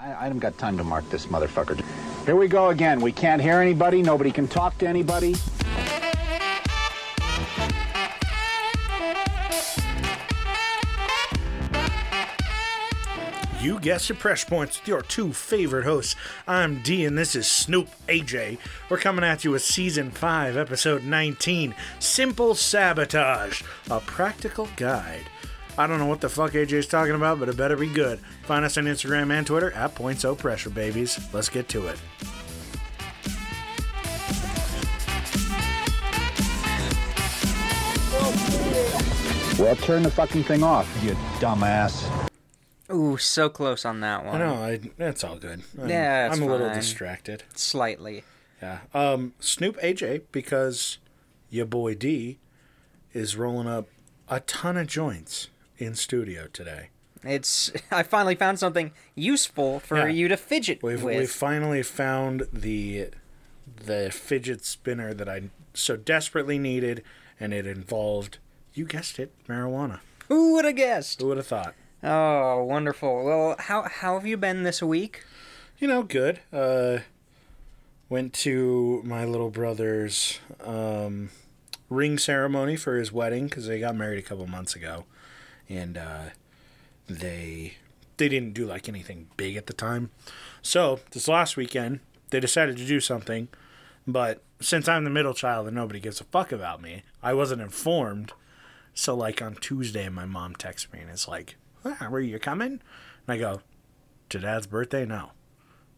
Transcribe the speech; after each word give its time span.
I, 0.00 0.06
I 0.06 0.24
haven't 0.24 0.38
got 0.38 0.56
time 0.56 0.78
to 0.78 0.84
mark 0.84 1.08
this 1.10 1.26
motherfucker. 1.26 1.82
Here 2.24 2.36
we 2.36 2.48
go 2.48 2.70
again. 2.70 3.00
We 3.00 3.12
can't 3.12 3.42
hear 3.42 3.60
anybody. 3.60 4.02
Nobody 4.02 4.30
can 4.30 4.48
talk 4.48 4.78
to 4.78 4.88
anybody. 4.88 5.34
You 13.60 13.78
guessed 13.78 14.08
your 14.08 14.16
press 14.16 14.42
points 14.42 14.80
with 14.80 14.88
your 14.88 15.02
two 15.02 15.34
favorite 15.34 15.84
hosts. 15.84 16.16
I'm 16.48 16.80
D 16.80 17.04
and 17.04 17.18
this 17.18 17.34
is 17.34 17.46
Snoop 17.46 17.88
AJ. 18.08 18.56
We're 18.88 18.96
coming 18.96 19.22
at 19.22 19.44
you 19.44 19.50
with 19.50 19.62
season 19.62 20.10
5, 20.10 20.56
episode 20.56 21.04
19 21.04 21.74
Simple 21.98 22.54
Sabotage, 22.54 23.62
a 23.90 24.00
practical 24.00 24.66
guide. 24.76 25.26
I 25.78 25.86
don't 25.86 25.98
know 25.98 26.06
what 26.06 26.20
the 26.20 26.28
fuck 26.28 26.52
AJ's 26.52 26.86
talking 26.86 27.14
about, 27.14 27.38
but 27.40 27.48
it 27.48 27.56
better 27.56 27.76
be 27.76 27.88
good. 27.88 28.18
Find 28.42 28.64
us 28.64 28.76
on 28.76 28.84
Instagram 28.84 29.30
and 29.32 29.46
Twitter 29.46 29.70
at 29.72 29.94
Points 29.94 30.24
O 30.24 30.34
Pressure 30.34 30.70
Babies. 30.70 31.18
Let's 31.32 31.48
get 31.48 31.68
to 31.70 31.86
it. 31.88 31.98
Well, 39.58 39.76
turn 39.76 40.02
the 40.02 40.10
fucking 40.10 40.44
thing 40.44 40.62
off, 40.62 40.88
you 41.02 41.10
dumbass. 41.38 42.08
Ooh, 42.90 43.18
so 43.18 43.50
close 43.50 43.84
on 43.84 44.00
that 44.00 44.24
I 44.24 44.26
one. 44.26 44.38
know, 44.38 44.54
I, 44.54 44.80
that's 44.96 45.22
all 45.22 45.36
good. 45.36 45.62
I'm, 45.78 45.88
Yeah, 45.88 46.28
it's 46.28 46.36
I'm 46.36 46.42
a 46.42 46.50
little 46.50 46.70
distracted. 46.72 47.42
Slightly. 47.54 48.24
Yeah. 48.62 48.78
Um, 48.94 49.34
Snoop 49.38 49.78
AJ, 49.80 50.22
because 50.32 50.96
your 51.50 51.66
boy 51.66 51.94
D 51.94 52.38
is 53.12 53.36
rolling 53.36 53.68
up 53.68 53.86
a 54.30 54.40
ton 54.40 54.78
of 54.78 54.86
joints 54.86 55.48
in 55.80 55.94
studio 55.94 56.46
today. 56.52 56.90
It's 57.22 57.72
I 57.90 58.02
finally 58.02 58.34
found 58.34 58.58
something 58.58 58.92
useful 59.14 59.80
for 59.80 59.98
Yeah. 59.98 60.06
you 60.06 60.28
to 60.28 60.36
fidget 60.36 60.82
We've 60.82 61.02
with. 61.02 61.16
we've 61.18 61.30
finally 61.30 61.82
found 61.82 62.46
the 62.52 63.08
the 63.84 64.10
fidget 64.10 64.64
spinner 64.64 65.14
that 65.14 65.28
I 65.28 65.42
so 65.74 65.96
desperately 65.96 66.58
needed, 66.58 67.02
and 67.38 67.52
it 67.52 67.66
involved 67.66 68.38
you 68.74 68.84
guessed 68.84 69.18
it, 69.18 69.32
marijuana. 69.48 70.00
Who 70.28 70.54
would 70.54 70.64
have 70.64 70.76
guessed? 70.76 71.20
Who 71.20 71.28
would 71.28 71.36
have 71.38 71.46
thought? 71.46 71.74
Oh, 72.02 72.62
wonderful. 72.64 73.24
Well, 73.24 73.56
how 73.58 73.82
how 73.82 74.14
have 74.14 74.26
you 74.26 74.36
been 74.36 74.62
this 74.62 74.82
week? 74.82 75.24
You 75.78 75.88
know, 75.88 76.02
good. 76.02 76.40
Uh, 76.52 76.98
went 78.08 78.32
to 78.34 79.02
my 79.04 79.24
little 79.24 79.50
brother's 79.50 80.40
um, 80.64 81.30
ring 81.88 82.18
ceremony 82.18 82.76
for 82.76 82.96
his 82.96 83.12
wedding 83.12 83.44
because 83.46 83.66
they 83.66 83.78
got 83.80 83.94
married 83.96 84.18
a 84.18 84.22
couple 84.22 84.46
months 84.46 84.74
ago, 84.74 85.04
and 85.70 85.96
uh, 85.96 86.24
they 87.08 87.74
they 88.16 88.28
didn't 88.28 88.52
do 88.52 88.66
like 88.66 88.88
anything 88.88 89.28
big 89.36 89.56
at 89.56 89.66
the 89.66 89.72
time. 89.72 90.10
So 90.60 91.00
this 91.12 91.28
last 91.28 91.56
weekend 91.56 92.00
they 92.30 92.40
decided 92.40 92.76
to 92.76 92.86
do 92.86 93.00
something, 93.00 93.48
but 94.06 94.42
since 94.60 94.88
I'm 94.88 95.04
the 95.04 95.10
middle 95.10 95.32
child 95.32 95.66
and 95.66 95.74
nobody 95.74 96.00
gives 96.00 96.20
a 96.20 96.24
fuck 96.24 96.52
about 96.52 96.82
me, 96.82 97.02
I 97.22 97.32
wasn't 97.32 97.62
informed. 97.62 98.32
So 98.92 99.14
like 99.14 99.40
on 99.40 99.54
Tuesday, 99.54 100.08
my 100.08 100.26
mom 100.26 100.54
texts 100.54 100.92
me 100.92 101.00
and 101.00 101.10
it's 101.10 101.28
like, 101.28 101.56
ah, 101.84 102.08
"Were 102.10 102.20
you 102.20 102.38
coming?" 102.38 102.72
And 102.72 103.28
I 103.28 103.38
go, 103.38 103.62
"To 104.30 104.38
Dad's 104.38 104.66
birthday? 104.66 105.06
No." 105.06 105.30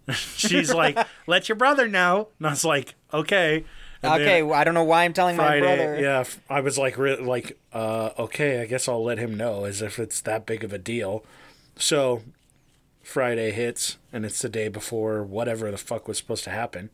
She's 0.12 0.72
like, 0.72 0.98
"Let 1.26 1.48
your 1.48 1.56
brother 1.56 1.88
know." 1.88 2.28
And 2.38 2.46
I 2.46 2.50
was 2.50 2.64
like, 2.64 2.94
"Okay." 3.12 3.64
Okay, 4.04 4.42
well, 4.42 4.58
I 4.58 4.64
don't 4.64 4.74
know 4.74 4.84
why 4.84 5.04
I'm 5.04 5.12
telling 5.12 5.36
my 5.36 5.60
brother. 5.60 6.00
yeah, 6.00 6.24
I 6.50 6.60
was 6.60 6.76
like, 6.76 6.98
like, 6.98 7.58
uh, 7.72 8.10
okay, 8.18 8.60
I 8.60 8.66
guess 8.66 8.88
I'll 8.88 9.02
let 9.04 9.18
him 9.18 9.36
know 9.36 9.64
as 9.64 9.80
if 9.80 9.98
it's 9.98 10.20
that 10.22 10.44
big 10.44 10.64
of 10.64 10.72
a 10.72 10.78
deal. 10.78 11.24
So 11.76 12.22
Friday 13.02 13.52
hits, 13.52 13.98
and 14.12 14.24
it's 14.24 14.42
the 14.42 14.48
day 14.48 14.68
before 14.68 15.22
whatever 15.22 15.70
the 15.70 15.78
fuck 15.78 16.08
was 16.08 16.18
supposed 16.18 16.44
to 16.44 16.50
happen. 16.50 16.90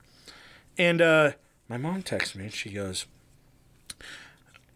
And 0.77 1.01
uh, 1.01 1.33
my 1.69 1.77
mom 1.79 2.03
texts 2.03 2.35
me, 2.37 2.45
and 2.45 2.53
she 2.53 2.71
goes, 2.71 3.07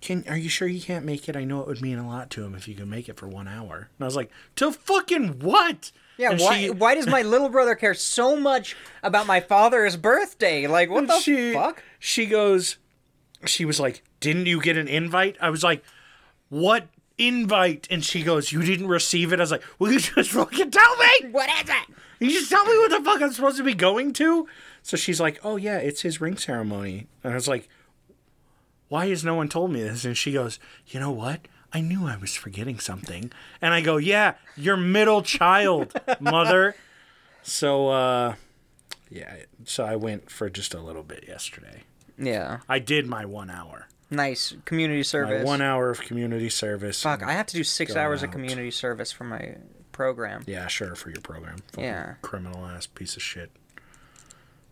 "Can 0.01 0.25
are 0.29 0.37
you 0.37 0.49
sure 0.49 0.69
you 0.69 0.81
can't 0.81 1.05
make 1.05 1.29
it? 1.29 1.37
I 1.37 1.45
know 1.45 1.61
it 1.61 1.67
would 1.67 1.83
mean 1.83 1.99
a 1.99 2.07
lot 2.07 2.31
to 2.31 2.45
him 2.45 2.55
if 2.55 2.67
you 2.67 2.75
could 2.75 2.89
make 2.89 3.09
it 3.09 3.17
for 3.17 3.29
one 3.29 3.47
hour." 3.47 3.89
And 3.99 4.05
I 4.05 4.05
was 4.05 4.17
like, 4.17 4.31
"To 4.57 4.73
fucking 4.73 5.41
what?" 5.41 5.93
Yeah, 6.19 6.31
And 6.33 6.41
why 6.41 6.61
she- 6.61 6.71
why 6.71 6.95
does 6.95 7.07
my 7.07 7.23
little 7.23 7.49
brother 7.49 7.75
care 7.75 7.95
so 7.95 8.37
much 8.37 8.77
about 9.03 9.27
my 9.27 9.41
father's 9.41 9.97
birthday? 9.97 10.67
Like 10.67 10.91
what 10.91 11.07
the 11.07 11.19
she, 11.21 11.53
fuck? 11.55 11.83
She 11.99 12.27
goes, 12.27 12.77
she 13.47 13.65
was 13.65 13.81
like, 13.81 14.03
didn't 14.21 14.47
you 14.47 14.61
get 14.61 14.77
an 14.77 14.89
invite? 14.89 15.37
I 15.41 15.51
was 15.51 15.65
like, 15.65 15.83
what 16.49 16.87
invite? 17.19 17.89
And 17.91 18.05
she 18.05 18.23
goes, 18.23 18.53
you 18.53 18.63
didn't 18.63 18.89
receive 18.89 19.33
it. 19.33 19.41
I 19.41 19.43
was 19.43 19.51
like, 19.51 19.63
will 19.79 19.91
you 19.93 20.01
just 20.01 20.31
fucking 20.31 20.71
tell 20.71 20.97
me? 20.97 21.31
What 21.31 21.49
is 21.63 21.69
it? 21.71 21.97
You 22.21 22.31
just 22.31 22.51
tell 22.51 22.65
me 22.65 22.77
what 22.79 22.91
the 22.91 23.03
fuck 23.03 23.21
I'm 23.21 23.33
supposed 23.33 23.57
to 23.57 23.65
be 23.65 23.75
going 23.75 24.13
to? 24.15 24.47
So 24.83 24.97
she's 24.97 25.21
like, 25.21 25.41
oh 25.43 25.57
yeah, 25.57 25.79
it's 25.79 26.03
his 26.03 26.21
ring 26.21 26.37
ceremony. 26.37 27.09
And 27.25 27.33
I 27.33 27.37
was 27.37 27.49
like, 27.49 27.69
why 28.89 29.09
has 29.09 29.25
no 29.25 29.35
one 29.35 29.49
told 29.49 29.73
me 29.73 29.83
this? 29.83 30.05
And 30.05 30.17
she 30.17 30.33
goes, 30.33 30.59
you 30.87 31.01
know 31.01 31.11
what? 31.11 31.49
I 31.75 31.81
knew 31.81 32.07
I 32.07 32.17
was 32.17 32.35
forgetting 32.35 32.79
something. 32.79 33.33
And 33.61 33.73
I 33.75 33.81
go, 33.81 33.97
yeah, 33.97 34.35
your 34.57 34.77
middle 34.77 35.23
child, 35.23 35.93
mother. 36.21 36.75
So, 37.43 37.89
uh, 37.89 38.35
yeah, 39.11 39.37
so 39.65 39.85
I 39.85 39.97
went 39.97 40.31
for 40.31 40.49
just 40.51 40.75
a 40.75 40.81
little 40.81 41.03
bit 41.03 41.25
yesterday. 41.27 41.83
Yeah. 42.19 42.59
I 42.69 42.79
did 42.79 43.07
my 43.07 43.25
one 43.25 43.51
hour. 43.51 43.89
Nice 44.11 44.55
community 44.67 45.03
service. 45.03 45.43
My 45.43 45.45
one 45.45 45.63
hour 45.63 45.89
of 45.91 46.01
community 46.03 46.51
service. 46.51 47.03
Fuck, 47.03 47.23
I 47.23 47.33
have 47.33 47.47
to 47.47 47.55
do 47.55 47.65
six 47.65 47.97
hours 47.97 48.23
of 48.23 48.31
community 48.31 48.71
service 48.71 49.11
for 49.11 49.25
my 49.25 49.57
program. 49.93 50.45
Yeah, 50.47 50.67
sure, 50.67 50.95
for 50.95 51.11
your 51.11 51.23
program. 51.23 51.57
Fucking 51.73 51.85
Yeah. 51.85 52.15
Criminal 52.21 52.67
ass 52.67 52.87
piece 52.87 53.17
of 53.17 53.23
shit. 53.23 53.51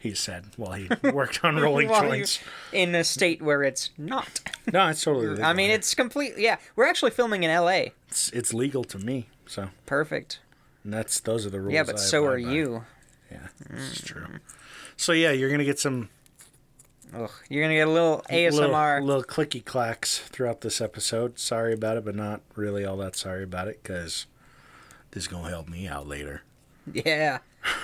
He 0.00 0.14
said 0.14 0.46
while 0.56 0.72
he 0.72 0.88
worked 1.12 1.44
on 1.44 1.56
rolling 1.56 1.88
joints. 1.88 2.40
in 2.72 2.94
a 2.94 3.04
state 3.04 3.42
where 3.42 3.62
it's 3.62 3.90
not. 3.98 4.40
No, 4.72 4.88
it's 4.88 5.04
totally 5.04 5.28
legal. 5.28 5.44
I 5.44 5.52
mean, 5.52 5.70
it's 5.70 5.94
completely, 5.94 6.42
Yeah, 6.42 6.56
we're 6.74 6.86
actually 6.86 7.10
filming 7.10 7.42
in 7.42 7.50
L.A. 7.50 7.92
it's 8.08 8.30
it's 8.30 8.54
legal 8.54 8.82
to 8.84 8.98
me. 8.98 9.28
So 9.46 9.68
Perfect. 9.84 10.40
and 10.84 10.92
that's 10.92 11.20
those 11.20 11.44
are 11.44 11.50
the 11.50 11.60
rules. 11.60 11.74
Yeah, 11.74 11.82
but 11.82 11.96
I 11.96 11.98
so 11.98 12.24
are 12.24 12.40
by. 12.40 12.50
you. 12.50 12.84
Yeah, 13.30 13.48
this 13.68 13.92
is 13.92 13.98
mm. 13.98 14.04
true. 14.06 14.26
So 14.96 15.12
yeah, 15.12 15.32
you're 15.32 15.50
gonna 15.50 15.64
get 15.64 15.78
some 15.78 16.08
Ugh, 17.14 17.30
you're 17.48 17.62
gonna 17.62 17.74
get 17.74 17.88
a 17.88 17.90
little 17.90 18.24
ASMR. 18.30 18.52
little, 18.52 19.06
little 19.06 19.24
clicky 19.24 19.64
clacks 19.64 20.18
throughout 20.18 20.60
this 20.60 20.80
episode. 20.80 21.38
Sorry 21.38 21.72
about 21.72 21.96
it, 21.96 22.04
but 22.04 22.14
not 22.14 22.40
really 22.54 22.84
all 22.84 22.96
that 22.98 23.16
sorry 23.16 23.42
about 23.42 23.68
it 23.68 23.82
because 23.82 24.26
this 25.10 25.24
is 25.24 25.28
gonna 25.28 25.48
help 25.48 25.68
me 25.68 25.88
out 25.88 26.06
later. 26.06 26.42
Yeah. 26.90 27.38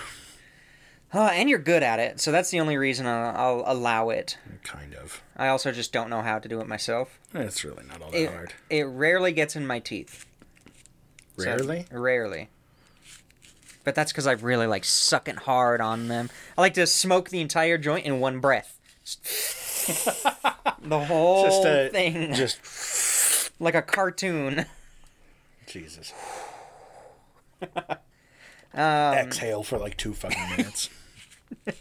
Oh, 1.15 1.27
and 1.27 1.49
you're 1.49 1.59
good 1.61 1.83
at 1.83 1.99
it, 1.99 2.21
so 2.21 2.33
that's 2.33 2.51
the 2.51 2.61
only 2.61 2.77
reason 2.77 3.07
I'll, 3.07 3.37
I'll 3.65 3.65
allow 3.75 4.11
it. 4.11 4.37
Kind 4.65 4.95
of. 4.95 5.23
I 5.37 5.49
also 5.49 5.71
just 5.73 5.93
don't 5.93 6.11
know 6.11 6.21
how 6.21 6.39
to 6.39 6.49
do 6.49 6.61
it 6.61 6.67
myself. 6.67 7.19
It's 7.33 7.65
really 7.65 7.85
not 7.87 8.03
all 8.03 8.11
that 8.11 8.19
It, 8.21 8.31
hard. 8.31 8.53
it 8.69 8.83
rarely 8.83 9.33
gets 9.33 9.55
in 9.57 9.67
my 9.67 9.79
teeth. 9.79 10.27
So- 11.39 11.45
Rarely. 11.45 11.87
rarely. 11.91 12.49
But 13.85 13.95
that's 13.95 14.11
because 14.11 14.27
I 14.27 14.33
really 14.33 14.67
like 14.67 14.85
sucking 14.85 15.37
hard 15.37 15.81
on 15.81 16.09
them. 16.09 16.29
I 16.59 16.61
like 16.61 16.75
to 16.75 16.87
smoke 16.89 17.29
the 17.31 17.41
entire 17.41 17.79
joint 17.79 18.05
in 18.05 18.19
one 18.19 18.41
breath. 18.41 18.73
the 20.83 20.99
whole 21.05 21.45
Just 21.45 21.65
a 21.65 21.89
thing, 21.91 22.35
just 22.35 23.53
like 23.61 23.77
a 23.77 23.83
cartoon. 23.83 24.67
Jesus. 25.69 26.13
Um, 28.77 29.15
Exhale 29.19 29.63
for 29.63 29.79
like 29.79 29.97
two 29.97 30.13
fucking 30.13 30.51
minutes. 30.51 30.91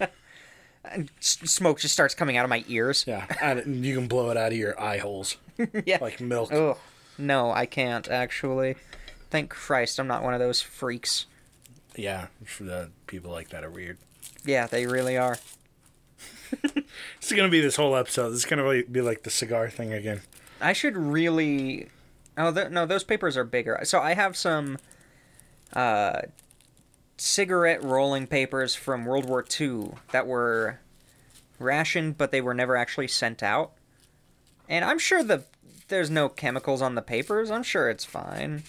S- 0.85 1.39
smoke 1.45 1.79
just 1.79 1.93
starts 1.93 2.13
coming 2.13 2.37
out 2.37 2.45
of 2.45 2.49
my 2.49 2.63
ears. 2.67 3.03
Yeah, 3.07 3.25
and 3.41 3.85
you 3.85 3.95
can 3.95 4.07
blow 4.07 4.29
it 4.29 4.37
out 4.37 4.51
of 4.51 4.57
your 4.57 4.79
eye 4.79 4.97
holes 4.97 5.37
yeah. 5.85 5.97
like 5.99 6.21
milk. 6.21 6.51
Ugh. 6.53 6.77
No, 7.17 7.51
I 7.51 7.65
can't 7.65 8.07
actually. 8.07 8.75
Thank 9.29 9.49
Christ, 9.49 9.99
I'm 9.99 10.07
not 10.07 10.23
one 10.23 10.33
of 10.33 10.39
those 10.39 10.61
freaks. 10.61 11.25
Yeah, 11.95 12.27
the 12.59 12.91
people 13.07 13.31
like 13.31 13.49
that 13.49 13.63
are 13.63 13.69
weird. 13.69 13.97
Yeah, 14.45 14.67
they 14.67 14.85
really 14.87 15.17
are. 15.17 15.37
This 17.19 17.31
is 17.31 17.37
gonna 17.37 17.49
be 17.49 17.59
this 17.59 17.75
whole 17.75 17.95
episode. 17.95 18.29
This 18.29 18.39
is 18.39 18.45
gonna 18.45 18.63
really 18.63 18.83
be 18.83 19.01
like 19.01 19.23
the 19.23 19.29
cigar 19.31 19.69
thing 19.69 19.91
again. 19.91 20.21
I 20.61 20.73
should 20.73 20.95
really. 20.95 21.89
Oh 22.37 22.53
th- 22.53 22.69
no, 22.69 22.85
those 22.85 23.03
papers 23.03 23.35
are 23.35 23.43
bigger. 23.43 23.79
So 23.83 23.99
I 23.99 24.13
have 24.13 24.37
some 24.37 24.77
uh, 25.73 26.21
cigarette 27.17 27.83
rolling 27.83 28.27
papers 28.27 28.75
from 28.75 29.05
World 29.05 29.25
War 29.25 29.45
II 29.59 29.91
that 30.11 30.27
were 30.27 30.79
rationed, 31.59 32.17
but 32.17 32.31
they 32.31 32.41
were 32.41 32.53
never 32.53 32.75
actually 32.75 33.07
sent 33.07 33.41
out. 33.41 33.71
And 34.67 34.83
I'm 34.83 34.99
sure 34.99 35.23
the 35.23 35.43
there's 35.87 36.09
no 36.09 36.29
chemicals 36.29 36.81
on 36.81 36.95
the 36.95 37.01
papers. 37.01 37.51
I'm 37.51 37.63
sure 37.63 37.89
it's 37.89 38.05
fine. 38.05 38.63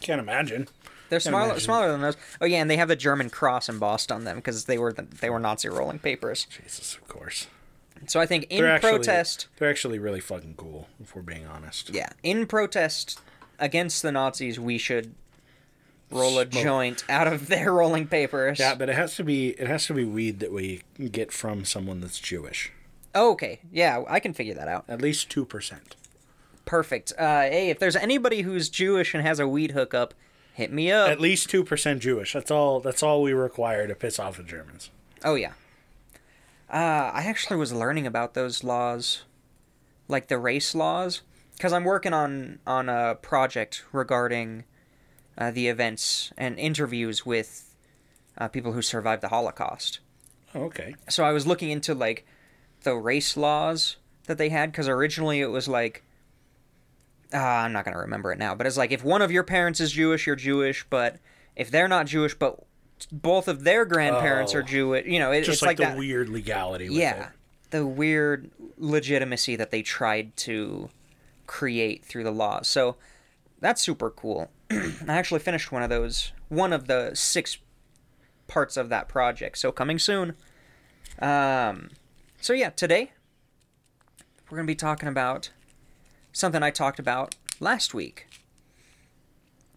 Can't 0.00 0.20
imagine. 0.20 0.68
They're 1.08 1.20
smaller, 1.20 1.44
imagine. 1.46 1.60
smaller 1.60 1.92
than 1.92 2.00
those. 2.00 2.16
Oh 2.40 2.46
yeah, 2.46 2.60
and 2.60 2.70
they 2.70 2.76
have 2.76 2.88
the 2.88 2.96
German 2.96 3.30
cross 3.30 3.68
embossed 3.68 4.10
on 4.10 4.24
them 4.24 4.36
because 4.36 4.64
they 4.64 4.78
were 4.78 4.92
the, 4.92 5.02
they 5.02 5.30
were 5.30 5.38
Nazi 5.38 5.68
rolling 5.68 5.98
papers. 5.98 6.46
Jesus, 6.50 6.94
of 6.94 7.06
course. 7.08 7.46
So 8.06 8.20
I 8.20 8.26
think 8.26 8.44
in 8.50 8.62
They're 8.62 8.72
actually, 8.72 8.90
protest, 8.90 9.48
They're 9.58 9.70
actually 9.70 9.98
really 9.98 10.20
fucking 10.20 10.54
cool, 10.56 10.88
if 11.00 11.14
we're 11.16 11.22
being 11.22 11.46
honest. 11.46 11.90
yeah, 11.94 12.10
in 12.22 12.46
protest 12.46 13.20
against 13.58 14.02
the 14.02 14.12
Nazis, 14.12 14.60
we 14.60 14.78
should 14.78 15.14
roll 16.10 16.38
a 16.38 16.50
Smoke. 16.50 16.62
joint 16.62 17.04
out 17.08 17.26
of 17.26 17.48
their 17.48 17.72
rolling 17.74 18.06
papers. 18.06 18.58
Yeah, 18.58 18.74
but 18.74 18.88
it 18.88 18.94
has 18.96 19.16
to 19.16 19.24
be 19.24 19.50
it 19.50 19.66
has 19.66 19.86
to 19.86 19.94
be 19.94 20.04
weed 20.04 20.40
that 20.40 20.52
we 20.52 20.82
get 21.10 21.32
from 21.32 21.64
someone 21.64 22.00
that's 22.00 22.18
Jewish. 22.18 22.72
Oh, 23.14 23.32
okay. 23.32 23.60
Yeah, 23.72 24.04
I 24.08 24.20
can 24.20 24.34
figure 24.34 24.54
that 24.54 24.68
out. 24.68 24.84
At 24.88 25.00
least 25.00 25.30
two 25.30 25.44
percent. 25.44 25.96
Perfect. 26.64 27.12
Uh, 27.18 27.42
hey, 27.42 27.70
if 27.70 27.78
there's 27.78 27.96
anybody 27.96 28.42
who's 28.42 28.68
Jewish 28.68 29.14
and 29.14 29.22
has 29.24 29.38
a 29.38 29.46
weed 29.46 29.70
hookup, 29.70 30.14
hit 30.52 30.72
me 30.72 30.90
up. 30.90 31.08
At 31.08 31.20
least 31.20 31.48
two 31.48 31.64
percent 31.64 32.00
Jewish. 32.02 32.32
That's 32.32 32.50
all. 32.50 32.80
That's 32.80 33.02
all 33.02 33.22
we 33.22 33.32
require 33.32 33.86
to 33.86 33.94
piss 33.94 34.18
off 34.18 34.36
the 34.36 34.42
Germans. 34.42 34.90
Oh 35.24 35.34
yeah. 35.34 35.52
Uh, 36.68 37.12
I 37.14 37.22
actually 37.26 37.56
was 37.58 37.72
learning 37.72 38.06
about 38.08 38.34
those 38.34 38.64
laws, 38.64 39.22
like 40.08 40.26
the 40.26 40.36
race 40.38 40.74
laws, 40.74 41.22
because 41.56 41.72
I'm 41.72 41.84
working 41.84 42.12
on 42.12 42.58
on 42.66 42.88
a 42.88 43.14
project 43.14 43.84
regarding 43.92 44.64
uh, 45.38 45.50
the 45.50 45.68
events 45.68 46.32
and 46.36 46.58
interviews 46.58 47.24
with 47.26 47.74
uh, 48.38 48.48
people 48.48 48.72
who 48.72 48.82
survived 48.82 49.22
the 49.22 49.28
Holocaust. 49.28 50.00
Oh, 50.54 50.62
okay. 50.64 50.94
So 51.08 51.24
I 51.24 51.32
was 51.32 51.46
looking 51.46 51.70
into 51.70 51.94
like 51.94 52.26
the 52.82 52.94
race 52.94 53.36
laws 53.36 53.96
that 54.26 54.38
they 54.38 54.48
had, 54.48 54.72
because 54.72 54.88
originally 54.88 55.40
it 55.40 55.50
was 55.50 55.68
like. 55.68 56.02
Uh, 57.34 57.38
I'm 57.38 57.72
not 57.72 57.84
gonna 57.84 57.98
remember 57.98 58.32
it 58.32 58.38
now, 58.38 58.54
but 58.54 58.66
it's 58.66 58.76
like 58.76 58.92
if 58.92 59.02
one 59.04 59.20
of 59.20 59.32
your 59.32 59.42
parents 59.42 59.80
is 59.80 59.90
Jewish, 59.92 60.26
you're 60.26 60.36
Jewish, 60.36 60.86
but 60.88 61.16
if 61.56 61.70
they're 61.72 61.88
not 61.88 62.06
Jewish, 62.06 62.34
but 62.34 62.60
both 63.10 63.48
of 63.48 63.64
their 63.64 63.84
grandparents 63.84 64.54
Oh. 64.54 64.58
are 64.58 64.62
Jewish, 64.62 65.06
you 65.06 65.18
know, 65.18 65.32
it, 65.32 65.40
Just 65.40 65.54
it's 65.54 65.62
like, 65.62 65.78
like, 65.80 65.88
the 65.88 65.92
that 65.94 65.98
weird 65.98 66.28
legality. 66.28 66.88
With 66.88 66.98
yeah 66.98 67.24
It. 67.26 67.28
the 67.70 67.84
weird 67.86 68.50
legitimacy 68.78 69.56
that 69.56 69.72
they 69.72 69.82
tried 69.82 70.36
to 70.38 70.88
create 71.48 72.04
through 72.04 72.24
the 72.24 72.30
laws 72.32 72.68
so 72.68 72.96
that's 73.60 73.80
super 73.82 74.10
cool 74.10 74.50
i 74.70 74.94
actually 75.08 75.40
finished 75.40 75.70
one 75.72 75.82
of 75.82 75.90
those 75.90 76.32
one 76.48 76.72
of 76.72 76.86
the 76.86 77.10
six 77.14 77.58
parts 78.46 78.76
of 78.76 78.88
that 78.88 79.08
project 79.08 79.58
so 79.58 79.72
coming 79.72 79.98
soon. 79.98 80.34
Um 81.20 81.90
so 82.40 82.52
yeah 82.52 82.70
today 82.70 83.12
we're 84.50 84.58
gonna 84.58 84.66
be 84.66 84.74
talking 84.74 85.08
about 85.08 85.50
something 86.32 86.62
i 86.62 86.70
talked 86.70 86.98
about 86.98 87.34
last 87.60 87.94
week. 87.94 88.26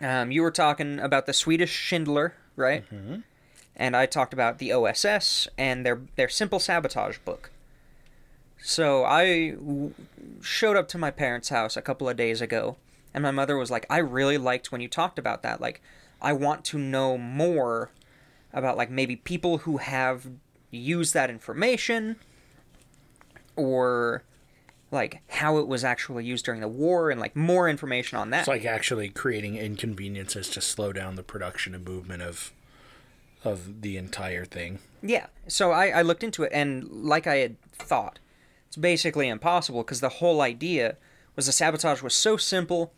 Um, 0.01 0.31
you 0.31 0.41
were 0.41 0.51
talking 0.51 0.99
about 0.99 1.25
the 1.25 1.33
swedish 1.33 1.71
schindler 1.71 2.33
right? 2.55 2.83
And 3.75 3.95
I 3.95 4.05
talked 4.05 4.33
about 4.33 4.57
the 4.57 4.73
OSS 4.73 5.47
and 5.57 5.85
their 5.85 6.01
their 6.15 6.27
simple 6.29 6.59
sabotage 6.59 7.17
book. 7.19 7.51
So 8.61 9.05
I 9.05 9.51
w- 9.51 9.93
showed 10.41 10.75
up 10.75 10.89
to 10.89 10.97
my 10.97 11.11
parents' 11.11 11.47
house 11.49 11.77
a 11.77 11.81
couple 11.81 12.09
of 12.09 12.17
days 12.17 12.41
ago, 12.41 12.75
and 13.13 13.23
my 13.23 13.31
mother 13.31 13.57
was 13.57 13.71
like, 13.71 13.85
"I 13.89 13.97
really 13.97 14.37
liked 14.37 14.71
when 14.71 14.81
you 14.81 14.87
talked 14.87 15.19
about 15.19 15.43
that. 15.43 15.61
Like, 15.61 15.81
I 16.21 16.33
want 16.33 16.63
to 16.65 16.77
know 16.77 17.17
more 17.17 17.91
about 18.53 18.77
like 18.77 18.89
maybe 18.89 19.15
people 19.15 19.59
who 19.59 19.77
have 19.77 20.27
used 20.71 21.13
that 21.13 21.29
information, 21.29 22.17
or 23.55 24.23
like 24.91 25.21
how 25.27 25.57
it 25.57 25.67
was 25.67 25.83
actually 25.83 26.25
used 26.25 26.45
during 26.45 26.61
the 26.61 26.67
war, 26.67 27.09
and 27.09 27.19
like 27.19 27.35
more 27.35 27.69
information 27.69 28.17
on 28.17 28.29
that." 28.31 28.39
It's 28.39 28.47
like 28.47 28.65
actually 28.65 29.09
creating 29.09 29.55
inconveniences 29.55 30.49
to 30.49 30.61
slow 30.61 30.93
down 30.93 31.15
the 31.15 31.23
production 31.23 31.73
and 31.75 31.85
movement 31.85 32.21
of 32.21 32.51
of 33.43 33.81
the 33.81 33.97
entire 33.97 34.45
thing. 34.45 34.79
Yeah. 35.01 35.27
So 35.47 35.71
I, 35.71 35.87
I 35.87 36.01
looked 36.01 36.23
into 36.23 36.43
it, 36.43 36.51
and 36.53 36.83
like 36.89 37.25
I 37.25 37.37
had 37.37 37.61
thought, 37.71 38.19
it's 38.67 38.75
basically 38.75 39.27
impossible 39.27 39.83
because 39.83 40.01
the 40.01 40.09
whole 40.09 40.41
idea 40.41 40.97
was 41.35 41.45
the 41.45 41.51
sabotage 41.51 42.01
was 42.01 42.13
so 42.13 42.37
simple 42.37 42.93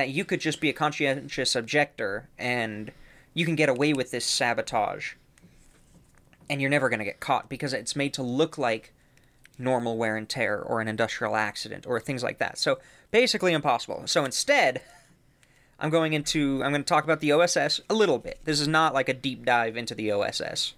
that 0.00 0.08
you 0.08 0.24
could 0.24 0.40
just 0.40 0.62
be 0.62 0.70
a 0.70 0.72
conscientious 0.72 1.54
objector 1.54 2.26
and 2.38 2.90
you 3.34 3.44
can 3.44 3.54
get 3.54 3.68
away 3.68 3.92
with 3.92 4.10
this 4.10 4.24
sabotage. 4.24 5.12
And 6.48 6.58
you're 6.58 6.70
never 6.70 6.88
going 6.88 7.00
to 7.00 7.04
get 7.04 7.20
caught 7.20 7.50
because 7.50 7.74
it's 7.74 7.94
made 7.94 8.14
to 8.14 8.22
look 8.22 8.56
like 8.56 8.94
normal 9.58 9.98
wear 9.98 10.16
and 10.16 10.26
tear 10.26 10.58
or 10.58 10.80
an 10.80 10.88
industrial 10.88 11.36
accident 11.36 11.86
or 11.86 12.00
things 12.00 12.22
like 12.22 12.38
that. 12.38 12.56
So 12.56 12.78
basically 13.10 13.52
impossible. 13.52 14.04
So 14.06 14.24
instead, 14.24 14.80
I'm 15.78 15.90
going 15.90 16.14
into 16.14 16.62
I'm 16.64 16.72
going 16.72 16.82
to 16.82 16.88
talk 16.88 17.04
about 17.04 17.20
the 17.20 17.32
OSS 17.32 17.82
a 17.90 17.94
little 17.94 18.18
bit. 18.18 18.40
This 18.44 18.58
is 18.58 18.68
not 18.68 18.94
like 18.94 19.10
a 19.10 19.14
deep 19.14 19.44
dive 19.44 19.76
into 19.76 19.94
the 19.94 20.10
OSS, 20.10 20.72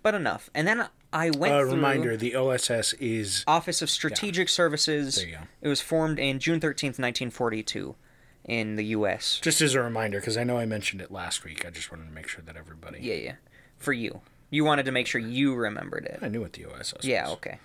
but 0.00 0.14
enough. 0.14 0.48
And 0.54 0.68
then 0.68 0.86
I 1.12 1.30
went 1.30 1.54
A 1.54 1.66
reminder: 1.66 2.16
the 2.16 2.36
OSS 2.36 2.92
is 2.94 3.42
Office 3.48 3.82
of 3.82 3.90
Strategic 3.90 4.48
Services. 4.48 5.16
There 5.16 5.26
you 5.26 5.32
go. 5.32 5.40
It 5.60 5.68
was 5.68 5.80
formed 5.80 6.20
in 6.20 6.38
June 6.38 6.60
13th, 6.60 7.00
1942 7.00 7.96
in 8.44 8.76
the 8.76 8.84
US. 8.86 9.38
just 9.40 9.60
as 9.60 9.74
a 9.74 9.82
reminder 9.82 10.18
because 10.20 10.36
I 10.36 10.44
know 10.44 10.58
I 10.58 10.66
mentioned 10.66 11.00
it 11.00 11.10
last 11.10 11.44
week. 11.44 11.64
I 11.66 11.70
just 11.70 11.90
wanted 11.92 12.06
to 12.06 12.12
make 12.12 12.28
sure 12.28 12.42
that 12.44 12.56
everybody. 12.56 12.98
Yeah, 13.00 13.14
yeah. 13.14 13.34
For 13.78 13.92
you. 13.92 14.20
You 14.50 14.64
wanted 14.64 14.84
to 14.84 14.92
make 14.92 15.06
sure 15.06 15.20
you 15.20 15.54
remembered 15.54 16.04
it. 16.04 16.18
I 16.20 16.28
knew 16.28 16.40
what 16.40 16.52
the 16.52 16.66
OSS. 16.66 17.04
Yeah, 17.04 17.28
okay. 17.30 17.58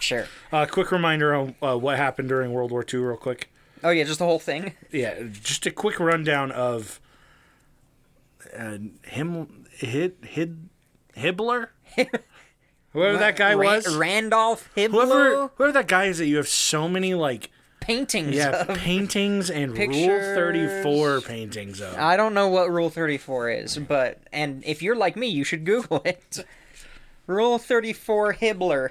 Sure. 0.00 0.26
Uh, 0.52 0.66
quick 0.66 0.92
reminder 0.92 1.34
on 1.34 1.54
uh, 1.62 1.76
what 1.76 1.96
happened 1.96 2.28
during 2.28 2.52
World 2.52 2.70
War 2.70 2.84
II, 2.92 3.00
real 3.00 3.16
quick. 3.16 3.50
Oh 3.82 3.90
yeah, 3.90 4.04
just 4.04 4.18
the 4.18 4.24
whole 4.24 4.38
thing. 4.38 4.74
Yeah, 4.90 5.22
just 5.32 5.66
a 5.66 5.70
quick 5.70 5.98
rundown 6.00 6.50
of 6.52 7.00
uh, 8.56 8.78
him, 9.02 9.66
hid, 9.72 10.16
hid, 10.22 10.68
Hibbler, 11.16 11.68
whoever 12.92 13.18
that 13.18 13.36
guy 13.36 13.54
was. 13.56 13.96
Randolph 13.96 14.70
Hibbler. 14.76 14.90
Whoever, 14.90 15.48
whoever 15.56 15.72
that 15.72 15.88
guy 15.88 16.04
is 16.04 16.18
that 16.18 16.26
you 16.26 16.36
have 16.36 16.48
so 16.48 16.88
many 16.88 17.14
like 17.14 17.50
paintings 17.88 18.36
yeah 18.36 18.64
of. 18.68 18.76
paintings 18.78 19.50
and 19.50 19.76
Rule 19.76 19.88
Thirty 20.34 20.82
Four 20.82 21.20
paintings 21.20 21.80
of. 21.80 21.96
I 21.96 22.16
don't 22.16 22.34
know 22.34 22.46
what 22.48 22.70
Rule 22.70 22.90
34 22.90 23.50
is, 23.50 23.78
but 23.78 24.20
and 24.32 24.62
if 24.64 24.82
you're 24.82 24.94
like 24.94 25.16
me, 25.16 25.26
you 25.26 25.42
should 25.42 25.64
Google 25.64 26.02
it. 26.04 26.44
Rule 27.26 27.58
34 27.58 28.34
Hibbler. 28.34 28.90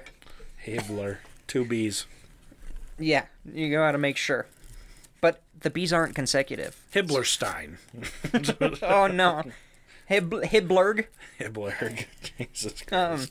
Hibbler, 0.66 1.18
two 1.46 1.64
B's. 1.64 2.06
Yeah, 2.98 3.26
you 3.50 3.70
gotta 3.70 3.98
make 3.98 4.16
sure. 4.16 4.46
But 5.20 5.42
the 5.60 5.70
bees 5.70 5.92
aren't 5.92 6.14
consecutive. 6.14 6.76
Hibblerstein. 6.94 7.76
Oh 8.82 9.06
no. 9.06 9.42
Hib- 10.06 10.30
Hibblurg. 10.44 11.06
Hibbler. 11.40 12.06
Jesus 12.38 12.82
Christ. 12.82 12.92
Um, 12.92 13.26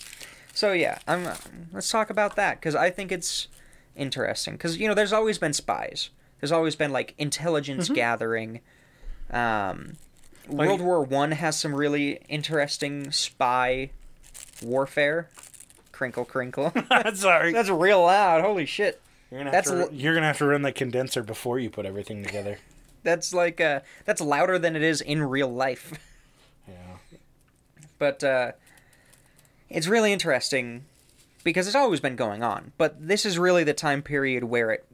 so 0.54 0.72
yeah, 0.74 1.00
I'm. 1.08 1.28
let's 1.74 1.90
talk 1.90 2.10
about 2.10 2.36
that 2.36 2.60
because 2.60 2.76
I 2.76 2.90
think 2.90 3.12
it's 3.12 3.48
interesting 3.98 4.54
because 4.54 4.78
you 4.78 4.88
know 4.88 4.94
there's 4.94 5.14
always 5.14 5.38
been 5.38 5.54
spies. 5.54 6.10
There's 6.40 6.52
always 6.52 6.76
been 6.76 6.92
like 6.92 7.16
intelligence 7.18 7.90
gathering. 7.90 8.62
Um, 9.32 9.94
World 10.48 10.82
War 10.82 11.04
One 11.04 11.32
has 11.32 11.58
some 11.58 11.74
really 11.76 12.20
interesting 12.30 13.12
spy 13.12 13.92
warfare. 14.62 15.30
Crinkle, 15.92 16.26
crinkle. 16.26 16.72
Sorry. 17.16 17.52
That's 17.52 17.70
real 17.70 18.04
loud. 18.04 18.42
Holy 18.42 18.66
shit. 18.66 19.02
You're 19.32 19.42
gonna, 19.42 19.52
have 19.52 19.66
That's 19.66 19.90
to, 19.90 19.96
you're 19.96 20.14
gonna 20.14 20.28
have 20.28 20.38
to 20.38 20.46
run 20.46 20.62
the 20.62 20.72
condenser 20.72 21.24
before 21.24 21.60
you 21.60 21.70
put 21.70 21.86
everything 21.86 22.24
together. 22.24 22.60
That's 23.04 23.34
like 23.34 23.62
uh, 23.62 23.82
that's 24.04 24.20
louder 24.20 24.60
than 24.60 24.76
it 24.76 24.82
is 24.82 25.00
in 25.00 25.24
real 25.24 25.48
life. 25.48 25.94
Yeah. 26.68 27.18
but 28.00 28.22
uh, 28.22 28.52
it's 29.70 29.88
really 29.88 30.12
interesting 30.12 30.84
because 31.48 31.66
it's 31.66 31.78
always 31.78 32.02
been 32.02 32.18
going 32.18 32.44
on. 32.44 32.74
But 32.78 33.08
this 33.08 33.26
is 33.26 33.40
really 33.40 33.64
the 33.64 33.74
time 33.74 34.02
period 34.02 34.44
where 34.44 34.70
it 34.70 34.86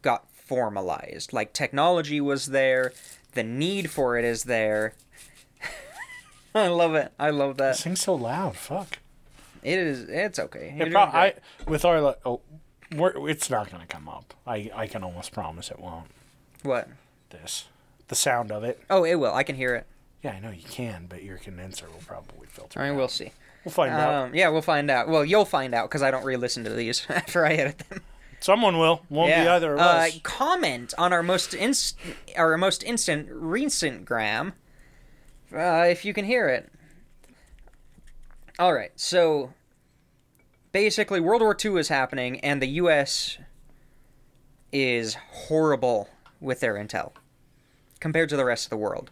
got 0.00 0.30
formalized. 0.32 1.34
Like 1.34 1.52
technology 1.52 2.22
was 2.22 2.46
there, 2.46 2.94
the 3.34 3.42
need 3.42 3.90
for 3.90 4.16
it 4.16 4.24
is 4.24 4.44
there. 4.44 4.94
I 6.54 6.68
love 6.68 6.94
it. 6.94 7.12
I 7.18 7.28
love 7.28 7.58
that. 7.58 7.76
Sing 7.76 7.96
so 7.96 8.14
loud. 8.14 8.56
Fuck. 8.56 8.98
It 9.62 9.78
is. 9.78 10.08
It's 10.08 10.38
okay. 10.38 10.74
It 10.78 10.90
pro- 10.90 11.02
I 11.02 11.34
with 11.68 11.84
our 11.84 12.16
oh, 12.24 12.40
we're, 12.96 13.28
it's 13.28 13.50
not 13.50 13.70
gonna 13.70 13.84
come 13.84 14.08
up. 14.08 14.32
I 14.46 14.70
I 14.74 14.86
can 14.86 15.04
almost 15.04 15.32
promise 15.32 15.70
it 15.70 15.78
won't. 15.78 16.06
what? 16.62 16.88
This, 17.28 17.66
the 18.08 18.14
sound 18.14 18.50
of 18.50 18.64
it. 18.64 18.80
Oh, 18.88 19.04
it 19.04 19.16
will. 19.16 19.34
I 19.34 19.42
can 19.42 19.54
hear 19.54 19.74
it. 19.74 19.86
Yeah, 20.22 20.30
I 20.32 20.40
know 20.40 20.50
you 20.50 20.64
can, 20.64 21.08
but 21.10 21.22
your 21.22 21.36
condenser 21.36 21.88
will 21.88 22.02
probably 22.06 22.46
filter. 22.46 22.80
Right, 22.80 22.88
it 22.88 22.94
we'll 22.94 23.08
see. 23.08 23.32
We'll 23.64 23.72
find 23.72 23.92
out. 23.92 24.14
Um, 24.14 24.34
yeah, 24.34 24.48
we'll 24.48 24.62
find 24.62 24.90
out. 24.90 25.08
Well, 25.08 25.24
you'll 25.24 25.44
find 25.44 25.74
out 25.74 25.88
because 25.88 26.02
I 26.02 26.10
don't 26.10 26.24
re-listen 26.24 26.64
to 26.64 26.70
these 26.70 27.06
after 27.08 27.44
I 27.44 27.52
edit 27.52 27.78
them. 27.90 28.00
Someone 28.40 28.78
will. 28.78 29.02
Won't 29.10 29.34
be 29.34 29.48
either 29.48 29.74
of 29.74 29.80
uh, 29.80 29.82
us. 29.82 30.18
Comment 30.22 30.94
on 30.96 31.12
our 31.12 31.22
most 31.22 31.52
inst- 31.52 31.98
our 32.36 32.56
most 32.56 32.82
instant 32.82 33.28
recent 33.30 34.06
gram, 34.06 34.54
uh, 35.54 35.84
if 35.88 36.06
you 36.06 36.14
can 36.14 36.24
hear 36.24 36.48
it. 36.48 36.72
All 38.58 38.72
right, 38.72 38.92
so 38.96 39.52
basically, 40.72 41.20
World 41.20 41.42
War 41.42 41.56
II 41.62 41.78
is 41.78 41.88
happening, 41.88 42.40
and 42.40 42.62
the 42.62 42.68
U.S. 42.68 43.36
is 44.72 45.16
horrible 45.32 46.08
with 46.40 46.60
their 46.60 46.74
intel 46.74 47.12
compared 48.00 48.30
to 48.30 48.36
the 48.36 48.44
rest 48.46 48.64
of 48.64 48.70
the 48.70 48.76
world. 48.78 49.10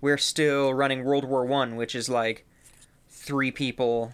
We're 0.00 0.18
still 0.18 0.72
running 0.72 1.04
World 1.04 1.24
War 1.24 1.44
One, 1.44 1.74
which 1.74 1.96
is 1.96 2.08
like 2.08 2.46
three 3.28 3.50
people 3.50 4.12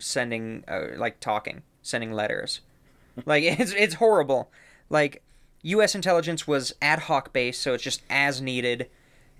sending, 0.00 0.64
uh, 0.66 0.88
like 0.96 1.20
talking, 1.20 1.62
sending 1.80 2.10
letters. 2.10 2.60
like 3.24 3.44
it's 3.44 3.72
it's 3.72 3.94
horrible. 3.94 4.50
Like 4.90 5.22
U.S. 5.62 5.94
intelligence 5.94 6.46
was 6.46 6.74
ad 6.82 6.98
hoc 7.00 7.32
based, 7.32 7.62
so 7.62 7.72
it's 7.72 7.84
just 7.84 8.02
as 8.10 8.40
needed. 8.40 8.90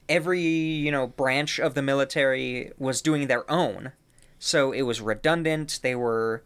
Every 0.08 0.40
you 0.40 0.92
know 0.92 1.08
branch 1.08 1.58
of 1.58 1.74
the 1.74 1.82
military 1.82 2.70
was 2.78 3.02
doing 3.02 3.26
their 3.26 3.50
own, 3.50 3.90
so 4.38 4.70
it 4.70 4.82
was 4.82 5.00
redundant. 5.00 5.80
They 5.82 5.96
were 5.96 6.44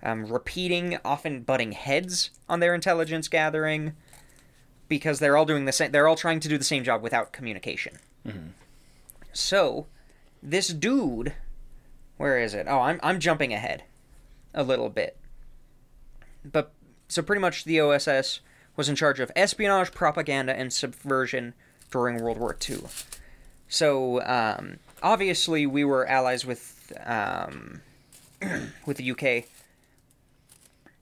um, 0.00 0.26
repeating, 0.26 0.98
often 1.04 1.42
butting 1.42 1.72
heads 1.72 2.30
on 2.48 2.60
their 2.60 2.74
intelligence 2.74 3.26
gathering, 3.26 3.94
because 4.86 5.18
they're 5.18 5.36
all 5.36 5.46
doing 5.46 5.64
the 5.64 5.72
same. 5.72 5.90
They're 5.90 6.06
all 6.06 6.14
trying 6.14 6.38
to 6.40 6.48
do 6.48 6.56
the 6.56 6.64
same 6.64 6.84
job 6.84 7.02
without 7.02 7.32
communication. 7.32 7.98
So, 9.32 9.86
this 10.42 10.68
dude, 10.68 11.34
where 12.18 12.38
is 12.38 12.52
it? 12.52 12.66
Oh, 12.68 12.80
I'm 12.80 13.00
I'm 13.02 13.18
jumping 13.18 13.54
ahead 13.54 13.84
a 14.52 14.62
little 14.62 14.90
bit. 14.90 15.16
But 16.44 16.72
so 17.08 17.22
pretty 17.22 17.40
much 17.40 17.64
the 17.64 17.80
OSS 17.80 18.40
was 18.76 18.88
in 18.88 18.96
charge 18.96 19.18
of 19.18 19.32
espionage, 19.34 19.92
propaganda, 19.92 20.54
and 20.54 20.72
subversion 20.72 21.54
during 21.90 22.22
World 22.22 22.38
War 22.38 22.56
II. 22.68 22.82
So 23.68 24.22
um, 24.22 24.78
obviously 25.02 25.66
we 25.66 25.84
were 25.84 26.06
allies 26.06 26.44
with 26.44 26.92
um, 27.04 27.80
with 28.86 28.98
the 28.98 29.10
UK, 29.10 29.44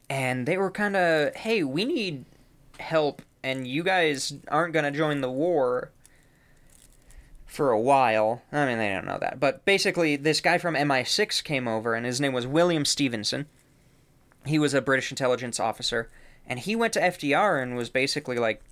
and 0.08 0.46
they 0.46 0.56
were 0.56 0.70
kind 0.70 0.96
of, 0.96 1.34
hey, 1.34 1.62
we 1.64 1.84
need 1.84 2.24
help, 2.78 3.22
and 3.42 3.66
you 3.66 3.82
guys 3.82 4.34
aren't 4.48 4.74
gonna 4.74 4.90
join 4.90 5.20
the 5.20 5.30
war 5.30 5.90
for 7.56 7.70
a 7.70 7.80
while. 7.80 8.42
I 8.52 8.66
mean, 8.66 8.78
they 8.78 8.90
don't 8.90 9.06
know 9.06 9.18
that, 9.18 9.40
but 9.40 9.64
basically, 9.64 10.16
this 10.16 10.42
guy 10.42 10.58
from 10.58 10.74
MI6 10.74 11.42
came 11.42 11.66
over, 11.66 11.94
and 11.94 12.04
his 12.04 12.20
name 12.20 12.34
was 12.34 12.46
William 12.46 12.84
Stephenson. 12.84 13.46
He 14.44 14.58
was 14.58 14.74
a 14.74 14.82
British 14.82 15.10
intelligence 15.10 15.58
officer, 15.58 16.10
and 16.46 16.60
he 16.60 16.76
went 16.76 16.92
to 16.92 17.00
FDR 17.00 17.60
and 17.60 17.74
was 17.74 17.88
basically 17.88 18.36
like, 18.36 18.62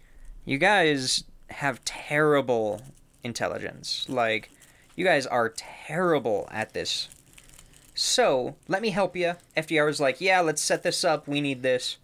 "You 0.44 0.58
guys 0.58 1.24
have 1.50 1.84
terrible 1.84 2.82
intelligence. 3.22 4.06
Like, 4.08 4.50
you 4.94 5.04
guys 5.04 5.26
are 5.26 5.54
terrible 5.56 6.46
at 6.52 6.74
this. 6.74 7.08
So 7.94 8.56
let 8.68 8.82
me 8.82 8.90
help 8.90 9.16
you." 9.16 9.34
FDR 9.56 9.86
was 9.86 9.98
like, 9.98 10.20
"Yeah, 10.20 10.40
let's 10.40 10.62
set 10.62 10.82
this 10.82 11.04
up. 11.04 11.26
We 11.26 11.40
need 11.40 11.62
this 11.62 11.96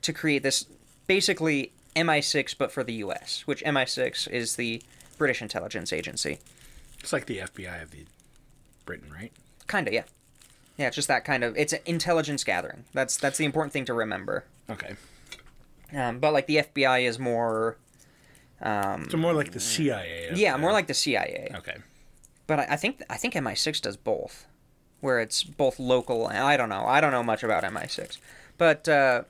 to 0.00 0.12
create 0.12 0.42
this 0.42 0.66
basically 1.06 1.72
MI6, 1.94 2.54
but 2.54 2.72
for 2.72 2.82
the 2.82 2.94
U.S., 2.94 3.42
which 3.46 3.62
MI6 3.64 4.26
is 4.28 4.56
the 4.56 4.82
British 5.18 5.42
intelligence 5.42 5.92
agency." 5.92 6.38
It's 7.00 7.12
like 7.12 7.26
the 7.26 7.38
FBI 7.38 7.82
of 7.82 7.90
the 7.90 8.04
Britain, 8.84 9.12
right? 9.12 9.32
Kinda, 9.68 9.92
yeah. 9.92 10.04
Yeah, 10.76 10.88
it's 10.88 10.96
just 10.96 11.08
that 11.08 11.24
kind 11.24 11.42
of 11.44 11.56
it's 11.56 11.72
intelligence 11.84 12.44
gathering. 12.44 12.84
That's 12.92 13.16
that's 13.16 13.38
the 13.38 13.44
important 13.44 13.72
thing 13.72 13.84
to 13.86 13.94
remember. 13.94 14.44
Okay. 14.68 14.96
Um, 15.94 16.18
but 16.18 16.32
like 16.32 16.46
the 16.46 16.56
FBI 16.56 17.06
is 17.08 17.18
more, 17.18 17.76
um, 18.60 19.08
So 19.10 19.16
more 19.16 19.32
like 19.32 19.52
the 19.52 19.60
CIA. 19.60 20.28
of 20.28 20.38
yeah, 20.38 20.56
more 20.56 20.72
like 20.72 20.86
the 20.88 20.94
CIA. 20.94 21.50
Okay. 21.54 21.76
But 22.46 22.60
I, 22.60 22.66
I 22.70 22.76
think 22.76 23.02
I 23.08 23.16
think 23.16 23.34
MI6 23.34 23.80
does 23.80 23.96
both, 23.96 24.46
where 25.00 25.20
it's 25.20 25.42
both 25.44 25.78
local. 25.78 26.28
and 26.28 26.38
I 26.38 26.56
don't 26.56 26.68
know. 26.68 26.84
I 26.86 27.00
don't 27.00 27.12
know 27.12 27.22
much 27.22 27.42
about 27.42 27.62
MI6, 27.64 28.18
but 28.58 28.88
uh, 28.88 29.22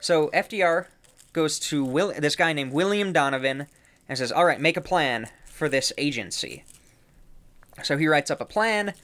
so 0.00 0.28
FDR 0.34 0.86
goes 1.32 1.58
to 1.60 1.84
Will 1.84 2.12
this 2.18 2.36
guy 2.36 2.52
named 2.52 2.72
William 2.72 3.12
Donovan 3.12 3.68
and 4.08 4.18
says, 4.18 4.32
"All 4.32 4.44
right, 4.44 4.60
make 4.60 4.76
a 4.76 4.82
plan 4.82 5.28
for 5.46 5.68
this 5.68 5.92
agency." 5.98 6.64
So 7.82 7.96
he 7.96 8.06
writes 8.08 8.30
up 8.30 8.40
a 8.40 8.44
plan, 8.44 8.94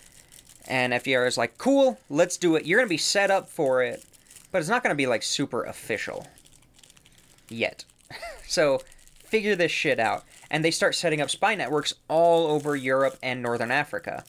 and 0.66 0.92
FDR 0.92 1.26
is 1.26 1.38
like, 1.38 1.58
"Cool, 1.58 1.98
let's 2.08 2.36
do 2.36 2.56
it. 2.56 2.66
You're 2.66 2.78
gonna 2.78 2.88
be 2.88 2.96
set 2.96 3.30
up 3.30 3.48
for 3.48 3.82
it, 3.82 4.04
but 4.50 4.58
it's 4.58 4.68
not 4.68 4.82
gonna 4.82 4.94
be 4.94 5.06
like 5.06 5.22
super 5.22 5.64
official 5.64 6.26
yet." 7.48 7.84
so 8.46 8.82
figure 9.24 9.56
this 9.56 9.72
shit 9.72 9.98
out. 9.98 10.24
And 10.50 10.64
they 10.64 10.70
start 10.70 10.94
setting 10.94 11.20
up 11.20 11.30
spy 11.30 11.56
networks 11.56 11.94
all 12.06 12.46
over 12.46 12.76
Europe 12.76 13.18
and 13.22 13.42
Northern 13.42 13.72
Africa. 13.72 14.24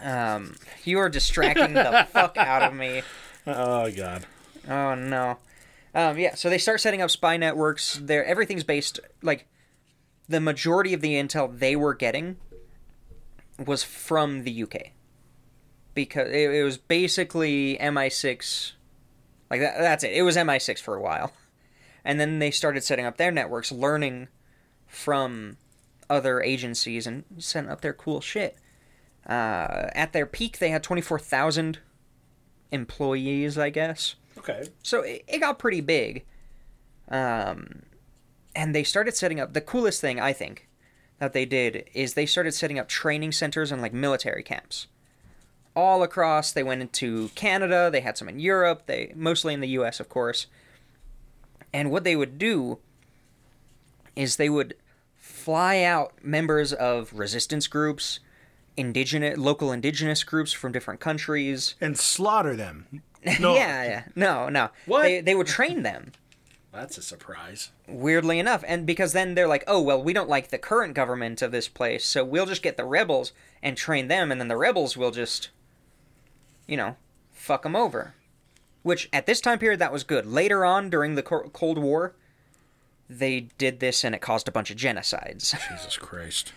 Um, 0.00 0.56
you 0.84 0.98
are 0.98 1.08
distracting 1.08 1.74
the 1.74 2.06
fuck 2.12 2.36
out 2.38 2.62
of 2.62 2.74
me. 2.74 3.02
Oh 3.46 3.90
God. 3.90 4.26
Oh 4.68 4.94
no. 4.94 5.38
Um, 5.94 6.18
yeah, 6.18 6.34
so 6.34 6.50
they 6.50 6.58
start 6.58 6.80
setting 6.80 7.02
up 7.02 7.10
spy 7.10 7.36
networks. 7.36 8.00
There, 8.02 8.24
everything's 8.24 8.64
based 8.64 9.00
like 9.22 9.46
the 10.28 10.40
majority 10.40 10.92
of 10.92 11.00
the 11.00 11.14
intel 11.14 11.58
they 11.58 11.74
were 11.74 11.94
getting 11.94 12.36
was 13.64 13.82
from 13.82 14.44
the 14.44 14.62
UK 14.62 14.92
because 15.94 16.28
it, 16.28 16.50
it 16.50 16.62
was 16.62 16.78
basically 16.78 17.76
MI6. 17.80 18.72
Like 19.50 19.60
that, 19.60 19.78
that's 19.78 20.04
it. 20.04 20.12
It 20.12 20.22
was 20.22 20.36
MI6 20.36 20.80
for 20.80 20.94
a 20.94 21.00
while, 21.00 21.32
and 22.04 22.20
then 22.20 22.38
they 22.38 22.50
started 22.50 22.84
setting 22.84 23.06
up 23.06 23.16
their 23.16 23.32
networks, 23.32 23.72
learning 23.72 24.28
from 24.86 25.56
other 26.10 26.40
agencies 26.40 27.06
and 27.06 27.24
setting 27.38 27.70
up 27.70 27.80
their 27.80 27.92
cool 27.92 28.20
shit. 28.20 28.56
Uh, 29.26 29.88
at 29.94 30.12
their 30.12 30.26
peak, 30.26 30.58
they 30.58 30.70
had 30.70 30.82
twenty 30.82 31.02
four 31.02 31.18
thousand 31.18 31.78
employees, 32.70 33.58
I 33.58 33.70
guess. 33.70 34.14
Okay. 34.38 34.68
So 34.82 35.02
it, 35.02 35.24
it 35.28 35.38
got 35.38 35.58
pretty 35.58 35.80
big. 35.80 36.24
Um, 37.08 37.82
and 38.54 38.74
they 38.74 38.84
started 38.84 39.16
setting 39.16 39.40
up 39.40 39.52
the 39.52 39.60
coolest 39.60 40.00
thing 40.00 40.20
I 40.20 40.32
think 40.32 40.68
that 41.18 41.32
they 41.32 41.44
did 41.44 41.88
is 41.94 42.14
they 42.14 42.26
started 42.26 42.52
setting 42.52 42.78
up 42.78 42.88
training 42.88 43.32
centers 43.32 43.72
and 43.72 43.82
like 43.82 43.92
military 43.92 44.42
camps 44.42 44.86
all 45.74 46.02
across. 46.02 46.52
They 46.52 46.62
went 46.62 46.82
into 46.82 47.28
Canada. 47.34 47.88
They 47.90 48.00
had 48.00 48.18
some 48.18 48.28
in 48.28 48.40
Europe. 48.40 48.82
They 48.86 49.12
mostly 49.14 49.54
in 49.54 49.60
the 49.60 49.68
U.S. 49.68 50.00
of 50.00 50.08
course. 50.08 50.46
And 51.72 51.90
what 51.90 52.04
they 52.04 52.16
would 52.16 52.38
do 52.38 52.78
is 54.16 54.36
they 54.36 54.48
would 54.48 54.74
fly 55.16 55.82
out 55.82 56.12
members 56.22 56.72
of 56.72 57.12
resistance 57.12 57.68
groups, 57.68 58.18
indigenous 58.76 59.38
local 59.38 59.70
indigenous 59.70 60.24
groups 60.24 60.52
from 60.52 60.72
different 60.72 61.00
countries. 61.00 61.74
And 61.80 61.96
slaughter 61.98 62.56
them. 62.56 63.02
No. 63.40 63.54
yeah, 63.54 63.84
yeah. 63.84 64.02
No, 64.14 64.48
no. 64.48 64.70
What? 64.86 65.02
They 65.02 65.20
they 65.20 65.34
would 65.34 65.46
train 65.46 65.82
them. 65.82 66.12
That's 66.72 66.98
a 66.98 67.02
surprise. 67.02 67.70
weirdly 67.88 68.38
enough 68.38 68.62
and 68.68 68.86
because 68.86 69.12
then 69.12 69.34
they're 69.34 69.48
like 69.48 69.64
oh 69.66 69.80
well 69.80 70.00
we 70.02 70.12
don't 70.12 70.28
like 70.28 70.48
the 70.48 70.58
current 70.58 70.94
government 70.94 71.40
of 71.42 71.50
this 71.50 71.66
place 71.66 72.04
so 72.04 72.22
we'll 72.24 72.44
just 72.46 72.62
get 72.62 72.76
the 72.76 72.84
rebels 72.84 73.32
and 73.62 73.76
train 73.76 74.06
them 74.08 74.30
and 74.30 74.38
then 74.40 74.48
the 74.48 74.56
rebels 74.56 74.94
will 74.96 75.10
just 75.10 75.48
you 76.68 76.76
know 76.76 76.94
fuck 77.32 77.62
them 77.62 77.74
over 77.74 78.14
which 78.82 79.08
at 79.12 79.24
this 79.26 79.40
time 79.40 79.58
period 79.58 79.80
that 79.80 79.92
was 79.92 80.04
good 80.04 80.26
later 80.26 80.64
on 80.64 80.90
during 80.90 81.14
the 81.14 81.22
cold 81.22 81.78
war 81.78 82.14
they 83.08 83.48
did 83.56 83.80
this 83.80 84.04
and 84.04 84.14
it 84.14 84.20
caused 84.20 84.46
a 84.46 84.52
bunch 84.52 84.70
of 84.70 84.76
genocides 84.76 85.54
Jesus 85.70 85.96
Christ. 85.96 86.52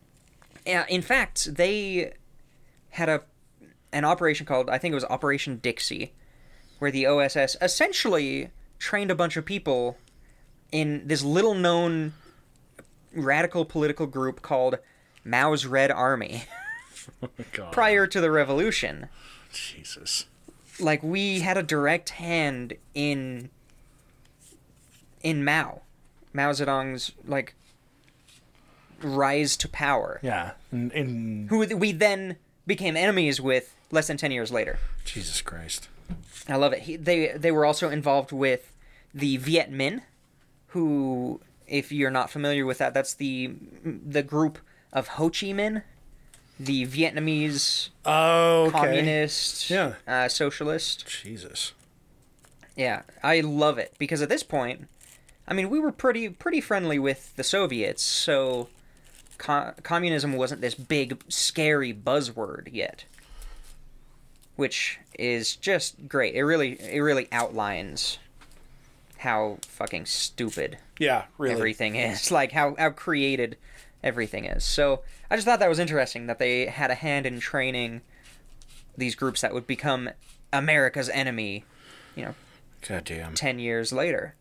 yeah 0.64 0.86
in 0.88 1.02
fact 1.02 1.56
they 1.56 2.12
had 2.90 3.08
a 3.08 3.22
an 3.92 4.04
operation 4.04 4.46
called 4.46 4.70
i 4.70 4.78
think 4.78 4.92
it 4.92 4.94
was 4.94 5.04
operation 5.04 5.58
dixie 5.58 6.12
where 6.78 6.90
the 6.90 7.06
oss 7.06 7.36
essentially 7.60 8.50
trained 8.78 9.10
a 9.10 9.14
bunch 9.14 9.36
of 9.36 9.44
people 9.44 9.98
in 10.72 11.06
this 11.06 11.22
little 11.22 11.54
known 11.54 12.12
radical 13.14 13.64
political 13.64 14.06
group 14.06 14.40
called 14.40 14.78
Mao's 15.24 15.66
Red 15.66 15.90
Army 15.90 16.44
Oh 17.22 17.28
prior 17.72 18.06
to 18.06 18.20
the 18.20 18.30
revolution. 18.30 19.08
Jesus. 19.52 20.26
Like 20.78 21.02
we 21.02 21.40
had 21.40 21.56
a 21.56 21.62
direct 21.62 22.10
hand 22.10 22.74
in 22.94 23.50
in 25.22 25.44
Mao. 25.44 25.82
Mao 26.32 26.52
Zedong's 26.52 27.12
like 27.26 27.54
rise 29.02 29.56
to 29.58 29.68
power. 29.68 30.20
Yeah. 30.22 30.52
And, 30.70 30.92
and 30.92 31.50
Who 31.50 31.76
we 31.76 31.92
then 31.92 32.36
became 32.66 32.96
enemies 32.96 33.40
with 33.40 33.74
less 33.90 34.06
than 34.06 34.16
10 34.16 34.30
years 34.30 34.50
later. 34.52 34.78
Jesus 35.04 35.40
Christ. 35.42 35.88
I 36.48 36.56
love 36.56 36.72
it. 36.72 36.80
He, 36.80 36.96
they 36.96 37.28
they 37.36 37.50
were 37.52 37.64
also 37.64 37.90
involved 37.90 38.32
with 38.32 38.72
the 39.14 39.36
Viet 39.36 39.70
Minh, 39.72 40.02
who, 40.68 41.40
if 41.66 41.92
you're 41.92 42.10
not 42.10 42.30
familiar 42.30 42.66
with 42.66 42.78
that, 42.78 42.94
that's 42.94 43.14
the 43.14 43.54
the 43.84 44.22
group 44.22 44.58
of 44.92 45.08
Ho 45.08 45.28
Chi 45.28 45.48
Minh, 45.48 45.82
the 46.58 46.86
Vietnamese 46.86 47.90
Oh, 48.04 48.64
okay. 48.66 48.78
communist, 48.78 49.70
Yeah. 49.70 49.94
uh, 50.06 50.28
socialist. 50.28 51.06
Jesus. 51.06 51.72
Yeah, 52.76 53.02
I 53.22 53.40
love 53.40 53.78
it 53.78 53.94
because 53.98 54.22
at 54.22 54.28
this 54.28 54.42
point, 54.42 54.88
I 55.46 55.54
mean, 55.54 55.70
we 55.70 55.78
were 55.78 55.92
pretty 55.92 56.28
pretty 56.28 56.60
friendly 56.60 56.98
with 56.98 57.34
the 57.36 57.44
Soviets, 57.44 58.02
so 58.02 58.68
co- 59.38 59.74
communism 59.82 60.32
wasn't 60.32 60.60
this 60.60 60.74
big 60.74 61.22
scary 61.28 61.92
buzzword 61.94 62.68
yet. 62.72 63.04
Which 64.60 64.98
is 65.18 65.56
just 65.56 66.06
great. 66.06 66.34
It 66.34 66.44
really 66.44 66.78
it 66.80 67.00
really 67.00 67.28
outlines 67.32 68.18
how 69.18 69.56
fucking 69.62 70.04
stupid 70.04 70.76
Yeah, 70.98 71.24
really. 71.38 71.54
everything 71.54 71.96
is. 71.96 72.30
Like 72.40 72.52
how 72.52 72.74
how 72.78 72.90
created 72.90 73.56
everything 74.04 74.44
is. 74.44 74.62
So 74.62 75.00
I 75.30 75.36
just 75.36 75.46
thought 75.46 75.60
that 75.60 75.68
was 75.70 75.78
interesting 75.78 76.26
that 76.26 76.38
they 76.38 76.66
had 76.66 76.90
a 76.90 76.94
hand 76.94 77.24
in 77.24 77.40
training 77.40 78.02
these 78.98 79.14
groups 79.14 79.40
that 79.40 79.54
would 79.54 79.66
become 79.66 80.10
America's 80.52 81.08
enemy, 81.08 81.64
you 82.14 82.24
know, 82.26 82.34
God 82.86 83.04
damn. 83.04 83.34
10 83.34 83.58
years 83.58 83.92
later. 83.94 84.34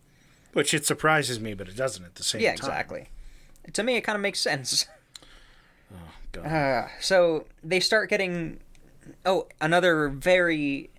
Which 0.51 0.73
it 0.73 0.85
surprises 0.85 1.39
me, 1.39 1.53
but 1.53 1.69
it 1.69 1.77
doesn't 1.77 2.03
at 2.03 2.15
the 2.15 2.23
same 2.23 2.41
Yeah, 2.41 2.55
time. 2.55 2.57
Yeah 2.57 2.57
exactly. 2.57 3.09
To 3.71 3.83
me, 3.83 3.95
it 3.95 4.01
kind 4.01 4.15
of 4.17 4.21
makes 4.21 4.39
sense. 4.41 4.85
Go 6.33 6.41
Uh, 6.41 6.89
so 6.99 7.45
they 7.63 7.79
start 7.79 8.09
getting. 8.09 8.59
Oh, 9.25 9.47
another 9.61 10.09
very 10.09 10.89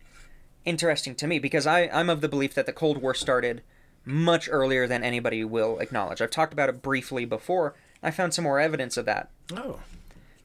interesting 0.65 1.15
to 1.17 1.27
me 1.27 1.39
because 1.39 1.67
I, 1.67 1.89
I'm 1.89 2.11
of 2.11 2.21
the 2.21 2.29
belief 2.29 2.55
that 2.55 2.67
the 2.67 2.73
Cold 2.73 2.99
War 2.99 3.15
started 3.15 3.63
much 4.05 4.49
earlier 4.51 4.87
than 4.87 5.03
anybody 5.03 5.45
will 5.45 5.79
acknowledge. 5.79 6.21
I've 6.21 6.31
talked 6.31 6.53
about 6.53 6.69
it 6.69 6.83
briefly 6.83 7.25
before. 7.25 7.75
I 8.03 8.11
found 8.11 8.35
some 8.35 8.45
more 8.45 8.61
evidence 8.61 8.97
of 8.97 9.05
that. 9.07 9.31
oh, 9.55 9.81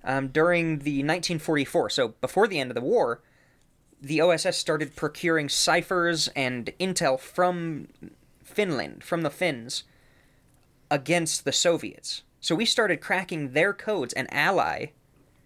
Um, 0.03 0.27
during 0.27 0.79
the 0.79 0.99
1944, 0.99 1.89
so 1.89 2.09
before 2.21 2.47
the 2.47 2.59
end 2.59 2.69
of 2.71 2.75
the 2.75 2.81
war, 2.81 3.21
the 4.01 4.21
OSS 4.21 4.57
started 4.57 4.95
procuring 4.95 5.49
ciphers 5.49 6.27
and 6.35 6.71
intel 6.79 7.19
from 7.19 7.87
Finland, 8.43 9.03
from 9.03 9.23
the 9.23 9.29
Finns, 9.29 9.83
against 10.91 11.45
the 11.45 11.51
Soviets. 11.51 12.23
So 12.39 12.53
we 12.53 12.65
started 12.65 13.01
cracking 13.01 13.53
their 13.53 13.73
codes 13.73 14.13
and 14.13 14.31
ally, 14.31 14.87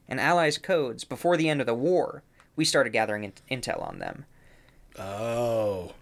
and 0.09 0.19
allies' 0.19 0.57
codes 0.57 1.05
before 1.05 1.37
the 1.37 1.47
end 1.47 1.61
of 1.61 1.67
the 1.67 1.73
war. 1.73 2.23
We 2.57 2.65
started 2.65 2.89
gathering 2.91 3.23
in- 3.23 3.61
intel 3.61 3.81
on 3.81 3.99
them. 3.99 4.25
oh, 4.97 5.93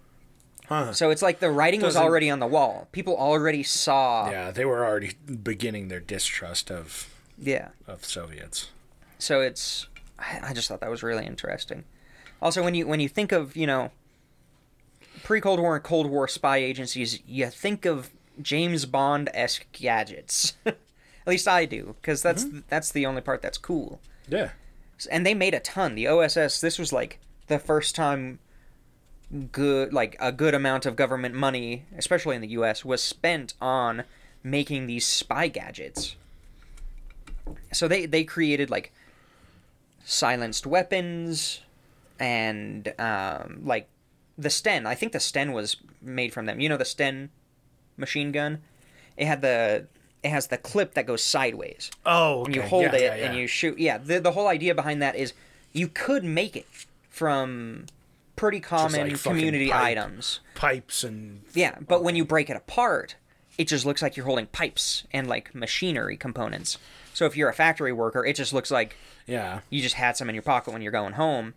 huh? 0.66 0.94
So 0.94 1.10
it's 1.12 1.22
like 1.22 1.40
the 1.40 1.52
writing 1.52 1.82
was 1.82 1.94
Doesn't- 1.94 2.04
already 2.08 2.30
on 2.30 2.40
the 2.40 2.48
wall. 2.48 2.88
People 2.92 3.16
already 3.16 3.62
saw. 3.64 4.30
Yeah, 4.32 4.50
they 4.52 4.66
were 4.66 4.84
already 4.86 5.14
beginning 5.44 5.88
their 5.90 6.00
distrust 6.00 6.72
of 6.72 7.08
yeah. 7.38 7.70
of 7.86 8.06
Soviets. 8.06 8.70
so 9.20 9.42
it's 9.42 9.88
I 10.18 10.40
I 10.50 10.54
just 10.54 10.68
thought 10.68 10.80
that 10.82 10.90
was 10.90 11.04
really 11.04 11.26
interesting. 11.26 11.84
Also, 12.42 12.64
when 12.64 12.74
you 12.76 12.88
when 12.88 13.00
you 13.00 13.10
think 13.10 13.32
of 13.32 13.56
you 13.56 13.68
know 13.68 13.92
pre 15.24 15.42
Cold 15.42 15.60
War 15.60 15.76
and 15.76 15.84
Cold 15.84 16.08
War 16.10 16.28
spy 16.28 16.58
agencies, 16.58 17.20
you 17.28 17.48
think 17.48 17.86
of 17.86 18.10
James 18.42 18.86
Bond 18.86 19.30
esque 19.34 19.66
gadgets. 19.72 20.54
At 21.28 21.32
least 21.32 21.48
I 21.50 21.66
do, 21.66 21.94
because 22.02 22.22
that's 22.22 22.46
that's 22.70 22.90
the 22.90 23.06
only 23.06 23.20
part 23.20 23.42
that's 23.42 23.58
cool. 23.58 24.00
Yeah. 24.30 24.52
And 25.12 25.26
they 25.26 25.34
made 25.34 25.54
a 25.54 25.60
ton. 25.60 25.96
The 25.96 26.08
OSS. 26.08 26.62
This 26.62 26.80
was 26.80 26.94
like 26.94 27.20
the 27.48 27.60
first 27.60 27.96
time 27.96 28.40
good 29.52 29.92
like 29.92 30.16
a 30.22 30.32
good 30.32 30.54
amount 30.54 30.86
of 30.86 30.96
government 30.96 31.36
money, 31.36 31.84
especially 31.98 32.38
in 32.38 32.42
the 32.42 32.48
U.S., 32.50 32.86
was 32.86 33.04
spent 33.04 33.56
on 33.60 34.06
making 34.42 34.88
these 34.88 35.06
spy 35.06 35.50
gadgets. 35.50 36.16
So 37.74 37.90
they 37.90 38.06
they 38.06 38.24
created 38.24 38.70
like 38.70 38.94
silenced 40.06 40.66
weapons 40.66 41.60
and 42.22 42.94
um, 42.98 43.64
like 43.66 43.90
the 44.38 44.50
Sten. 44.50 44.86
I 44.86 44.96
think 44.96 45.12
the 45.12 45.20
Sten 45.20 45.52
was 45.52 45.76
made 46.02 46.32
from 46.32 46.46
them. 46.46 46.62
You 46.62 46.70
know 46.70 46.78
the 46.78 46.86
Sten 46.86 47.32
machine 47.98 48.32
gun. 48.32 48.60
It 49.18 49.26
had 49.26 49.42
the 49.42 49.88
it 50.24 50.30
has 50.30 50.48
the 50.48 50.58
clip 50.58 50.94
that 50.96 51.06
goes 51.06 51.24
sideways 51.24 51.92
Oh, 52.06 52.46
and 52.46 52.56
you 52.56 52.62
hold 52.62 52.84
Yeah, 52.84 52.96
it 52.96 53.02
yeah, 53.02 53.16
yeah. 53.16 53.26
and 53.30 53.38
you 53.38 53.48
shoot. 53.48 53.78
Yeah, 53.80 53.98
the 53.98 54.20
the 54.20 54.32
whole 54.32 54.48
idea 54.48 54.74
behind 54.76 55.02
that 55.02 55.16
is 55.16 55.34
you 55.74 55.88
could 55.88 56.24
make 56.24 56.56
it 56.56 56.66
from 57.10 57.86
pretty 58.36 58.60
common 58.60 59.10
like 59.10 59.22
community 59.24 59.70
pipe. 59.70 59.84
items. 59.84 60.40
pipes 60.56 61.04
and 61.04 61.42
Yeah, 61.54 61.76
but 61.88 62.04
when 62.04 62.16
you 62.16 62.24
break 62.26 62.50
it 62.50 62.56
apart, 62.58 63.16
it 63.58 63.68
just 63.68 63.86
looks 63.86 64.02
like 64.02 64.16
you're 64.16 64.26
holding 64.26 64.46
pipes 64.48 65.06
and 65.12 65.28
like 65.28 65.54
machinery 65.56 66.18
components. 66.18 66.78
So 67.14 67.26
if 67.26 67.36
you're 67.36 67.50
a 67.50 67.54
factory 67.54 67.92
worker, 67.92 68.24
it 68.26 68.36
just 68.36 68.54
looks 68.54 68.70
like 68.72 68.96
yeah, 69.26 69.62
you 69.70 69.82
just 69.82 69.96
had 69.96 70.16
some 70.18 70.30
in 70.30 70.36
your 70.36 70.42
pocket 70.44 70.72
when 70.72 70.82
you're 70.82 70.92
going 70.92 71.14
home, 71.14 71.54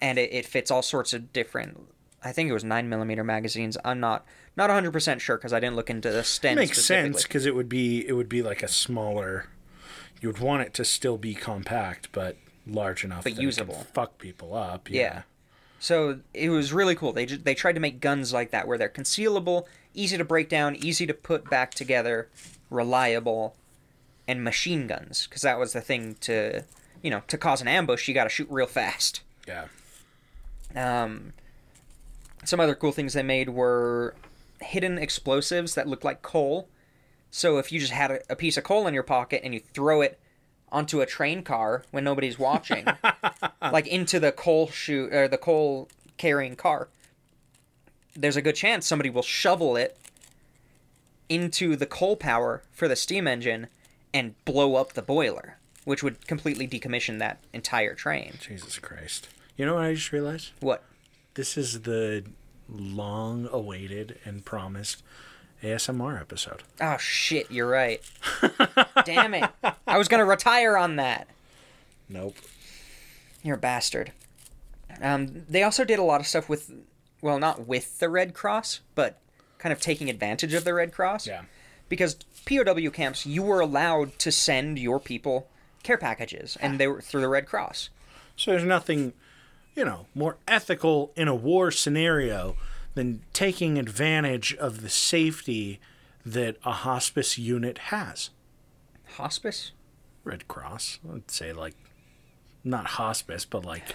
and 0.00 0.18
it, 0.18 0.32
it 0.32 0.44
fits 0.46 0.70
all 0.70 0.82
sorts 0.82 1.12
of 1.14 1.32
different. 1.32 1.80
I 2.22 2.32
think 2.32 2.50
it 2.50 2.52
was 2.52 2.64
nine 2.64 2.88
millimeter 2.88 3.22
magazines. 3.24 3.78
I'm 3.84 4.00
not 4.00 4.26
not 4.58 4.68
100 4.68 4.92
percent 4.92 5.22
sure 5.22 5.38
because 5.38 5.54
I 5.54 5.60
didn't 5.60 5.76
look 5.76 5.88
into 5.88 6.10
the 6.10 6.22
Sten. 6.22 6.56
makes 6.56 6.84
sense 6.84 7.22
because 7.22 7.46
it 7.46 7.54
would 7.54 7.68
be 7.70 8.06
it 8.06 8.12
would 8.12 8.28
be 8.28 8.42
like 8.42 8.62
a 8.62 8.68
smaller. 8.68 9.46
You 10.20 10.28
would 10.28 10.38
want 10.40 10.62
it 10.62 10.74
to 10.74 10.84
still 10.84 11.16
be 11.16 11.32
compact, 11.34 12.10
but 12.12 12.36
large 12.66 13.04
enough 13.04 13.22
But 13.24 13.34
it 13.34 13.40
usable. 13.40 13.86
fuck 13.94 14.18
people 14.18 14.54
up. 14.54 14.90
Yeah. 14.90 15.22
So 15.80 16.18
it 16.34 16.50
was 16.50 16.72
really 16.72 16.96
cool. 16.96 17.12
They 17.12 17.24
they 17.24 17.54
tried 17.54 17.74
to 17.74 17.80
make 17.80 18.00
guns 18.00 18.32
like 18.32 18.50
that 18.50 18.66
where 18.66 18.76
they're 18.76 18.88
concealable, 18.88 19.64
easy 19.94 20.18
to 20.18 20.24
break 20.24 20.48
down, 20.48 20.74
easy 20.76 21.06
to 21.06 21.14
put 21.14 21.48
back 21.48 21.72
together, 21.72 22.28
reliable, 22.68 23.54
and 24.26 24.42
machine 24.42 24.88
guns 24.88 25.26
because 25.28 25.42
that 25.42 25.56
was 25.58 25.72
the 25.72 25.80
thing 25.80 26.16
to, 26.22 26.64
you 27.00 27.10
know, 27.10 27.22
to 27.28 27.38
cause 27.38 27.60
an 27.62 27.68
ambush, 27.68 28.08
you 28.08 28.14
got 28.14 28.24
to 28.24 28.30
shoot 28.30 28.48
real 28.50 28.66
fast. 28.66 29.20
yeah. 29.46 29.66
Um, 30.76 31.32
some 32.44 32.60
other 32.60 32.74
cool 32.74 32.92
things 32.92 33.14
they 33.14 33.22
made 33.22 33.48
were 33.50 34.14
hidden 34.60 34.98
explosives 34.98 35.74
that 35.74 35.88
look 35.88 36.04
like 36.04 36.22
coal. 36.22 36.68
So 37.30 37.58
if 37.58 37.72
you 37.72 37.80
just 37.80 37.92
had 37.92 38.10
a, 38.10 38.20
a 38.30 38.36
piece 38.36 38.56
of 38.56 38.64
coal 38.64 38.86
in 38.86 38.94
your 38.94 39.02
pocket 39.02 39.42
and 39.44 39.54
you 39.54 39.60
throw 39.60 40.00
it 40.00 40.18
onto 40.70 41.00
a 41.00 41.06
train 41.06 41.42
car 41.42 41.84
when 41.90 42.04
nobody's 42.04 42.38
watching, 42.38 42.86
like 43.62 43.86
into 43.86 44.20
the 44.20 44.32
coal 44.32 44.68
chute 44.68 45.12
or 45.12 45.28
the 45.28 45.38
coal 45.38 45.88
carrying 46.16 46.56
car, 46.56 46.88
there's 48.14 48.36
a 48.36 48.42
good 48.42 48.56
chance 48.56 48.86
somebody 48.86 49.10
will 49.10 49.22
shovel 49.22 49.76
it 49.76 49.96
into 51.28 51.76
the 51.76 51.86
coal 51.86 52.16
power 52.16 52.62
for 52.72 52.88
the 52.88 52.96
steam 52.96 53.26
engine 53.28 53.68
and 54.12 54.34
blow 54.44 54.74
up 54.74 54.94
the 54.94 55.02
boiler, 55.02 55.58
which 55.84 56.02
would 56.02 56.26
completely 56.26 56.66
decommission 56.66 57.18
that 57.18 57.38
entire 57.52 57.94
train. 57.94 58.34
Jesus 58.40 58.78
Christ. 58.78 59.28
You 59.56 59.66
know 59.66 59.74
what 59.74 59.84
I 59.84 59.94
just 59.94 60.12
realized? 60.12 60.52
What? 60.60 60.82
This 61.34 61.56
is 61.56 61.82
the 61.82 62.24
long 62.68 63.48
awaited 63.50 64.18
and 64.24 64.44
promised 64.44 65.02
ASMR 65.62 66.20
episode. 66.20 66.62
Oh 66.80 66.96
shit, 66.98 67.50
you're 67.50 67.68
right. 67.68 68.00
Damn 69.04 69.34
it. 69.34 69.50
I 69.86 69.98
was 69.98 70.08
gonna 70.08 70.24
retire 70.24 70.76
on 70.76 70.96
that. 70.96 71.28
Nope. 72.08 72.36
You're 73.42 73.56
a 73.56 73.60
bastard. 73.60 74.12
Um, 75.00 75.44
they 75.48 75.62
also 75.62 75.84
did 75.84 75.98
a 75.98 76.02
lot 76.02 76.20
of 76.20 76.26
stuff 76.26 76.48
with, 76.48 76.72
well, 77.20 77.38
not 77.38 77.66
with 77.66 77.98
the 77.98 78.08
Red 78.08 78.34
Cross, 78.34 78.80
but 78.94 79.20
kind 79.58 79.72
of 79.72 79.80
taking 79.80 80.10
advantage 80.10 80.54
of 80.54 80.64
the 80.64 80.74
Red 80.74 80.92
Cross. 80.92 81.26
Yeah. 81.26 81.42
Because 81.88 82.16
POW 82.46 82.90
camps, 82.90 83.26
you 83.26 83.42
were 83.42 83.60
allowed 83.60 84.18
to 84.20 84.32
send 84.32 84.78
your 84.78 84.98
people 85.00 85.48
care 85.82 85.98
packages, 85.98 86.56
and 86.60 86.78
they 86.78 86.86
were 86.86 87.00
through 87.00 87.20
the 87.20 87.28
Red 87.28 87.46
Cross. 87.46 87.90
So 88.36 88.50
there's 88.50 88.64
nothing, 88.64 89.12
you 89.78 89.84
know, 89.84 90.06
more 90.12 90.36
ethical 90.48 91.12
in 91.14 91.28
a 91.28 91.34
war 91.34 91.70
scenario 91.70 92.56
than 92.94 93.22
taking 93.32 93.78
advantage 93.78 94.52
of 94.56 94.82
the 94.82 94.88
safety 94.88 95.78
that 96.26 96.56
a 96.64 96.72
hospice 96.72 97.38
unit 97.38 97.78
has. 97.78 98.30
Hospice? 99.16 99.70
Red 100.24 100.48
Cross, 100.48 100.98
I'd 101.14 101.30
say 101.30 101.52
like 101.52 101.74
not 102.64 102.86
hospice, 102.86 103.44
but 103.44 103.64
like 103.64 103.94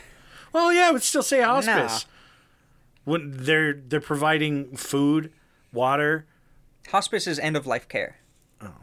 well, 0.54 0.72
yeah, 0.72 0.88
I 0.88 0.92
would 0.92 1.04
still 1.04 1.22
say 1.22 1.42
hospice. 1.42 2.06
When 3.04 3.32
they're 3.36 3.74
they're 3.74 4.00
providing 4.00 4.78
food, 4.78 5.34
water, 5.74 6.26
Hospice 6.90 7.28
is 7.28 7.40
end 7.40 7.56
of 7.58 7.66
life 7.68 7.88
care. 7.88 8.18
Oh. 8.62 8.74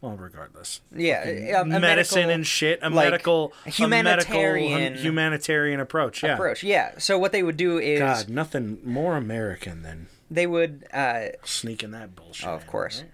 Well, 0.00 0.16
regardless. 0.16 0.80
Yeah, 0.94 1.64
medicine 1.64 1.80
medical 1.80 2.18
and 2.30 2.46
shit, 2.46 2.78
a 2.82 2.90
like, 2.90 3.06
medical 3.06 3.52
humanitarian 3.64 4.72
a 4.72 4.78
medical, 4.78 5.02
humanitarian 5.02 5.80
approach. 5.80 6.22
Yeah. 6.22 6.34
approach. 6.34 6.62
Yeah. 6.62 6.98
So 6.98 7.18
what 7.18 7.32
they 7.32 7.42
would 7.42 7.56
do 7.56 7.78
is 7.78 7.98
God, 7.98 8.28
nothing 8.28 8.78
more 8.84 9.16
American 9.16 9.82
than 9.82 10.08
they 10.30 10.46
would 10.46 10.86
uh, 10.92 11.28
sneaking 11.44 11.92
that 11.92 12.14
bullshit. 12.14 12.48
Oh, 12.48 12.54
of 12.54 12.66
course. 12.66 13.02
right? 13.02 13.10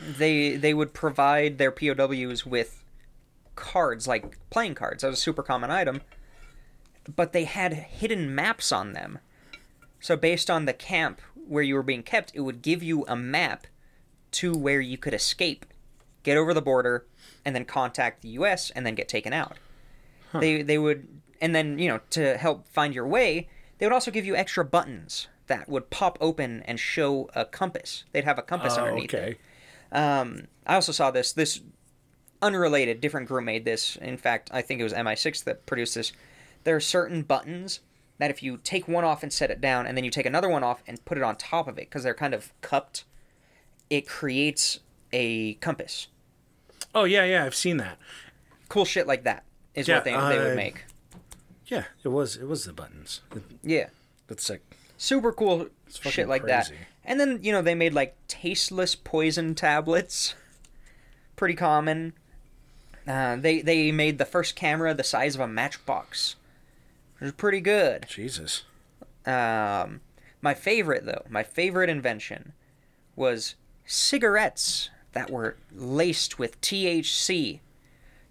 they 0.00 0.56
they 0.56 0.74
would 0.74 0.92
provide 0.92 1.58
their 1.58 1.70
POWs 1.70 2.44
with 2.44 2.82
cards 3.54 4.06
like 4.06 4.38
playing 4.50 4.74
cards. 4.74 5.02
That 5.02 5.08
was 5.08 5.18
a 5.18 5.22
super 5.22 5.42
common 5.42 5.70
item. 5.70 6.02
But 7.14 7.32
they 7.32 7.44
had 7.44 7.72
hidden 7.72 8.34
maps 8.34 8.72
on 8.72 8.92
them. 8.92 9.20
So 10.00 10.16
based 10.16 10.50
on 10.50 10.64
the 10.64 10.72
camp 10.72 11.20
where 11.46 11.62
you 11.62 11.74
were 11.74 11.82
being 11.82 12.02
kept, 12.02 12.32
it 12.34 12.40
would 12.40 12.62
give 12.62 12.82
you 12.82 13.04
a 13.06 13.16
map 13.16 13.66
to 14.40 14.52
where 14.52 14.80
you 14.80 14.98
could 14.98 15.14
escape, 15.14 15.66
get 16.22 16.36
over 16.36 16.52
the 16.54 16.62
border, 16.62 17.06
and 17.44 17.54
then 17.54 17.64
contact 17.64 18.22
the 18.22 18.28
US 18.30 18.70
and 18.70 18.84
then 18.86 18.94
get 18.94 19.08
taken 19.08 19.32
out. 19.32 19.56
They 20.40 20.62
they 20.62 20.76
would 20.78 21.08
and 21.40 21.54
then, 21.54 21.78
you 21.78 21.88
know, 21.88 22.00
to 22.10 22.36
help 22.36 22.66
find 22.68 22.94
your 22.94 23.06
way, 23.06 23.48
they 23.78 23.86
would 23.86 23.92
also 23.92 24.10
give 24.10 24.24
you 24.26 24.34
extra 24.36 24.64
buttons 24.64 25.28
that 25.48 25.68
would 25.68 25.90
pop 25.90 26.18
open 26.20 26.62
and 26.66 26.78
show 26.80 27.30
a 27.34 27.44
compass. 27.44 28.04
They'd 28.12 28.24
have 28.24 28.38
a 28.38 28.42
compass 28.42 28.76
Oh, 28.76 28.82
underneath 28.82 29.14
it. 29.14 29.16
okay. 29.16 29.38
Um, 29.92 30.48
I 30.66 30.74
also 30.74 30.92
saw 30.92 31.10
this. 31.10 31.32
This 31.32 31.60
unrelated, 32.42 33.00
different 33.00 33.28
group 33.28 33.44
made 33.44 33.64
this. 33.64 33.96
In 33.96 34.16
fact, 34.16 34.50
I 34.52 34.60
think 34.62 34.80
it 34.80 34.84
was 34.84 34.92
MI6 34.92 35.44
that 35.44 35.66
produced 35.66 35.94
this. 35.94 36.12
There 36.64 36.76
are 36.76 36.80
certain 36.80 37.22
buttons 37.22 37.80
that 38.18 38.30
if 38.30 38.42
you 38.42 38.56
take 38.58 38.88
one 38.88 39.04
off 39.04 39.22
and 39.22 39.32
set 39.32 39.50
it 39.50 39.60
down, 39.60 39.86
and 39.86 39.96
then 39.96 40.04
you 40.04 40.10
take 40.10 40.26
another 40.26 40.48
one 40.48 40.64
off 40.64 40.82
and 40.86 41.02
put 41.04 41.16
it 41.18 41.22
on 41.24 41.36
top 41.36 41.68
of 41.68 41.78
it, 41.78 41.88
because 41.88 42.02
they're 42.02 42.14
kind 42.14 42.34
of 42.34 42.52
cupped, 42.60 43.04
it 43.90 44.06
creates 44.08 44.80
a 45.12 45.54
compass. 45.54 46.08
Oh 46.94 47.04
yeah, 47.04 47.24
yeah, 47.24 47.44
I've 47.44 47.54
seen 47.54 47.76
that. 47.78 47.98
Cool 48.68 48.84
shit 48.84 49.06
like 49.06 49.24
that 49.24 49.44
is 49.74 49.86
Yeah, 49.88 49.96
what 49.96 50.04
they, 50.04 50.12
they 50.12 50.38
would 50.38 50.52
uh, 50.52 50.56
make. 50.56 50.84
Yeah, 51.66 51.84
it 52.04 52.08
was 52.08 52.36
it 52.36 52.46
was 52.48 52.64
the 52.64 52.72
buttons. 52.72 53.20
It- 53.34 53.42
Yeah. 53.62 53.88
That's 54.28 54.50
like 54.50 54.62
super 54.96 55.32
cool 55.32 55.68
shit 55.88 56.28
like 56.28 56.46
that. 56.46 56.70
And 57.04 57.20
then 57.20 57.38
you 57.42 57.52
know 57.52 57.62
they 57.62 57.74
made 57.76 57.94
like 57.94 58.16
tasteless 58.26 58.94
poison 58.96 59.54
tablets, 59.54 60.34
pretty 61.36 61.54
common. 61.54 62.12
Uh, 63.06 63.36
they 63.36 63.62
they 63.62 63.92
made 63.92 64.18
the 64.18 64.24
first 64.24 64.56
camera 64.56 64.92
the 64.94 65.04
size 65.04 65.36
of 65.36 65.40
a 65.40 65.46
matchbox, 65.46 66.34
which 67.20 67.28
is 67.28 67.32
pretty 67.34 67.60
good. 67.60 68.06
Jesus. 68.08 68.64
Um, 69.24 70.00
my 70.42 70.54
favorite 70.54 71.04
though, 71.06 71.22
my 71.28 71.44
favorite 71.44 71.88
invention 71.88 72.52
was 73.14 73.54
cigarettes 73.86 74.90
that 75.12 75.30
were 75.30 75.56
laced 75.74 76.38
with 76.38 76.60
THC 76.60 77.60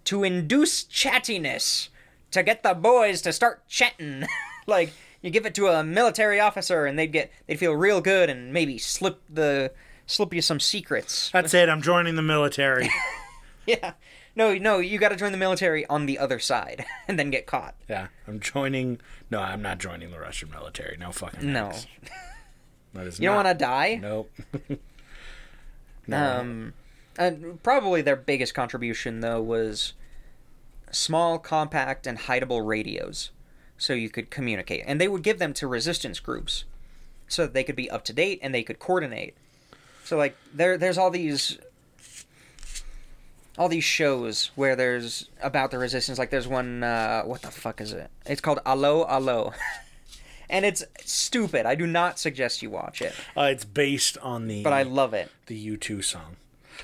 to 0.06 0.24
induce 0.24 0.84
chattiness, 0.84 1.90
to 2.32 2.44
get 2.44 2.62
the 2.64 2.74
boys 2.74 3.22
to 3.24 3.34
start 3.34 3.68
chatting. 3.68 4.26
like 4.68 4.92
you 5.22 5.30
give 5.32 5.46
it 5.46 5.56
to 5.56 5.68
a 5.68 5.84
military 5.84 6.40
officer 6.40 6.86
and 6.86 7.00
they'd 7.00 7.12
get 7.12 7.32
they'd 7.48 7.58
feel 7.60 7.74
real 7.74 8.02
good 8.02 8.30
and 8.30 8.54
maybe 8.54 8.78
slip 8.78 9.22
the 9.30 9.72
slip 10.06 10.34
you 10.34 10.42
some 10.42 10.60
secrets. 10.60 11.32
That's 11.32 11.54
it. 11.54 11.70
I'm 11.70 11.82
joining 11.82 12.16
the 12.16 12.22
military. 12.22 12.90
yeah. 13.66 13.94
No, 14.36 14.54
no, 14.58 14.80
you 14.80 15.00
got 15.00 15.10
to 15.10 15.16
join 15.16 15.32
the 15.32 15.38
military 15.38 15.86
on 15.88 16.06
the 16.08 16.20
other 16.20 16.40
side 16.40 16.86
and 17.08 17.18
then 17.18 17.32
get 17.32 17.46
caught. 17.48 17.74
yeah, 17.88 18.08
I'm 18.28 18.42
joining. 18.42 19.00
No, 19.32 19.40
I'm 19.40 19.62
not 19.62 19.78
joining 19.80 20.12
the 20.12 20.20
Russian 20.20 20.52
military. 20.52 20.98
No 20.98 21.12
fucking. 21.14 21.52
No. 21.54 21.72
That 22.94 23.08
is 23.08 23.18
You 23.20 23.30
don't 23.30 23.38
not- 23.38 23.46
want 23.46 23.60
to 23.60 23.66
die? 23.66 24.00
Nope. 24.02 24.32
No. 26.08 26.40
Um, 26.40 26.74
and 27.18 27.62
probably 27.64 28.02
their 28.02 28.16
biggest 28.16 28.54
contribution 28.54 29.22
though 29.22 29.42
was 29.42 29.94
small, 30.92 31.40
compact, 31.40 32.08
and 32.08 32.18
hideable 32.18 32.66
radios, 32.66 33.32
so 33.78 33.94
you 33.94 34.10
could 34.10 34.30
communicate. 34.30 34.84
And 34.86 35.00
they 35.00 35.08
would 35.08 35.24
give 35.24 35.40
them 35.40 35.54
to 35.56 35.68
resistance 35.68 36.20
groups, 36.20 36.66
so 37.28 37.44
that 37.44 37.54
they 37.54 37.64
could 37.64 37.76
be 37.76 37.90
up 37.90 38.04
to 38.06 38.14
date 38.14 38.40
and 38.42 38.54
they 38.54 38.64
could 38.64 38.80
coordinate. 38.80 39.36
So 40.04 40.18
like 40.18 40.38
there, 40.54 40.78
there's 40.78 40.98
all 40.98 41.10
these, 41.10 41.58
all 43.58 43.70
these 43.70 43.84
shows 43.84 44.52
where 44.56 44.76
there's 44.76 45.30
about 45.42 45.72
the 45.72 45.78
resistance. 45.78 46.20
Like 46.20 46.30
there's 46.30 46.48
one, 46.48 46.84
uh, 46.84 47.24
what 47.24 47.42
the 47.42 47.52
fuck 47.52 47.82
is 47.82 47.92
it? 47.92 48.10
It's 48.26 48.42
called 48.42 48.60
Allo 48.66 49.06
Allo. 49.08 49.54
And 50.50 50.66
it's 50.66 50.84
stupid. 51.04 51.66
I 51.66 51.76
do 51.76 51.88
not 51.88 52.20
suggest 52.20 52.62
you 52.62 52.70
watch 52.70 53.02
it, 53.02 53.14
Uh, 53.36 53.44
it's 53.52 53.66
based 53.66 54.18
on 54.20 54.48
the 54.48 54.64
but 54.64 54.74
I 54.74 54.84
love 54.84 55.14
it. 55.14 55.32
the 55.48 55.56
U2 55.78 56.04
song. 56.04 56.36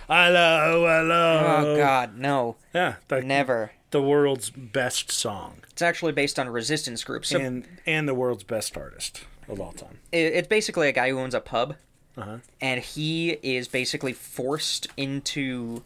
Hello, 0.07 0.85
hello. 0.87 1.65
Oh 1.73 1.77
God, 1.77 2.17
no, 2.17 2.55
Yeah, 2.73 2.95
the, 3.07 3.21
never. 3.21 3.71
the 3.91 4.01
world's 4.01 4.49
best 4.49 5.11
song 5.11 5.57
It's 5.71 5.81
actually 5.81 6.11
based 6.13 6.39
on 6.39 6.47
a 6.47 6.51
resistance 6.51 7.03
groups. 7.03 7.29
So 7.29 7.39
and 7.39 7.65
and 7.85 8.07
the 8.07 8.13
world's 8.13 8.43
best 8.43 8.75
artist 8.77 9.25
of 9.47 9.59
all 9.59 9.73
time. 9.73 9.99
it- 10.11 10.33
it's 10.33 10.47
basically 10.47 10.87
a 10.87 10.91
guy 10.93 11.09
who 11.09 11.19
owns 11.19 11.33
a 11.33 11.41
pub, 11.41 11.75
Uh-huh. 12.17 12.37
and 12.61 12.81
he 12.81 13.31
is 13.43 13.67
basically 13.67 14.13
forced 14.13 14.87
into 14.97 15.83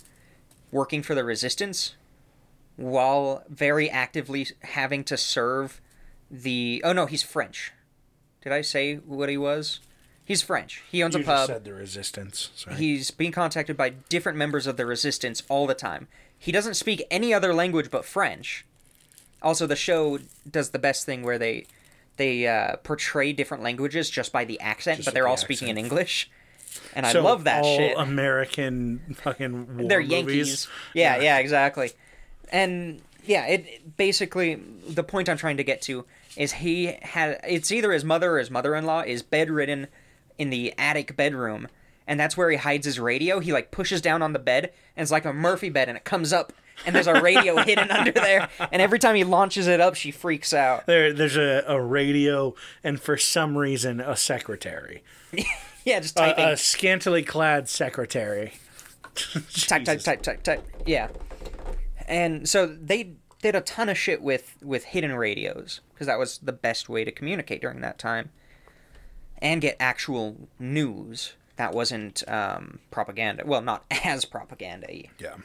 working 0.71 1.01
for 1.03 1.15
the 1.15 1.23
resistance 1.23 1.95
while 2.75 3.43
very 3.49 3.89
actively 3.89 4.47
having 4.61 5.03
to 5.05 5.17
serve 5.17 5.79
the. 6.41 6.82
Oh 6.84 6.93
no, 6.93 7.06
he's 7.06 7.24
French. 7.24 7.71
Did 8.41 8.52
I 8.54 8.62
say 8.62 8.95
what 8.95 9.30
he 9.30 9.38
was? 9.38 9.80
He's 10.24 10.41
French. 10.41 10.82
He 10.89 11.04
owns 11.04 11.15
You 11.15 11.21
a 11.21 11.24
pub. 11.24 11.48
said 11.48 11.65
the 11.65 11.74
resistance. 11.74 12.50
Sorry. 12.56 12.76
He's 12.78 13.12
being 13.12 13.32
contacted 13.32 13.78
by 13.78 13.89
different 13.89 14.38
members 14.38 14.65
of 14.65 14.76
the 14.78 14.86
resistance 14.86 15.43
all 15.50 15.67
the 15.67 15.76
time. 15.76 16.08
He 16.38 16.52
doesn't 16.52 16.74
speak 16.74 17.04
any 17.12 17.34
other 17.34 17.54
language 17.54 17.91
but 17.91 18.06
French. 18.06 18.65
Also, 19.41 19.67
the 19.67 19.76
show 19.76 20.19
does 20.50 20.71
the 20.71 20.80
best 20.80 21.06
thing 21.06 21.21
where 21.24 21.38
they 21.38 21.65
they 22.17 22.48
uh, 22.48 22.78
portray 22.78 23.34
different 23.34 23.62
languages 23.62 24.10
just 24.10 24.32
by 24.32 24.45
the 24.45 24.60
accent, 24.60 24.98
Just 24.98 25.06
but 25.06 25.13
they're 25.13 25.24
the 25.24 25.30
all 25.30 25.38
speaking 25.38 25.67
in. 25.67 25.78
English. 25.78 26.30
And 26.95 27.06
I 27.06 27.12
love 27.13 27.43
that 27.43 27.63
all 27.63 27.78
shit. 27.78 27.98
American 27.98 29.15
fucking 29.17 29.78
war 29.78 29.88
they're 29.88 30.00
movies. 30.02 30.12
Yankees. 30.12 30.67
Yeah, 30.93 31.19
yeah, 31.21 31.38
exactly. 31.38 31.91
And 32.52 33.02
yeah, 33.27 33.45
it 33.47 33.95
basically 33.97 34.55
the 34.88 35.03
point 35.03 35.29
I'm 35.29 35.38
trying 35.38 35.57
to 35.57 35.63
get 35.63 35.81
to 35.83 36.05
is 36.38 36.53
he 36.53 36.97
had 37.01 37.39
it's 37.47 37.71
either 37.71 37.91
his 37.91 38.03
mother 38.03 38.33
or 38.33 38.39
his 38.39 38.51
mother-in-law 38.51 39.01
is 39.01 39.21
bedridden 39.23 39.88
in 40.38 40.49
the 40.49 40.73
attic 40.77 41.15
bedroom, 41.15 41.67
and 42.07 42.19
that's 42.19 42.35
where 42.35 42.49
he 42.51 42.57
hides 42.57 42.85
his 42.85 42.99
radio. 42.99 43.39
He 43.39 43.53
like 43.53 43.71
pushes 43.71 44.01
down 44.01 44.21
on 44.21 44.33
the 44.33 44.39
bed, 44.39 44.71
and 44.95 45.03
it's 45.03 45.11
like 45.11 45.25
a 45.25 45.33
Murphy 45.33 45.69
bed, 45.69 45.88
and 45.88 45.97
it 45.97 46.03
comes 46.03 46.33
up, 46.33 46.51
and 46.85 46.93
there's 46.95 47.07
a 47.07 47.21
radio 47.21 47.55
hidden 47.63 47.89
under 47.89 48.11
there. 48.11 48.49
And 48.71 48.81
every 48.81 48.99
time 48.99 49.15
he 49.15 49.23
launches 49.23 49.67
it 49.67 49.79
up, 49.79 49.95
she 49.95 50.11
freaks 50.11 50.53
out. 50.53 50.85
There, 50.88 51.13
there's 51.13 51.38
a, 51.38 51.63
a 51.67 51.81
radio 51.81 52.53
and 52.83 52.99
for 52.99 53.15
some 53.17 53.57
reason 53.57 54.01
a 54.01 54.15
secretary, 54.17 55.03
Yeah, 55.85 55.99
just 55.99 56.17
a, 56.17 56.21
typing. 56.21 56.45
a 56.45 56.57
scantily 56.57 57.23
clad 57.23 57.69
secretary. 57.69 58.53
type, 59.15 59.85
type, 59.85 59.99
type, 60.03 60.21
type, 60.23 60.43
type. 60.43 60.63
Yeah. 60.85 61.07
And 62.08 62.48
so 62.48 62.65
they 62.68 63.13
did 63.41 63.56
a 63.56 63.62
ton 63.62 63.89
of 63.89 63.98
shit 63.98 64.22
with 64.22 64.56
with 64.62 64.86
hidden 64.86 65.15
radios 65.15 65.82
because 65.94 66.08
that 66.08 66.20
was 66.20 66.38
the 66.39 66.54
best 66.54 66.89
way 66.89 67.04
to 67.04 67.12
communicate 67.12 67.62
during 67.62 67.82
that 67.82 67.98
time, 68.00 68.30
and 69.39 69.62
get 69.62 69.76
actual 69.80 70.48
news 70.60 71.34
that 71.58 71.74
wasn't 71.74 72.24
um, 72.30 72.80
propaganda. 72.91 73.44
Well, 73.46 73.62
not 73.62 73.86
as 74.04 74.26
propaganda. 74.26 74.88
Yeah. 75.20 75.36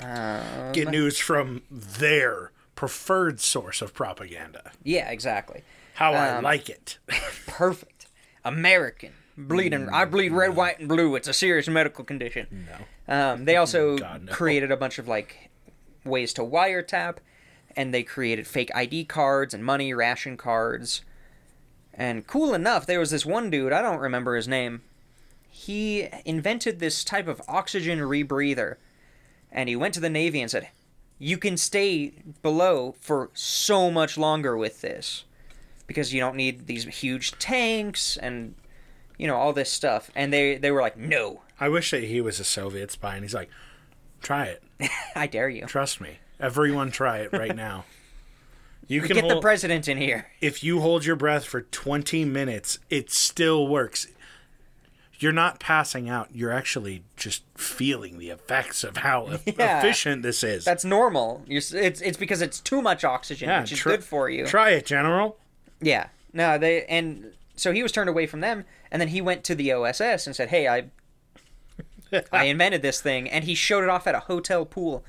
Um, 0.00 0.72
Get 0.72 0.88
news 0.88 1.18
from 1.18 1.62
their 1.70 2.50
preferred 2.74 3.40
source 3.40 3.80
of 3.82 3.94
propaganda. 3.94 4.72
yeah, 4.82 5.10
exactly. 5.10 5.62
How 5.94 6.12
I 6.14 6.30
Um, 6.36 6.44
like 6.44 6.68
it. 6.68 6.98
Perfect. 7.46 8.06
American. 8.44 9.12
Bleeding. 9.36 9.88
I 9.88 10.04
bleed 10.04 10.32
red, 10.32 10.54
white, 10.54 10.78
and 10.78 10.88
blue. 10.88 11.14
It's 11.16 11.28
a 11.28 11.32
serious 11.32 11.68
medical 11.68 12.04
condition. 12.04 12.66
No. 13.08 13.14
Um, 13.14 13.44
they 13.44 13.56
also 13.56 13.96
God, 13.98 14.24
no. 14.24 14.32
created 14.32 14.70
a 14.70 14.76
bunch 14.76 14.98
of 14.98 15.08
like 15.08 15.50
ways 16.04 16.32
to 16.34 16.42
wiretap, 16.42 17.16
and 17.76 17.94
they 17.94 18.02
created 18.02 18.46
fake 18.46 18.70
ID 18.74 19.04
cards 19.06 19.54
and 19.54 19.64
money 19.64 19.94
ration 19.94 20.36
cards. 20.36 21.02
And 21.94 22.26
cool 22.26 22.54
enough, 22.54 22.86
there 22.86 22.98
was 22.98 23.10
this 23.10 23.26
one 23.26 23.50
dude, 23.50 23.72
I 23.72 23.82
don't 23.82 23.98
remember 23.98 24.36
his 24.36 24.48
name. 24.48 24.82
He 25.50 26.08
invented 26.24 26.78
this 26.78 27.04
type 27.04 27.28
of 27.28 27.42
oxygen 27.46 27.98
rebreather. 28.00 28.76
And 29.50 29.68
he 29.68 29.76
went 29.76 29.92
to 29.94 30.00
the 30.00 30.08
Navy 30.08 30.40
and 30.40 30.50
said, 30.50 30.68
You 31.18 31.36
can 31.36 31.58
stay 31.58 32.12
below 32.40 32.94
for 33.00 33.30
so 33.34 33.90
much 33.90 34.16
longer 34.16 34.56
with 34.56 34.80
this. 34.80 35.24
Because 35.86 36.14
you 36.14 36.20
don't 36.20 36.36
need 36.36 36.66
these 36.66 36.84
huge 36.84 37.32
tanks 37.32 38.16
and, 38.16 38.54
you 39.22 39.28
know, 39.28 39.36
all 39.36 39.52
this 39.52 39.70
stuff. 39.70 40.10
And 40.16 40.32
they, 40.32 40.56
they 40.56 40.72
were 40.72 40.80
like, 40.80 40.96
No, 40.96 41.42
I 41.60 41.68
wish 41.68 41.92
that 41.92 42.02
he 42.02 42.20
was 42.20 42.40
a 42.40 42.44
Soviet 42.44 42.90
spy 42.90 43.14
and 43.14 43.24
he's 43.24 43.34
like, 43.34 43.48
try 44.20 44.46
it. 44.46 44.62
I 45.16 45.28
dare 45.28 45.48
you. 45.48 45.64
Trust 45.66 46.00
me. 46.00 46.18
Everyone 46.40 46.90
try 46.90 47.18
it 47.18 47.32
right 47.32 47.54
now. 47.54 47.84
You 48.88 49.00
can 49.02 49.14
Get 49.16 49.28
the 49.28 49.40
president 49.40 49.86
in 49.88 49.96
here. 49.96 50.26
if 50.40 50.64
you 50.64 50.80
hold 50.80 51.04
your 51.04 51.14
breath 51.14 51.44
for 51.44 51.60
20 51.62 52.24
minutes, 52.24 52.80
it 52.90 53.12
still 53.12 53.68
works. 53.68 54.08
You're 55.20 55.30
not 55.30 55.60
passing 55.60 56.08
out. 56.08 56.30
You're 56.34 56.50
actually 56.50 57.04
just 57.16 57.44
feeling 57.56 58.18
the 58.18 58.30
effects 58.30 58.82
of 58.82 58.96
how 58.96 59.34
e- 59.46 59.54
Yeah. 59.56 59.78
efficient 59.78 60.22
this 60.24 60.42
is. 60.42 60.64
That's 60.64 60.84
normal. 60.84 61.44
You're, 61.46 61.62
it's 61.74 62.00
it's 62.00 62.16
because 62.18 62.42
it's 62.42 62.58
too 62.58 62.82
much 62.82 63.04
oxygen, 63.04 63.48
yeah, 63.48 63.60
which 63.60 63.70
is 63.70 63.78
tr- 63.78 63.90
good 63.90 64.02
for 64.04 64.28
you. 64.28 64.46
Try 64.46 64.70
it, 64.70 64.84
General. 64.84 65.36
yeah. 65.80 66.08
No, 66.32 66.58
they 66.58 66.84
and 66.86 67.32
so 67.54 67.70
he 67.72 67.82
was 67.84 67.92
turned 67.92 68.08
away 68.08 68.26
from 68.26 68.40
them, 68.40 68.64
and 68.92 69.00
then 69.00 69.08
he 69.08 69.20
went 69.20 69.42
to 69.44 69.56
the 69.56 69.72
OSS 69.72 70.26
and 70.28 70.36
said, 70.36 70.50
"Hey, 70.50 70.68
I 70.68 70.84
I 72.32 72.44
invented 72.44 72.82
this 72.82 73.00
thing," 73.00 73.28
and 73.28 73.42
he 73.44 73.54
showed 73.56 73.82
it 73.82 73.88
off 73.90 74.06
at 74.06 74.14
a 74.14 74.20
hotel 74.20 74.64
pool, 74.64 75.04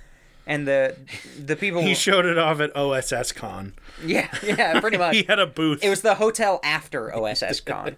and 0.48 0.68
the 0.68 0.96
the 1.38 1.56
people 1.56 1.82
He 1.82 1.94
showed 1.94 2.26
it 2.26 2.38
off 2.38 2.60
at 2.62 2.76
OSS 2.76 3.32
Con. 3.34 3.74
yeah 4.04 4.30
yeah 4.44 4.80
pretty 4.80 4.98
much 5.06 5.16
He 5.16 5.24
had 5.24 5.38
a 5.40 5.48
booth. 5.48 5.84
it 5.84 5.90
was 5.90 6.02
the 6.02 6.16
hotel 6.16 6.60
after 6.64 7.14
OSS 7.14 7.60
Con. 7.62 7.98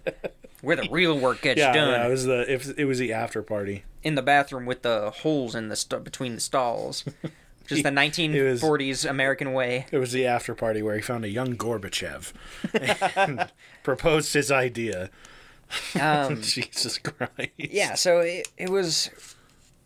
Where 0.62 0.74
the 0.76 0.88
real 0.90 1.16
work 1.18 1.42
gets 1.42 1.58
yeah, 1.60 1.72
done 1.72 1.90
yeah, 1.90 2.06
it 2.06 2.10
was 2.10 2.24
the 2.24 2.52
it, 2.52 2.78
it 2.78 2.84
was 2.86 2.98
the 2.98 3.12
after 3.12 3.42
party. 3.42 3.84
in 4.02 4.14
the 4.16 4.22
bathroom 4.22 4.66
with 4.66 4.82
the 4.82 5.10
holes 5.10 5.54
in 5.54 5.68
the 5.68 5.76
st- 5.76 6.02
between 6.02 6.34
the 6.34 6.40
stalls, 6.40 7.04
just 7.68 7.82
the 7.84 7.90
1940s 8.02 9.08
American 9.08 9.52
way. 9.52 9.86
It 9.92 9.98
was 9.98 10.12
the 10.12 10.26
after 10.26 10.54
party 10.54 10.82
where 10.82 10.96
he 10.96 11.02
found 11.02 11.24
a 11.24 11.28
young 11.28 11.56
Gorbachev 11.56 12.32
and 13.16 13.52
proposed 13.84 14.32
his 14.34 14.50
idea. 14.50 15.10
Um, 16.00 16.40
Jesus 16.42 16.98
Christ. 16.98 17.50
yeah 17.56 17.94
so 17.94 18.20
it, 18.20 18.48
it 18.56 18.70
was 18.70 19.10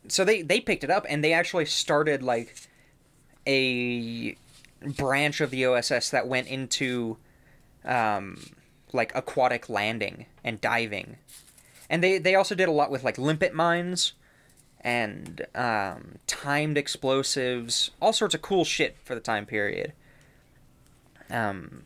so 0.08 0.24
they 0.24 0.42
they 0.42 0.60
picked 0.60 0.84
it 0.84 0.90
up 0.90 1.06
and 1.08 1.22
they 1.24 1.32
actually 1.32 1.66
started 1.66 2.22
like 2.22 2.54
a 3.46 4.36
branch 4.96 5.40
of 5.40 5.50
the 5.50 5.64
oss 5.66 6.10
that 6.10 6.26
went 6.26 6.48
into 6.48 7.16
um 7.84 8.38
like 8.92 9.12
aquatic 9.14 9.68
landing 9.68 10.26
and 10.42 10.60
diving. 10.60 11.16
And 11.88 12.02
they 12.02 12.18
they 12.18 12.34
also 12.34 12.54
did 12.54 12.68
a 12.68 12.72
lot 12.72 12.90
with 12.90 13.04
like 13.04 13.18
limpet 13.18 13.54
mines 13.54 14.14
and 14.82 15.46
um, 15.54 16.16
timed 16.26 16.78
explosives 16.78 17.90
all 18.00 18.14
sorts 18.14 18.34
of 18.34 18.40
cool 18.40 18.64
shit 18.64 18.96
for 19.04 19.14
the 19.14 19.20
time 19.20 19.46
period. 19.46 19.92
Um 21.30 21.84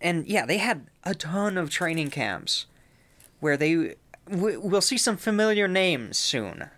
and 0.00 0.26
yeah, 0.26 0.46
they 0.46 0.58
had 0.58 0.86
a 1.04 1.14
ton 1.14 1.56
of 1.56 1.70
training 1.70 2.10
camps 2.10 2.66
where 3.40 3.56
they 3.56 3.96
we, 4.28 4.56
we'll 4.56 4.80
see 4.80 4.98
some 4.98 5.16
familiar 5.16 5.68
names 5.68 6.16
soon. 6.18 6.70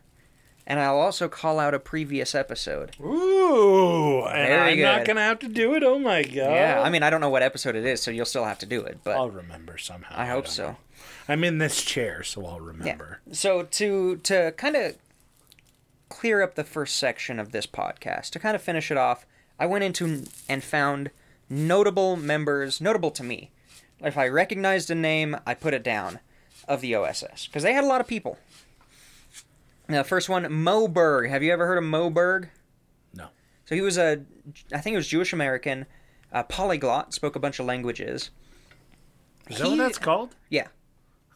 And 0.66 0.79
I'll 0.81 0.99
also 0.99 1.29
call 1.29 1.59
out 1.59 1.73
a 1.73 1.79
previous 1.79 2.35
episode. 2.35 2.94
Ooh, 3.01 4.25
and 4.27 4.49
Very 4.49 4.73
I'm 4.73 4.81
not 4.99 5.07
gonna 5.07 5.23
have 5.23 5.38
to 5.38 5.49
do 5.49 5.75
it. 5.75 5.83
Oh 5.83 5.99
my 5.99 6.23
god. 6.23 6.35
Yeah, 6.35 6.83
I 6.85 6.90
mean, 6.90 7.03
I 7.03 7.09
don't 7.09 7.23
know 7.23 7.31
what 7.31 7.42
episode 7.42 7.75
it 7.75 7.87
is, 7.87 8.03
so 8.03 8.11
you'll 8.11 8.27
still 8.27 8.44
have 8.44 8.59
to 8.59 8.66
do 8.66 8.83
it, 8.83 8.99
but 9.03 9.16
I'll 9.16 9.31
remember 9.31 9.79
somehow. 9.79 10.14
I 10.18 10.27
hope 10.27 10.44
don't 10.44 10.53
so. 10.53 10.66
know. 10.68 10.77
I'm 11.27 11.42
in 11.44 11.57
this 11.59 11.83
chair, 11.83 12.23
so 12.23 12.44
I'll 12.44 12.61
Yeah. 12.61 12.66
remember. 12.66 13.21
So 13.33 13.62
to 13.62 14.16
to 14.18 14.53
kind 14.59 14.77
of 14.77 14.97
clear 16.11 16.42
up 16.42 16.55
the 16.55 16.64
first 16.64 16.99
section 16.99 17.38
of 17.38 17.53
this 17.53 17.66
podcast, 17.66 18.31
to 18.31 18.38
kind 18.38 18.55
of 18.55 18.61
finish 18.62 18.90
it 18.90 18.97
off, 18.99 19.25
I 19.59 19.64
went 19.66 19.85
into 19.85 20.25
and 20.49 20.62
found 20.62 21.11
notable 21.49 22.16
members, 22.16 22.79
notable 22.81 23.11
to 23.12 23.23
me. 23.25 23.51
If 24.01 24.18
I 24.18 24.29
recognized 24.29 24.90
a 24.90 24.94
name, 24.94 25.37
I 25.47 25.55
put 25.55 25.73
it 25.75 25.83
down 25.83 26.21
of 26.68 26.81
the 26.81 26.94
OSS 26.94 27.46
because 27.46 27.62
they 27.62 27.72
had 27.72 27.85
a 27.85 27.87
lot 27.87 28.00
of 28.00 28.07
people. 28.07 28.38
Now, 29.88 30.02
first 30.02 30.28
one, 30.28 30.52
Moe 30.52 30.87
Berg. 30.87 31.31
Have 31.31 31.42
you 31.42 31.52
ever 31.52 31.66
heard 31.66 31.78
of 31.78 31.85
Moe 31.85 32.11
Berg? 32.11 32.50
No. 33.14 33.28
So 33.64 33.74
he 33.74 33.81
was 33.81 33.96
a, 33.96 34.20
I 34.72 34.78
think 34.78 34.92
he 34.92 34.96
was 34.96 35.09
Jewish 35.09 35.33
American, 35.33 35.87
a 36.31 36.44
polyglot, 36.44 37.14
spoke 37.14 37.37
a 37.37 37.40
bunch 37.40 37.59
of 37.59 37.66
languages. 37.66 38.31
Is 39.48 39.59
that 39.59 39.68
what 39.68 39.78
that's 39.78 39.98
called? 39.98 40.37
Yeah. 40.50 40.68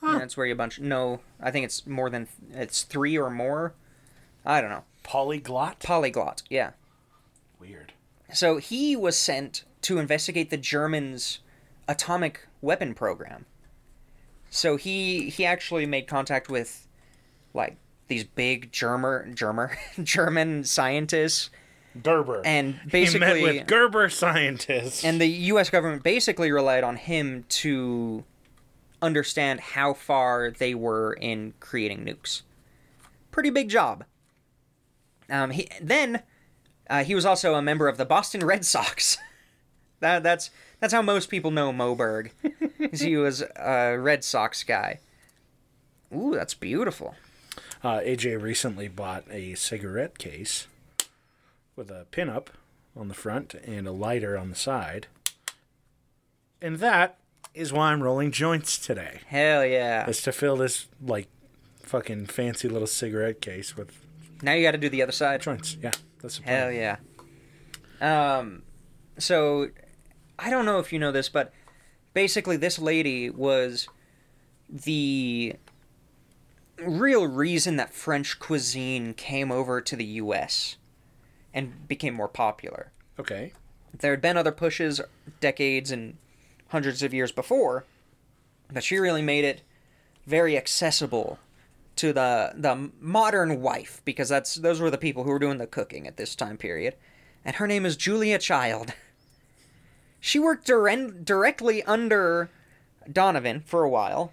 And 0.02 0.20
that's 0.20 0.36
where 0.36 0.46
you 0.46 0.54
bunch. 0.54 0.80
No, 0.80 1.20
I 1.40 1.50
think 1.50 1.64
it's 1.64 1.86
more 1.86 2.10
than 2.10 2.26
it's 2.52 2.82
three 2.82 3.16
or 3.16 3.30
more. 3.30 3.74
I 4.44 4.60
don't 4.60 4.70
know. 4.70 4.84
Polyglot. 5.04 5.78
Polyglot. 5.78 6.42
Yeah. 6.50 6.72
Weird. 7.60 7.92
So 8.32 8.56
he 8.56 8.96
was 8.96 9.16
sent 9.16 9.64
to 9.82 9.98
investigate 9.98 10.50
the 10.50 10.56
Germans' 10.56 11.38
atomic 11.86 12.48
weapon 12.60 12.94
program. 12.94 13.46
So 14.54 14.76
he 14.76 15.30
he 15.30 15.46
actually 15.46 15.86
made 15.86 16.06
contact 16.06 16.50
with 16.50 16.86
like 17.54 17.78
these 18.08 18.22
big 18.22 18.70
German 18.70 19.34
German 19.34 19.70
German 20.02 20.64
scientists 20.64 21.48
Gerber. 22.02 22.42
and 22.44 22.74
he 22.74 22.90
basically 22.90 23.20
met 23.20 23.42
with 23.42 23.66
Gerber 23.66 24.10
scientists. 24.10 25.04
and 25.04 25.18
the 25.18 25.26
U.S. 25.26 25.70
government 25.70 26.02
basically 26.02 26.52
relied 26.52 26.84
on 26.84 26.96
him 26.96 27.46
to 27.48 28.24
understand 29.00 29.60
how 29.60 29.94
far 29.94 30.50
they 30.50 30.74
were 30.74 31.14
in 31.14 31.54
creating 31.58 32.04
nukes. 32.04 32.42
Pretty 33.30 33.48
big 33.48 33.70
job. 33.70 34.04
Um, 35.30 35.50
he, 35.50 35.66
then 35.80 36.22
uh, 36.90 37.04
he 37.04 37.14
was 37.14 37.24
also 37.24 37.54
a 37.54 37.62
member 37.62 37.88
of 37.88 37.96
the 37.96 38.04
Boston 38.04 38.44
Red 38.44 38.66
Sox. 38.66 39.16
that, 40.00 40.22
that's 40.22 40.50
that's 40.82 40.92
how 40.92 41.00
most 41.00 41.30
people 41.30 41.52
know 41.52 41.72
Moe 41.72 41.94
Berg. 41.94 42.32
he 42.92 43.16
was 43.16 43.44
a 43.54 43.96
Red 43.96 44.24
Sox 44.24 44.64
guy. 44.64 44.98
Ooh, 46.12 46.34
that's 46.34 46.54
beautiful. 46.54 47.14
Uh, 47.84 48.00
AJ 48.00 48.42
recently 48.42 48.88
bought 48.88 49.22
a 49.30 49.54
cigarette 49.54 50.18
case 50.18 50.66
with 51.76 51.88
a 51.88 52.06
pinup 52.10 52.48
on 52.96 53.06
the 53.06 53.14
front 53.14 53.54
and 53.54 53.86
a 53.86 53.92
lighter 53.92 54.36
on 54.36 54.50
the 54.50 54.56
side. 54.56 55.06
And 56.60 56.78
that 56.78 57.16
is 57.54 57.72
why 57.72 57.92
I'm 57.92 58.02
rolling 58.02 58.32
joints 58.32 58.76
today. 58.76 59.20
Hell 59.26 59.64
yeah! 59.64 60.08
Is 60.08 60.20
to 60.22 60.32
fill 60.32 60.56
this 60.56 60.88
like 61.00 61.28
fucking 61.80 62.26
fancy 62.26 62.68
little 62.68 62.88
cigarette 62.88 63.40
case 63.40 63.76
with 63.76 63.92
Now 64.42 64.54
you 64.54 64.62
got 64.64 64.72
to 64.72 64.78
do 64.78 64.88
the 64.88 65.02
other 65.02 65.12
side. 65.12 65.42
joints. 65.42 65.76
Yeah, 65.80 65.92
that's 66.20 66.38
the 66.38 66.42
plan. 66.42 66.58
Hell 66.58 66.72
yeah. 66.72 66.96
Um, 68.38 68.62
so 69.18 69.68
I 70.42 70.50
don't 70.50 70.66
know 70.66 70.80
if 70.80 70.92
you 70.92 70.98
know 70.98 71.12
this, 71.12 71.28
but 71.28 71.52
basically 72.14 72.56
this 72.56 72.78
lady 72.78 73.30
was 73.30 73.88
the 74.68 75.54
real 76.78 77.26
reason 77.26 77.76
that 77.76 77.94
French 77.94 78.38
cuisine 78.40 79.14
came 79.14 79.52
over 79.52 79.80
to 79.80 79.94
the 79.94 80.04
U.S. 80.04 80.76
and 81.54 81.86
became 81.86 82.14
more 82.14 82.28
popular. 82.28 82.90
Okay. 83.20 83.52
There 83.96 84.10
had 84.10 84.20
been 84.20 84.36
other 84.36 84.52
pushes 84.52 85.00
decades 85.40 85.90
and 85.92 86.16
hundreds 86.68 87.02
of 87.02 87.14
years 87.14 87.30
before, 87.30 87.84
but 88.72 88.82
she 88.82 88.98
really 88.98 89.22
made 89.22 89.44
it 89.44 89.62
very 90.26 90.56
accessible 90.56 91.38
to 91.94 92.12
the 92.12 92.52
the 92.56 92.90
modern 93.00 93.60
wife 93.60 94.00
because 94.04 94.30
that's 94.30 94.54
those 94.54 94.80
were 94.80 94.90
the 94.90 94.96
people 94.96 95.24
who 95.24 95.30
were 95.30 95.38
doing 95.38 95.58
the 95.58 95.66
cooking 95.66 96.06
at 96.06 96.16
this 96.16 96.34
time 96.34 96.56
period. 96.56 96.96
And 97.44 97.56
her 97.56 97.66
name 97.66 97.84
is 97.84 97.96
Julia 97.96 98.38
Child. 98.38 98.94
She 100.24 100.38
worked 100.38 100.66
direct, 100.66 101.24
directly 101.24 101.82
under 101.82 102.48
Donovan 103.10 103.60
for 103.66 103.82
a 103.82 103.88
while. 103.88 104.32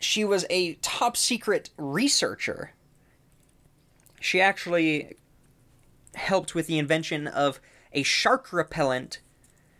She 0.00 0.24
was 0.24 0.44
a 0.50 0.74
top 0.74 1.16
secret 1.16 1.70
researcher. 1.78 2.72
She 4.20 4.40
actually 4.40 5.16
helped 6.16 6.56
with 6.56 6.66
the 6.66 6.80
invention 6.80 7.28
of 7.28 7.60
a 7.92 8.02
shark 8.02 8.52
repellent 8.52 9.20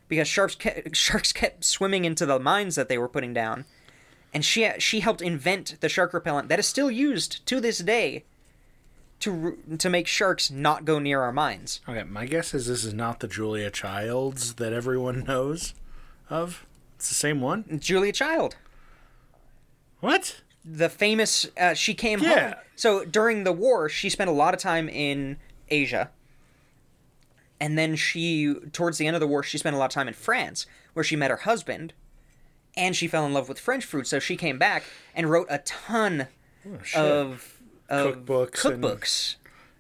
because 0.06 0.28
sharks 0.28 0.54
kept, 0.54 0.94
sharks 0.94 1.32
kept 1.32 1.64
swimming 1.64 2.04
into 2.04 2.24
the 2.24 2.38
mines 2.38 2.76
that 2.76 2.88
they 2.88 2.96
were 2.96 3.08
putting 3.08 3.34
down. 3.34 3.64
And 4.32 4.44
she 4.44 4.70
she 4.78 5.00
helped 5.00 5.20
invent 5.20 5.78
the 5.80 5.88
shark 5.88 6.14
repellent 6.14 6.48
that 6.48 6.60
is 6.60 6.66
still 6.68 6.92
used 6.92 7.44
to 7.46 7.60
this 7.60 7.78
day 7.78 8.24
to 9.22 9.58
to 9.78 9.90
make 9.90 10.06
sharks 10.06 10.50
not 10.50 10.84
go 10.84 10.98
near 10.98 11.20
our 11.22 11.32
mines. 11.32 11.80
Okay, 11.88 12.04
my 12.04 12.26
guess 12.26 12.54
is 12.54 12.66
this 12.68 12.84
is 12.84 12.94
not 12.94 13.20
the 13.20 13.28
Julia 13.28 13.70
Childs 13.70 14.54
that 14.54 14.72
everyone 14.72 15.24
knows 15.28 15.74
of. 16.30 16.66
It's 16.96 17.08
the 17.08 17.14
same 17.14 17.40
one. 17.40 17.80
Julia 17.80 18.12
Child, 18.12 18.54
What? 20.00 20.40
the 20.64 20.88
famous 20.88 21.48
uh, 21.58 21.74
she 21.74 21.94
came 21.94 22.20
Yeah. 22.20 22.40
home. 22.50 22.54
So 22.76 23.04
during 23.04 23.42
the 23.44 23.52
war, 23.52 23.88
she 23.88 24.08
spent 24.08 24.30
a 24.30 24.32
lot 24.32 24.54
of 24.54 24.60
time 24.60 24.88
in 24.88 25.38
Asia. 25.68 26.10
And 27.60 27.76
then 27.78 27.96
she 27.96 28.54
towards 28.72 28.98
the 28.98 29.06
end 29.06 29.16
of 29.16 29.20
the 29.20 29.26
war, 29.26 29.42
she 29.42 29.58
spent 29.58 29.74
a 29.76 29.78
lot 29.78 29.86
of 29.86 29.90
time 29.92 30.08
in 30.08 30.14
France 30.14 30.66
where 30.94 31.04
she 31.04 31.16
met 31.16 31.30
her 31.30 31.38
husband 31.38 31.92
and 32.76 32.94
she 32.96 33.06
fell 33.08 33.26
in 33.26 33.32
love 33.34 33.48
with 33.48 33.58
French 33.60 33.84
food, 33.84 34.06
so 34.06 34.18
she 34.18 34.34
came 34.36 34.58
back 34.58 34.84
and 35.14 35.30
wrote 35.30 35.46
a 35.50 35.58
ton 35.58 36.26
of, 36.64 36.94
of 36.94 37.51
Cookbooks 37.92 38.50
cookbooks 38.52 39.36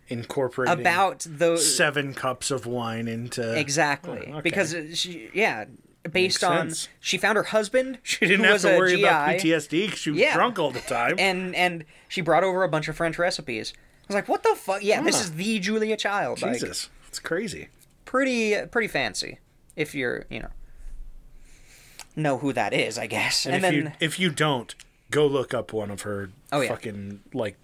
Incorporating 0.08 0.80
about 0.80 1.26
those 1.28 1.74
seven 1.76 2.12
cups 2.12 2.50
of 2.50 2.66
wine 2.66 3.08
into 3.08 3.54
exactly 3.58 4.24
Oh, 4.28 4.32
okay. 4.34 4.40
because 4.42 4.74
uh, 4.74 4.94
she 4.94 5.30
yeah 5.32 5.64
based 6.04 6.42
Makes 6.42 6.42
on 6.42 6.68
sense. 6.70 6.88
she 7.00 7.16
found 7.16 7.36
her 7.36 7.44
husband 7.44 7.98
she 8.02 8.18
didn't 8.26 8.40
who 8.40 8.44
have 8.44 8.52
was 8.54 8.62
to 8.62 8.76
worry 8.76 8.96
GI, 8.96 9.02
about 9.04 9.28
PTSD 9.30 9.84
because 9.86 9.98
she 10.00 10.10
was 10.10 10.18
Yeah. 10.20 10.34
drunk 10.34 10.58
all 10.58 10.70
the 10.70 10.80
time. 10.80 11.14
and 11.18 11.54
and 11.54 11.84
she 12.08 12.20
brought 12.20 12.44
over 12.44 12.62
a 12.64 12.68
bunch 12.68 12.88
of 12.88 12.96
French 12.96 13.18
recipes. 13.18 13.72
I 13.76 14.04
was 14.08 14.14
like, 14.16 14.28
what 14.28 14.42
the 14.42 14.54
fuck? 14.56 14.82
Yeah, 14.82 15.00
this 15.00 15.20
is 15.20 15.32
the 15.36 15.58
Julia 15.60 15.96
Child. 15.96 16.42
Like, 16.42 16.54
Jesus, 16.54 16.90
it's 17.08 17.20
crazy. 17.20 17.68
pretty 18.04 18.56
pretty 18.66 18.88
fancy 18.88 19.38
if 19.76 19.94
you're 19.94 20.26
you 20.28 20.40
know 20.40 20.50
know 22.16 22.38
who 22.38 22.52
that 22.52 22.74
is, 22.74 22.98
I 22.98 23.06
guess. 23.06 23.46
And, 23.46 23.54
And, 23.54 23.64
if 23.64 23.70
then 23.70 23.82
you 23.84 23.92
if 24.00 24.18
you 24.18 24.30
don't, 24.30 24.74
go 25.10 25.26
look 25.26 25.54
up 25.54 25.72
one 25.72 25.90
of 25.90 26.02
her 26.02 26.30
Oh, 26.50 26.60
yeah. 26.60 26.68
fucking 26.68 27.20
like 27.32 27.56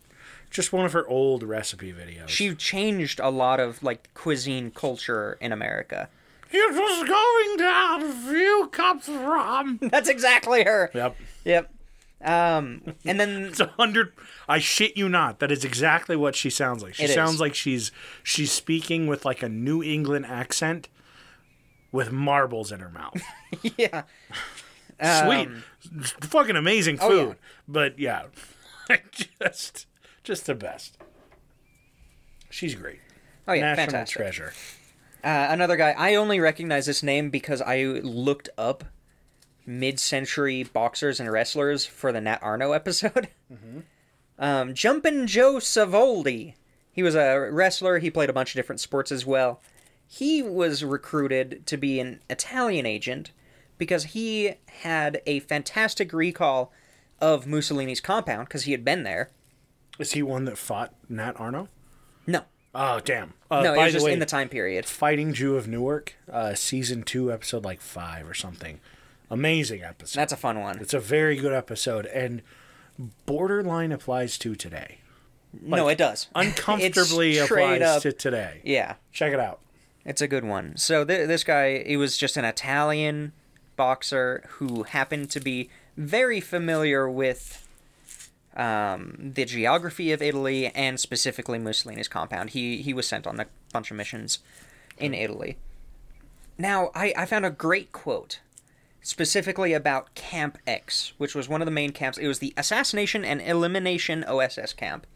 just 0.51 0.73
one 0.73 0.85
of 0.87 0.93
her 0.93 1.07
old 1.09 1.43
recipe 1.43 1.93
videos. 1.93 2.29
she 2.29 2.55
changed 2.55 3.21
a 3.21 3.31
lot 3.31 3.61
of 3.61 3.83
like 3.83 4.13
cuisine 4.15 4.71
culture 4.71 5.37
in 5.41 5.53
America. 5.53 6.09
it 6.51 6.73
was 6.75 7.09
going 7.09 7.57
down 7.59 8.03
a 8.03 8.13
few 8.31 8.69
cups 8.73 9.09
of 9.09 9.17
rum. 9.21 9.79
That's 9.91 10.09
exactly 10.09 10.65
her. 10.65 10.91
yep. 10.95 11.17
Yep. 11.45 11.71
Um, 12.25 12.83
and 13.05 13.21
then 13.21 13.45
It's 13.47 13.61
a 13.61 13.67
hundred. 13.67 14.13
I 14.49 14.59
shit 14.59 14.97
you 14.97 15.09
not. 15.09 15.39
That 15.39 15.53
is 15.53 15.65
exactly 15.65 16.17
what 16.17 16.35
she 16.35 16.51
sounds 16.51 16.83
like. 16.83 16.95
She 16.95 17.05
It 17.05 17.11
sounds 17.11 17.35
is. 17.35 17.41
like 17.41 17.55
she's 17.55 17.93
she's 18.25 18.51
speaking 18.51 19.07
with 19.07 19.25
like 19.25 19.43
a 19.43 19.49
New 19.49 19.83
England 19.85 20.27
accent, 20.27 20.89
with 21.93 22.11
marbles 22.11 22.73
in 22.73 22.81
her 22.81 22.89
mouth. 22.89 23.23
yeah, 23.77 24.03
Sweet, 25.01 25.49
fucking 26.25 26.57
amazing 26.57 26.99
food. 26.99 27.11
Um, 27.11 27.19
oh, 27.19 27.29
yeah. 27.29 27.35
But 27.69 27.99
yeah, 28.01 28.23
just 29.39 29.87
just 30.29 30.47
the 30.47 30.55
best. 30.55 30.97
She's 32.51 32.75
great. 32.77 33.01
oh 33.49 33.53
yeah, 33.55 33.63
National 33.63 33.87
fantastic. 33.87 34.17
treasure. 34.17 34.53
Uh, 35.25 35.49
another 35.51 35.77
guy. 35.77 35.91
I 35.99 36.15
only 36.15 36.39
recognize 36.39 36.87
this 36.87 37.03
name 37.03 37.31
because 37.31 37.61
I 37.61 37.83
looked 37.83 38.49
up 38.57 38.85
mid-century 39.67 40.63
boxers 40.63 41.19
and 41.21 41.31
wrestlers 41.31 41.85
for 41.85 42.13
the 42.13 42.21
Nat 42.21 42.39
Arno 42.41 42.73
episode. 42.81 43.29
Um, 44.39 44.75
Jumpin' 44.75 45.27
Joe 45.27 45.55
Savoldi. 45.57 46.55
He 46.93 47.03
was 47.03 47.15
a 47.15 47.49
wrestler. 47.51 47.99
He 47.99 48.11
played 48.11 48.31
a 48.31 48.33
bunch 48.33 48.51
of 48.51 48.55
different 48.55 48.81
sports 48.81 49.11
as 49.13 49.27
well. 49.27 49.61
He 50.07 50.43
was 50.43 50.85
recruited 50.85 51.67
to 51.67 51.77
be 51.77 52.01
an 52.01 52.21
Italian 52.31 52.87
agent 52.87 53.33
because 53.77 54.05
he 54.05 54.55
had 54.83 55.21
a 55.27 55.41
fantastic 55.41 56.13
recall 56.13 56.73
of 57.21 57.45
Mussolini's 57.47 58.01
compound 58.01 58.49
because 58.49 58.63
he 58.65 58.73
had 58.73 58.85
been 58.85 59.03
there. 59.03 59.31
Is 59.99 60.13
he 60.13 60.23
one 60.23 60.45
that 60.47 60.59
fought 60.59 60.95
Nat 61.09 61.33
Arno? 61.39 61.69
No, 62.27 62.43
Oh 62.75 63.01
damn! 63.01 63.33
Uh, 63.51 63.63
no, 63.63 63.73
it 63.73 63.77
by 63.77 63.85
was 63.85 63.93
the 63.93 63.97
just 63.97 64.07
way, 64.07 64.13
in 64.13 64.19
the 64.19 64.27
time 64.27 64.49
period. 64.49 64.85
Fighting 64.87 65.33
Jew 65.33 65.57
of 65.57 65.67
Newark, 65.67 66.15
uh, 66.31 66.55
season 66.55 67.03
two, 67.03 67.33
episode 67.33 67.65
like 67.65 67.81
five 67.81 68.29
or 68.29 68.35
something. 68.35 68.79
Amazing 69.31 69.83
episode. 69.83 70.19
That's 70.21 70.33
a 70.33 70.37
fun 70.37 70.61
one. 70.61 70.79
It's 70.79 70.95
a 70.95 71.01
very 71.01 71.37
good 71.37 71.53
episode 71.53 72.07
and 72.07 72.43
borderline 73.27 73.93
applies 73.93 74.39
to 74.39 74.55
today. 74.55 74.99
no, 75.63 75.89
it 75.89 75.99
does. 75.99 76.29
Uncomfortably 76.35 77.39
applies 77.39 77.83
up- 77.83 78.03
to 78.03 78.13
today. 78.13 78.61
Yeah, 78.65 78.95
Check 79.13 79.33
it 79.33 79.41
out. 79.41 79.61
it's 80.05 80.21
a 80.21 80.29
good 80.29 80.45
one. 80.45 80.77
So 80.77 81.05
th- 81.05 81.27
this 81.29 81.45
guy, 81.45 81.83
he 81.85 81.97
was 81.97 82.17
just 82.17 82.37
an 82.37 82.45
Italian 82.45 83.33
boxer 83.77 84.45
who 84.53 84.83
happened 84.85 85.31
to 85.31 85.41
be 85.41 85.69
very 85.97 86.41
familiar 86.41 87.09
with 87.09 87.68
um, 88.59 89.33
the 89.35 89.45
geography 89.45 90.13
of 90.13 90.21
Italy 90.21 90.67
and 90.69 90.99
specifically 90.99 91.59
Mussolini's 91.59 92.09
compound. 92.09 92.51
He 92.51 92.83
he 92.83 92.93
was 92.93 93.07
sent 93.07 93.27
on 93.27 93.41
a 93.41 93.47
bunch 93.73 93.91
of 93.91 93.97
missions 93.97 94.41
in 94.99 95.15
Italy. 95.15 95.57
Now, 96.59 96.91
I, 96.95 97.15
I 97.17 97.25
found 97.25 97.47
a 97.47 97.51
great 97.51 97.93
quote 97.93 98.41
specifically 99.01 99.73
about 99.73 100.15
Camp 100.15 100.59
X, 100.67 101.13
which 101.17 101.35
was 101.35 101.49
one 101.49 101.63
of 101.63 101.67
the 101.67 101.73
main 101.73 101.93
camps. 101.93 102.19
It 102.19 102.27
was 102.27 102.41
the 102.41 102.53
Assassination 102.57 103.25
and 103.25 103.41
Elimination 103.41 104.25
OSS 104.25 104.73
camp. 104.73 105.07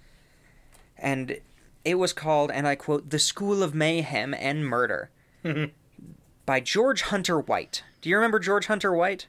And 0.96 1.40
it 1.84 1.96
was 1.96 2.12
called, 2.12 2.52
and 2.52 2.68
I 2.68 2.76
quote, 2.76 3.10
The 3.10 3.18
School 3.18 3.62
of 3.62 3.74
Mayhem 3.74 4.34
and 4.34 4.64
Murder 4.64 5.10
by 6.46 6.60
George 6.60 7.02
Hunter 7.02 7.40
White. 7.40 7.82
Do 8.00 8.08
you 8.08 8.16
remember 8.16 8.38
George 8.38 8.66
Hunter 8.66 8.94
White? 8.94 9.26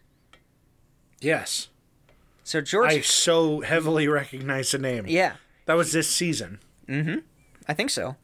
Yes. 1.20 1.70
So, 2.44 2.62
George. 2.62 2.92
I 2.92 3.02
so 3.02 3.62
heavily 3.62 4.08
recognize 4.08 4.72
the 4.72 4.78
name. 4.78 5.06
yeah. 5.08 5.36
That 5.66 5.76
was 5.76 5.94
this 5.94 6.10
season. 6.10 6.60
Mhm. 6.90 7.24
I 7.70 7.74
think 7.74 7.90
so. 7.90 8.18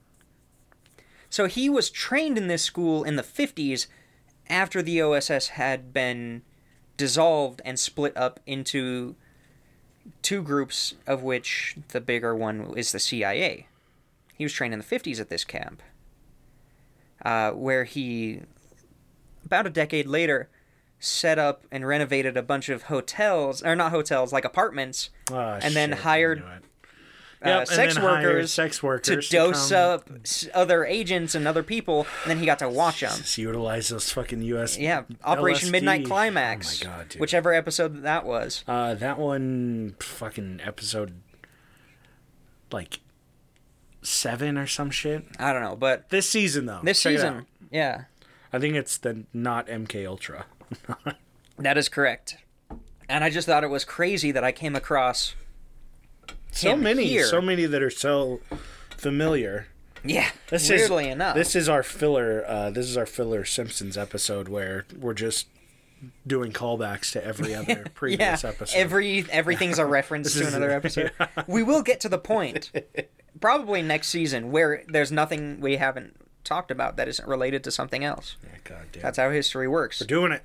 So 1.29 1.45
he 1.45 1.69
was 1.69 1.89
trained 1.89 2.38
in 2.38 2.47
this 2.47 2.63
school 2.63 3.03
in 3.05 3.15
the 3.15 3.23
50s 3.23 3.88
after 4.49 4.82
the 4.82 5.01
OSS 5.01 5.49
had 5.49 5.93
been 5.93 6.41
dissolved 6.97 7.62
and 7.63 7.79
split 7.79 8.12
up 8.17 8.41
into 8.45 9.15
two 10.21 10.41
groups, 10.41 10.95
of 11.08 11.23
which 11.23 11.77
the 11.89 12.01
bigger 12.01 12.36
one 12.36 12.73
is 12.75 12.91
the 12.91 12.99
CIA. 12.99 13.67
He 14.36 14.43
was 14.43 14.51
trained 14.51 14.73
in 14.73 14.79
the 14.79 14.86
50s 14.86 15.19
at 15.21 15.29
this 15.29 15.45
camp, 15.45 15.82
uh, 17.23 17.51
where 17.51 17.84
he, 17.86 18.41
about 19.45 19.67
a 19.67 19.69
decade 19.69 20.08
later, 20.08 20.49
set 20.99 21.39
up 21.39 21.63
and 21.71 21.88
renovated 21.88 22.35
a 22.38 22.41
bunch 22.43 22.69
of 22.69 22.83
hotels, 22.83 23.62
or 23.63 23.75
not 23.75 23.91
hotels, 23.91 24.33
like 24.33 24.43
apartments, 24.45 25.09
Ah, 25.31 25.59
and 25.62 25.73
then 25.73 25.89
shit, 25.91 25.99
I 25.99 26.01
hired 26.01 26.39
knew 26.39 26.45
it. 26.45 26.63
uh, 27.45 27.49
Yep, 27.59 27.67
sex 27.67 27.93
then 27.95 28.03
hired 28.03 28.25
workers 28.25 28.53
sex 28.53 28.79
to 28.79 28.85
workers 28.85 29.29
dose 29.29 29.69
come- 29.69 29.77
up 29.79 30.09
other 30.53 30.83
agents 30.85 31.35
and 31.35 31.47
other 31.47 31.63
people, 31.63 32.05
and 32.23 32.31
then 32.31 32.39
he 32.39 32.45
got 32.45 32.59
to 32.59 32.67
watch 32.67 32.99
them. 32.99 33.12
Just 33.15 33.38
utilize 33.38 33.88
those 33.88 34.12
fucking 34.12 34.41
U.S. 34.41 34.77
Yeah, 34.77 35.03
Operation 35.23 35.69
LSD. 35.69 35.71
Midnight 35.71 36.05
Climax. 36.05 36.83
Oh 36.83 36.89
my 36.89 36.95
god, 36.97 37.09
dude. 37.09 37.21
Whichever 37.21 37.53
episode 37.53 38.01
that 38.03 38.25
was. 38.25 38.65
Uh, 38.67 38.93
that 38.95 39.17
one, 39.17 39.95
fucking 39.99 40.59
episode, 40.65 41.13
like 42.71 42.99
seven 44.01 44.57
or 44.57 44.67
some 44.67 44.89
shit. 44.91 45.23
I 45.39 45.53
don't 45.53 45.62
know, 45.63 45.75
but 45.75 46.09
This 46.09 46.29
season 46.29 46.65
though. 46.65 46.81
this 46.83 47.01
Check 47.01 47.13
season, 47.13 47.45
yeah, 47.71 48.03
I 48.51 48.59
think 48.59 48.75
it's 48.75 48.97
the 48.97 49.23
not 49.33 49.67
MK 49.67 50.05
Ultra. 50.05 50.45
That 51.58 51.77
is 51.77 51.89
correct. 51.89 52.38
And 53.08 53.23
I 53.23 53.29
just 53.29 53.47
thought 53.47 53.63
it 53.63 53.69
was 53.69 53.86
crazy 53.86 54.32
that 54.32 54.43
I 54.43 54.51
came 54.51 54.75
across. 54.75 55.36
So 56.51 56.75
many, 56.75 57.05
here. 57.05 57.25
so 57.25 57.41
many 57.41 57.65
that 57.65 57.82
are 57.82 57.89
so 57.89 58.39
familiar. 58.91 59.67
Yeah, 60.03 60.29
This 60.49 60.69
weirdly 60.69 61.08
is, 61.08 61.13
enough. 61.13 61.36
This 61.36 61.55
is 61.55 61.67
our 61.67 61.84
filler. 61.84 62.43
Uh, 62.47 62.69
this 62.69 62.86
is 62.88 62.95
our 62.97 63.05
filler 63.05 63.43
Simpsons 63.43 63.97
episode 63.97 64.47
where 64.47 64.86
we're 64.97 65.13
just 65.13 65.47
doing 66.25 66.53
callbacks 66.53 67.12
to 67.12 67.23
every 67.25 67.53
other 67.53 67.67
yeah, 67.86 67.91
previous 67.93 68.43
episode. 68.45 68.77
every 68.77 69.25
everything's 69.29 69.77
a 69.79 69.86
reference 69.97 70.34
to 70.36 70.47
another 70.47 70.71
episode. 70.71 71.12
We 71.47 71.63
will 71.63 71.82
get 71.82 71.99
to 72.01 72.10
the 72.10 72.17
point, 72.17 72.71
probably 73.41 73.82
next 73.82 74.08
season, 74.08 74.51
where 74.51 74.84
there's 74.88 75.12
nothing 75.12 75.60
we 75.60 75.75
haven't 75.75 76.15
talked 76.45 76.71
about 76.71 76.95
that 76.95 77.10
isn't 77.10 77.27
related 77.27 77.63
to 77.65 77.71
something 77.71 78.03
else. 78.05 78.38
Yeah, 78.41 78.49
God 78.63 78.86
damn. 78.93 79.01
That's 79.03 79.17
how 79.17 79.29
history 79.32 79.67
works. 79.67 79.99
we're 79.99 80.08
doing 80.08 80.32
it, 80.32 80.43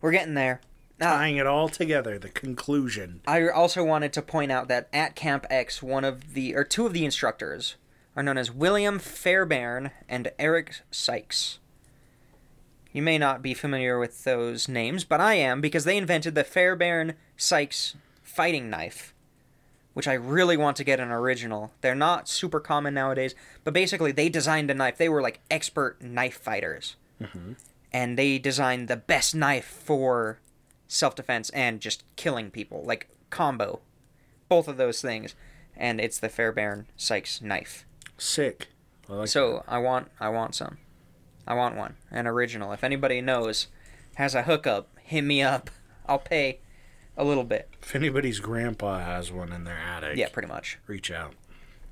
We're 0.00 0.12
getting 0.12 0.34
there. 0.34 0.60
Now, 1.00 1.14
tying 1.14 1.36
it 1.36 1.46
all 1.46 1.68
together. 1.68 2.18
The 2.18 2.28
conclusion. 2.28 3.20
I 3.26 3.48
also 3.48 3.84
wanted 3.84 4.12
to 4.14 4.22
point 4.22 4.50
out 4.50 4.68
that 4.68 4.88
at 4.92 5.14
Camp 5.14 5.46
X, 5.48 5.82
one 5.82 6.04
of 6.04 6.34
the 6.34 6.54
or 6.56 6.64
two 6.64 6.86
of 6.86 6.92
the 6.92 7.04
instructors 7.04 7.76
are 8.16 8.22
known 8.22 8.36
as 8.38 8.50
William 8.50 8.98
Fairbairn 8.98 9.92
and 10.08 10.32
Eric 10.38 10.80
Sykes. 10.90 11.60
You 12.92 13.02
may 13.02 13.18
not 13.18 13.42
be 13.42 13.54
familiar 13.54 13.98
with 13.98 14.24
those 14.24 14.66
names, 14.66 15.04
but 15.04 15.20
I 15.20 15.34
am 15.34 15.60
because 15.60 15.84
they 15.84 15.96
invented 15.96 16.34
the 16.34 16.42
Fairbairn 16.42 17.14
Sykes 17.36 17.94
fighting 18.22 18.70
knife, 18.70 19.14
which 19.94 20.08
I 20.08 20.14
really 20.14 20.56
want 20.56 20.76
to 20.78 20.84
get 20.84 20.98
an 20.98 21.12
original. 21.12 21.70
They're 21.80 21.94
not 21.94 22.28
super 22.28 22.58
common 22.58 22.94
nowadays, 22.94 23.36
but 23.62 23.74
basically 23.74 24.10
they 24.10 24.28
designed 24.28 24.70
a 24.70 24.74
knife. 24.74 24.96
They 24.96 25.08
were 25.08 25.22
like 25.22 25.40
expert 25.48 26.02
knife 26.02 26.40
fighters. 26.40 26.96
Mm-hmm. 27.22 27.52
And 27.92 28.18
they 28.18 28.38
designed 28.38 28.88
the 28.88 28.96
best 28.96 29.34
knife 29.34 29.64
for 29.64 30.38
self 30.86 31.14
defense 31.14 31.50
and 31.50 31.80
just 31.80 32.04
killing 32.16 32.50
people, 32.50 32.82
like 32.84 33.08
combo. 33.30 33.80
Both 34.48 34.68
of 34.68 34.76
those 34.76 35.00
things. 35.02 35.34
And 35.76 36.00
it's 36.00 36.18
the 36.18 36.28
Fairbairn 36.28 36.86
Sykes 36.96 37.40
knife. 37.40 37.84
Sick. 38.16 38.68
I 39.08 39.12
like 39.14 39.28
So 39.28 39.62
I 39.68 39.78
want 39.78 40.10
I 40.20 40.28
want 40.28 40.54
some. 40.54 40.78
I 41.46 41.54
want 41.54 41.76
one. 41.76 41.94
An 42.10 42.26
original. 42.26 42.72
If 42.72 42.82
anybody 42.84 43.20
knows 43.20 43.68
has 44.16 44.34
a 44.34 44.42
hookup, 44.42 44.88
hit 45.02 45.22
me 45.22 45.40
up. 45.42 45.70
I'll 46.06 46.18
pay 46.18 46.60
a 47.16 47.24
little 47.24 47.44
bit. 47.44 47.68
If 47.82 47.94
anybody's 47.94 48.40
grandpa 48.40 48.98
has 49.00 49.30
one 49.32 49.52
in 49.52 49.64
their 49.64 49.78
attic, 49.78 50.16
Yeah, 50.16 50.28
pretty 50.28 50.48
much. 50.48 50.78
reach 50.86 51.10
out. 51.10 51.34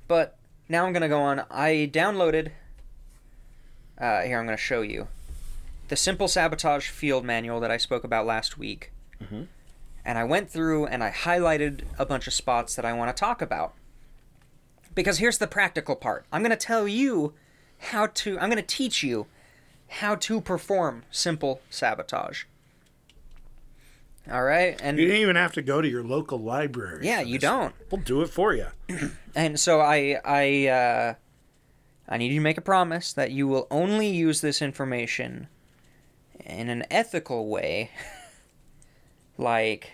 But 0.07 0.37
now 0.69 0.85
I'm 0.85 0.93
gonna 0.93 1.07
go 1.09 1.21
on. 1.21 1.43
I 1.49 1.89
downloaded. 1.91 2.51
Uh, 3.99 4.21
here 4.21 4.39
I'm 4.39 4.45
gonna 4.45 4.57
show 4.57 4.81
you 4.81 5.07
the 5.87 5.95
simple 5.95 6.27
sabotage 6.27 6.89
field 6.89 7.23
manual 7.25 7.59
that 7.59 7.71
I 7.71 7.77
spoke 7.77 8.03
about 8.03 8.25
last 8.25 8.57
week, 8.57 8.91
and 10.05 10.17
I 10.17 10.23
went 10.23 10.49
through 10.49 10.85
and 10.87 11.03
I 11.03 11.11
highlighted 11.11 11.81
a 11.99 12.05
bunch 12.05 12.27
of 12.27 12.33
spots 12.33 12.75
that 12.75 12.85
I 12.85 12.93
want 12.93 13.15
to 13.15 13.19
talk 13.19 13.41
about. 13.41 13.73
Because 14.95 15.19
here's 15.19 15.37
the 15.37 15.47
practical 15.47 15.95
part. 15.95 16.25
I'm 16.31 16.41
gonna 16.41 16.55
tell 16.55 16.87
you 16.87 17.33
how 17.79 18.07
to. 18.07 18.39
I'm 18.39 18.49
gonna 18.49 18.61
teach 18.63 19.03
you 19.03 19.27
how 19.89 20.15
to 20.15 20.41
perform 20.41 21.03
simple 21.11 21.61
sabotage. 21.69 22.43
All 24.29 24.43
right, 24.43 24.77
and 24.83 24.97
You 24.99 25.05
didn't 25.05 25.21
even 25.21 25.35
have 25.37 25.53
to 25.53 25.61
go 25.61 25.81
to 25.81 25.87
your 25.87 26.03
local 26.03 26.37
library. 26.39 27.05
yeah, 27.05 27.21
you 27.21 27.39
don't. 27.39 27.73
We'll 27.89 28.01
do 28.01 28.21
it 28.21 28.27
for 28.29 28.53
you. 28.53 28.67
And 29.35 29.59
so 29.59 29.79
I 29.81 30.19
I 30.25 30.67
uh, 30.67 31.13
I 32.09 32.17
need 32.17 32.31
you 32.31 32.39
to 32.39 32.43
make 32.43 32.57
a 32.57 32.61
promise 32.61 33.13
that 33.13 33.29
you 33.31 33.47
will 33.47 33.67
only 33.69 34.09
use 34.09 34.41
this 34.41 34.63
information 34.63 35.47
in 36.45 36.69
an 36.69 36.83
ethical 36.91 37.47
way. 37.47 37.91
like 39.37 39.91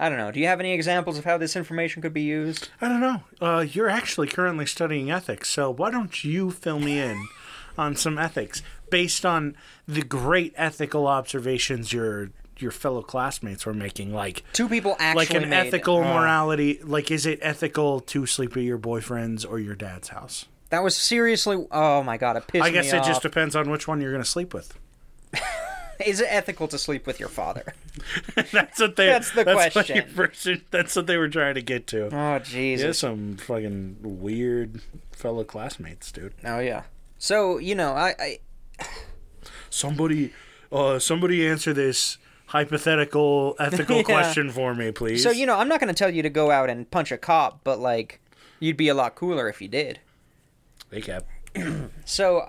I 0.00 0.08
don't 0.08 0.18
know. 0.18 0.30
Do 0.30 0.38
you 0.38 0.46
have 0.46 0.60
any 0.60 0.72
examples 0.72 1.18
of 1.18 1.24
how 1.24 1.38
this 1.38 1.56
information 1.56 2.02
could 2.02 2.12
be 2.14 2.22
used? 2.22 2.68
I 2.80 2.88
don't 2.88 3.00
know. 3.00 3.22
Uh, 3.40 3.60
you're 3.68 3.88
actually 3.88 4.28
currently 4.28 4.64
studying 4.64 5.10
ethics, 5.10 5.48
so 5.48 5.70
why 5.70 5.90
don't 5.90 6.22
you 6.22 6.52
fill 6.52 6.78
me 6.78 7.00
in 7.00 7.26
on 7.76 7.96
some 7.96 8.16
ethics 8.18 8.62
based 8.90 9.26
on 9.26 9.56
the 9.86 10.02
great 10.02 10.52
ethical 10.56 11.06
observations 11.06 11.92
your 11.92 12.30
your 12.58 12.70
fellow 12.72 13.02
classmates 13.02 13.64
were 13.66 13.74
making, 13.74 14.12
like 14.12 14.42
Two 14.52 14.68
people 14.68 14.96
actually 14.98 15.26
like 15.26 15.34
an 15.34 15.52
ethical 15.52 15.98
Oh, 15.98 16.02
morality. 16.02 16.80
Like, 16.82 17.10
is 17.10 17.24
it 17.24 17.38
ethical 17.40 18.00
to 18.00 18.26
sleep 18.26 18.56
at 18.56 18.64
your 18.64 18.78
boyfriend's 18.78 19.44
or 19.44 19.60
your 19.60 19.76
dad's 19.76 20.08
house? 20.08 20.46
That 20.70 20.82
was 20.82 20.96
seriously. 20.96 21.66
Oh 21.70 22.02
my 22.02 22.16
god! 22.16 22.36
It 22.36 22.46
pissed 22.46 22.64
I 22.64 22.70
guess 22.70 22.92
me 22.92 22.98
it 22.98 23.04
just 23.04 23.22
depends 23.22 23.56
on 23.56 23.70
which 23.70 23.88
one 23.88 24.00
you're 24.00 24.12
going 24.12 24.22
to 24.22 24.28
sleep 24.28 24.52
with. 24.54 24.78
Is 26.06 26.20
it 26.20 26.28
ethical 26.30 26.68
to 26.68 26.78
sleep 26.78 27.06
with 27.06 27.18
your 27.18 27.28
father? 27.28 27.74
that's 28.52 28.80
what 28.80 28.94
they. 28.96 29.06
That's 29.06 29.32
the 29.32 29.44
What 29.44 29.72
question. 29.72 30.08
person, 30.14 30.62
that's 30.70 30.94
what 30.94 31.06
they 31.08 31.16
were 31.16 31.28
trying 31.28 31.54
to 31.56 31.62
get 31.62 31.86
to. 31.88 32.14
Oh 32.14 32.38
Jesus! 32.38 32.84
Yeah, 32.84 32.92
some 32.92 33.36
fucking 33.36 33.96
weird 34.02 34.80
fellow 35.12 35.42
classmates, 35.44 36.12
dude. 36.12 36.34
Oh 36.44 36.60
yeah. 36.60 36.84
So 37.18 37.58
you 37.58 37.74
know, 37.74 37.92
I, 37.94 38.14
I 38.20 38.38
Somebody, 39.70 40.32
uh, 40.72 40.98
somebody 40.98 41.46
answer 41.46 41.72
this 41.74 42.16
hypothetical 42.46 43.54
ethical 43.58 43.96
Yeah. 43.98 44.02
question 44.04 44.50
for 44.50 44.74
me, 44.74 44.92
please. 44.92 45.22
So 45.22 45.30
you 45.30 45.46
know, 45.46 45.56
I'm 45.58 45.68
not 45.68 45.80
going 45.80 45.92
to 45.92 45.98
tell 45.98 46.10
you 46.10 46.22
to 46.22 46.30
go 46.30 46.50
out 46.50 46.70
and 46.70 46.90
punch 46.90 47.12
a 47.12 47.18
cop, 47.18 47.60
but 47.64 47.78
like, 47.78 48.20
you'd 48.60 48.76
be 48.76 48.88
a 48.88 48.94
lot 48.94 49.14
cooler 49.14 49.48
if 49.48 49.60
you 49.60 49.68
did. 49.68 50.00
Kept. 50.90 51.26
So, 52.04 52.48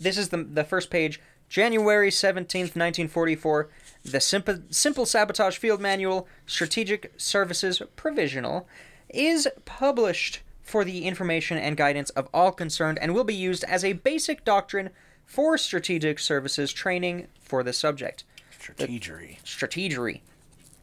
this 0.00 0.16
is 0.18 0.30
the 0.30 0.38
the 0.44 0.64
first 0.64 0.90
page, 0.90 1.20
January 1.48 2.10
seventeenth, 2.10 2.76
nineteen 2.76 3.08
forty 3.08 3.34
four. 3.34 3.68
The 4.04 4.20
simple 4.20 4.58
simple 4.70 5.06
sabotage 5.06 5.56
field 5.56 5.80
manual, 5.80 6.28
strategic 6.46 7.12
services 7.16 7.82
provisional, 7.96 8.68
is 9.08 9.48
published 9.64 10.40
for 10.62 10.84
the 10.84 11.04
information 11.04 11.58
and 11.58 11.76
guidance 11.76 12.10
of 12.10 12.28
all 12.32 12.50
concerned 12.50 12.98
and 13.00 13.14
will 13.14 13.24
be 13.24 13.34
used 13.34 13.64
as 13.64 13.84
a 13.84 13.92
basic 13.92 14.44
doctrine 14.44 14.90
for 15.24 15.56
strategic 15.58 16.18
services 16.18 16.72
training 16.72 17.28
for 17.40 17.62
the 17.62 17.72
subject. 17.72 18.24
Strategery. 18.58 19.40
Strategery. 19.42 20.20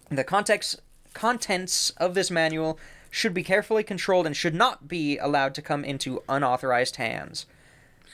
The 0.09 0.23
context 0.23 0.81
contents 1.13 1.89
of 1.91 2.13
this 2.13 2.31
manual 2.31 2.79
should 3.11 3.33
be 3.35 3.43
carefully 3.43 3.83
controlled 3.83 4.25
and 4.25 4.35
should 4.35 4.55
not 4.55 4.87
be 4.87 5.19
allowed 5.19 5.53
to 5.53 5.61
come 5.61 5.83
into 5.83 6.23
unauthorized 6.27 6.95
hands. 6.95 7.45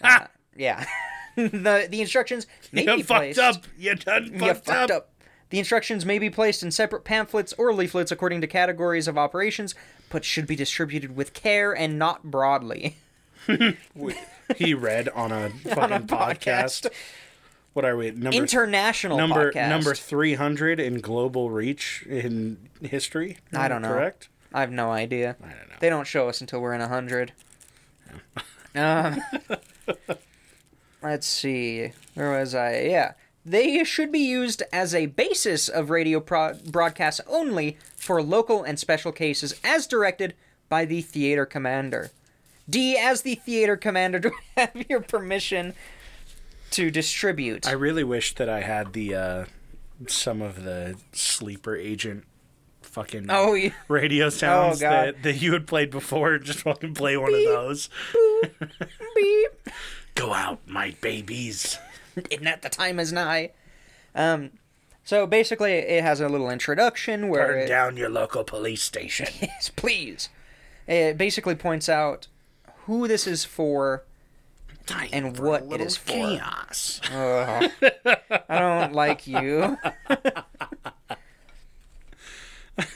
Ah! 0.04 0.24
Uh, 0.24 0.28
yeah. 0.56 0.86
the 1.36 1.88
the 1.90 2.02
instructions 2.02 2.46
may 2.72 2.84
You 2.84 2.98
be 2.98 3.02
fucked 3.04 3.20
placed 3.20 3.40
up. 3.40 3.64
You 3.78 3.96
done 3.96 4.26
fucked, 4.32 4.42
you 4.44 4.54
fucked 4.54 4.70
up. 4.70 4.92
up. 4.92 5.10
The 5.50 5.58
instructions 5.60 6.06
may 6.06 6.20
be 6.20 6.30
placed 6.30 6.62
in 6.62 6.70
separate 6.72 7.04
pamphlets 7.04 7.54
or 7.58 7.74
leaflets 7.74 8.12
according 8.12 8.42
to 8.42 8.48
categories 8.48 9.08
of 9.08 9.18
operations, 9.18 9.74
but 10.10 10.24
should 10.26 10.46
be 10.46 10.56
distributed 10.56 11.16
with 11.16 11.34
care 11.34 11.76
and 11.76 11.98
not 11.98 12.24
broadly. 12.26 12.98
He 14.56 14.74
read 14.74 15.10
on 15.10 15.32
a 15.32 15.50
fucking 15.50 16.08
podcast. 16.08 16.88
What 17.74 17.84
are 17.86 17.98
we? 17.98 18.12
Number 18.12 18.38
International 18.38 19.18
number 19.18 19.52
podcast. 19.52 19.70
number 19.70 19.94
three 19.94 20.36
hundred 20.36 20.80
in 20.80 21.02
global 21.02 21.50
reach 21.50 22.06
in 22.08 22.70
history. 22.82 23.38
I 23.54 23.68
don't 23.68 23.82
know. 23.82 23.90
Correct. 23.90 24.30
I 24.58 24.62
have 24.62 24.72
no 24.72 24.92
idea. 24.92 25.36
I 25.40 25.50
don't 25.50 25.70
know. 25.70 25.76
They 25.80 25.90
don't 25.90 26.08
show 26.08 26.30
us 26.30 26.42
until 26.42 26.62
we're 26.62 26.74
in 26.74 26.82
a 26.82 26.88
hundred. 26.88 27.32
um, 28.76 29.22
let's 31.04 31.28
see. 31.28 31.92
Where 32.16 32.40
was 32.40 32.56
I? 32.56 32.80
Yeah. 32.80 33.12
They 33.46 33.84
should 33.84 34.12
be 34.12 34.18
used 34.18 34.64
as 34.74 34.96
a 34.96 35.06
basis 35.06 35.70
of 35.70 35.92
radio 35.92 36.20
pro- 36.20 36.56
broadcasts 36.56 37.22
only 37.28 37.78
for 37.96 38.20
local 38.24 38.64
and 38.64 38.80
special 38.80 39.12
cases 39.12 39.54
as 39.64 39.86
directed 39.86 40.34
by 40.70 40.86
the 40.86 41.02
theater 41.02 41.46
commander. 41.46 42.10
D, 42.68 42.98
as 42.98 43.22
the 43.22 43.36
theater 43.36 43.78
commander, 43.78 44.18
do 44.22 44.32
I 44.58 44.62
have 44.62 44.86
your 44.90 45.02
permission 45.02 45.76
to 46.72 46.90
distribute? 46.90 47.68
I 47.68 47.74
really 47.74 48.04
wish 48.04 48.34
that 48.34 48.50
I 48.50 48.62
had 48.62 48.94
the 48.94 49.14
uh, 49.14 49.46
some 50.08 50.42
of 50.42 50.64
the 50.64 50.98
sleeper 51.14 51.76
agent 51.76 52.24
fucking 52.98 53.28
Oh, 53.30 53.54
yeah. 53.54 53.70
radio 53.88 54.30
sounds 54.30 54.82
God. 54.82 54.92
that, 54.92 55.24
that 55.24 55.42
you 55.42 55.54
had 55.54 55.68
played 55.68 55.92
before. 55.92 56.38
Just 56.40 56.60
fucking 56.62 56.94
play 56.96 57.16
one 57.18 57.34
of 57.34 57.44
those. 57.44 57.90
Beep. 59.16 59.70
Go 60.16 60.34
out, 60.34 60.60
my 60.68 60.96
babies. 61.02 61.78
and 62.32 62.46
that 62.48 62.62
the 62.64 62.70
time 62.70 63.00
is 63.00 63.14
nigh. 63.14 63.52
Um, 64.16 64.52
so 65.04 65.28
basically, 65.28 65.74
it 65.74 66.04
has 66.04 66.20
a 66.22 66.28
little 66.28 66.50
introduction 66.50 67.30
where 67.30 67.48
Burn 67.48 67.60
it, 67.60 67.68
down 67.68 67.98
your 67.98 68.10
local 68.10 68.44
police 68.44 68.82
station. 68.82 69.28
yes, 69.42 69.70
please. 69.76 70.30
It 70.88 71.18
basically 71.18 71.56
points 71.56 71.88
out 71.90 72.28
who 72.86 73.08
this 73.08 73.28
is 73.28 73.46
for. 73.46 74.04
Time 74.88 75.10
And 75.12 75.36
for 75.36 75.44
what 75.44 75.64
it 75.64 75.68
little 75.68 75.90
for. 75.90 76.12
chaos. 76.14 77.02
I 77.12 77.70
don't 78.48 78.94
like 78.94 79.28
you. 79.28 79.78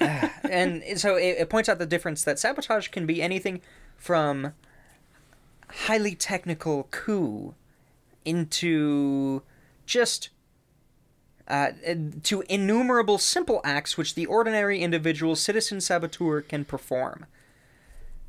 and 0.49 0.83
so 0.95 1.15
it, 1.15 1.37
it 1.39 1.49
points 1.49 1.69
out 1.69 1.79
the 1.79 1.85
difference 1.85 2.23
that 2.23 2.39
sabotage 2.39 2.89
can 2.89 3.05
be 3.05 3.21
anything 3.21 3.61
from 3.97 4.53
highly 5.69 6.15
technical 6.15 6.87
coup 6.91 7.55
into 8.25 9.41
just 9.85 10.29
uh, 11.47 11.71
to 12.23 12.43
innumerable 12.47 13.17
simple 13.17 13.61
acts 13.63 13.97
which 13.97 14.15
the 14.15 14.25
ordinary 14.25 14.81
individual 14.81 15.35
citizen 15.35 15.81
saboteur 15.81 16.41
can 16.41 16.63
perform. 16.63 17.25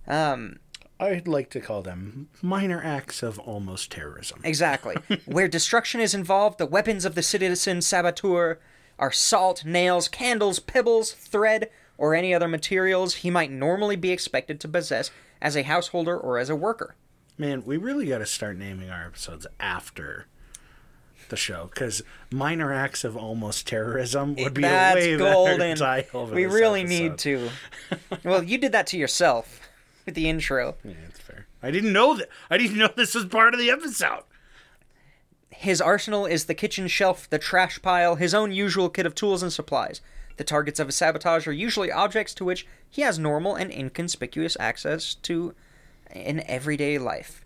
Um, 0.07 0.59
I'd 0.99 1.29
like 1.29 1.51
to 1.51 1.61
call 1.61 1.83
them 1.83 2.29
minor 2.41 2.83
acts 2.83 3.23
of 3.23 3.39
almost 3.39 3.91
terrorism. 3.93 4.41
Exactly. 4.45 4.97
Where 5.27 5.49
destruction 5.49 6.01
is 6.01 6.15
involved, 6.15 6.59
the 6.59 6.67
weapons 6.67 7.05
of 7.05 7.15
the 7.15 7.23
citizen 7.23 7.83
saboteur 7.83 8.59
are 8.99 9.13
salt, 9.13 9.65
nails, 9.65 10.09
candles, 10.09 10.59
pebbles, 10.59 11.13
thread, 11.13 11.71
or 11.99 12.15
any 12.15 12.35
other 12.35 12.49
materials 12.49 13.17
he 13.17 13.31
might 13.31 13.51
normally 13.51 13.97
be 13.97 14.11
expected 14.11 14.61
to 14.61 14.69
possess 14.69 15.11
as 15.41 15.57
a 15.57 15.63
householder 15.63 16.17
or 16.17 16.39
as 16.39 16.51
a 16.51 16.57
worker. 16.57 16.95
Man, 17.39 17.65
we 17.65 17.77
really 17.77 18.07
got 18.07 18.19
to 18.19 18.27
start 18.27 18.57
naming 18.57 18.91
our 18.91 19.07
episodes 19.07 19.47
after 19.59 20.27
the 21.29 21.37
show 21.37 21.71
because 21.73 22.03
minor 22.31 22.73
acts 22.73 23.05
of 23.05 23.17
almost 23.17 23.67
terrorism 23.67 24.37
would 24.37 24.55
be 24.55 24.63
That's 24.63 24.97
a 24.97 25.13
way 25.13 25.17
golden. 25.17 25.59
better 25.59 25.77
title. 25.77 26.27
We 26.27 26.47
really 26.47 26.83
episode. 26.83 27.03
need 27.03 27.19
to. 27.19 27.49
well, 28.25 28.43
you 28.43 28.59
did 28.59 28.73
that 28.73 28.87
to 28.89 28.99
yourself 28.99 29.61
with 30.05 30.15
the 30.15 30.29
intro. 30.29 30.77
Yeah, 30.85 30.93
that's 31.07 31.21
fair. 31.21 31.47
I 31.63 31.71
didn't 31.71 31.93
know 31.93 32.15
that. 32.17 32.29
I 32.51 32.59
didn't 32.59 32.79
know 32.79 32.91
this 32.95 33.15
was 33.15 33.25
part 33.27 33.55
of 33.55 33.61
the 33.61 33.71
episode. 33.71 34.25
His 35.53 35.81
arsenal 35.81 36.27
is 36.27 36.47
the 36.47 36.55
kitchen 36.55 36.89
shelf, 36.89 37.29
the 37.29 37.39
trash 37.39 37.81
pile, 37.83 38.17
his 38.17 38.35
own 38.35 38.53
usual 38.53 38.89
kit 38.89 39.07
of 39.07 39.15
tools 39.15 39.43
and 39.43 39.53
supplies. 39.53 40.01
The 40.37 40.45
targets 40.45 40.81
of 40.81 40.89
his 40.89 40.97
sabotage 40.97 41.47
are 41.47 41.53
usually 41.53 41.93
objects 41.93 42.35
to 42.35 42.45
which 42.45 42.67
he 42.89 43.03
has 43.03 43.19
normal 43.19 43.55
and 43.55 43.71
inconspicuous 43.71 44.57
access 44.59 45.15
to 45.15 45.55
in 46.11 46.43
everyday 46.49 46.99
life. 46.99 47.45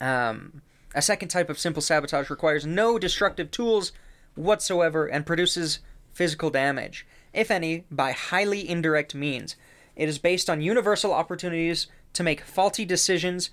Um, 0.00 0.62
a 0.94 1.02
second 1.02 1.28
type 1.28 1.50
of 1.50 1.58
simple 1.58 1.82
sabotage 1.82 2.30
requires 2.30 2.64
no 2.64 2.98
destructive 2.98 3.50
tools 3.50 3.92
whatsoever 4.34 5.06
and 5.06 5.26
produces 5.26 5.80
physical 6.12 6.50
damage, 6.50 7.06
if 7.32 7.50
any, 7.50 7.84
by 7.90 8.12
highly 8.12 8.68
indirect 8.68 9.14
means. 9.14 9.56
It 9.96 10.08
is 10.08 10.18
based 10.18 10.48
on 10.48 10.60
universal 10.60 11.12
opportunities 11.12 11.88
to 12.14 12.22
make 12.22 12.40
faulty 12.40 12.84
decisions, 12.84 13.50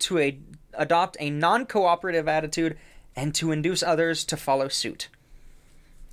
to 0.00 0.18
a, 0.18 0.38
adopt 0.76 1.16
a 1.20 1.30
non 1.30 1.66
cooperative 1.66 2.28
attitude, 2.28 2.76
and 3.14 3.34
to 3.34 3.52
induce 3.52 3.82
others 3.82 4.24
to 4.26 4.36
follow 4.36 4.68
suit. 4.68 5.08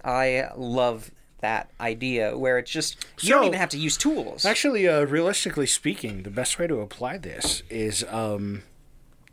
I 0.04 0.50
love 0.56 1.12
that 1.40 1.70
idea 1.80 2.38
where 2.38 2.58
it's 2.58 2.72
just, 2.72 3.06
you 3.20 3.30
don't 3.30 3.46
even 3.46 3.60
have 3.60 3.70
to 3.70 3.78
use 3.78 3.98
tools. 3.98 4.46
Actually, 4.46 4.88
uh, 4.88 5.02
realistically 5.06 5.68
speaking, 5.68 6.24
the 6.24 6.30
best 6.30 6.58
way 6.58 6.68
to 6.68 6.80
apply 6.80 7.18
this 7.18 7.64
is 7.70 8.06
um, 8.10 8.64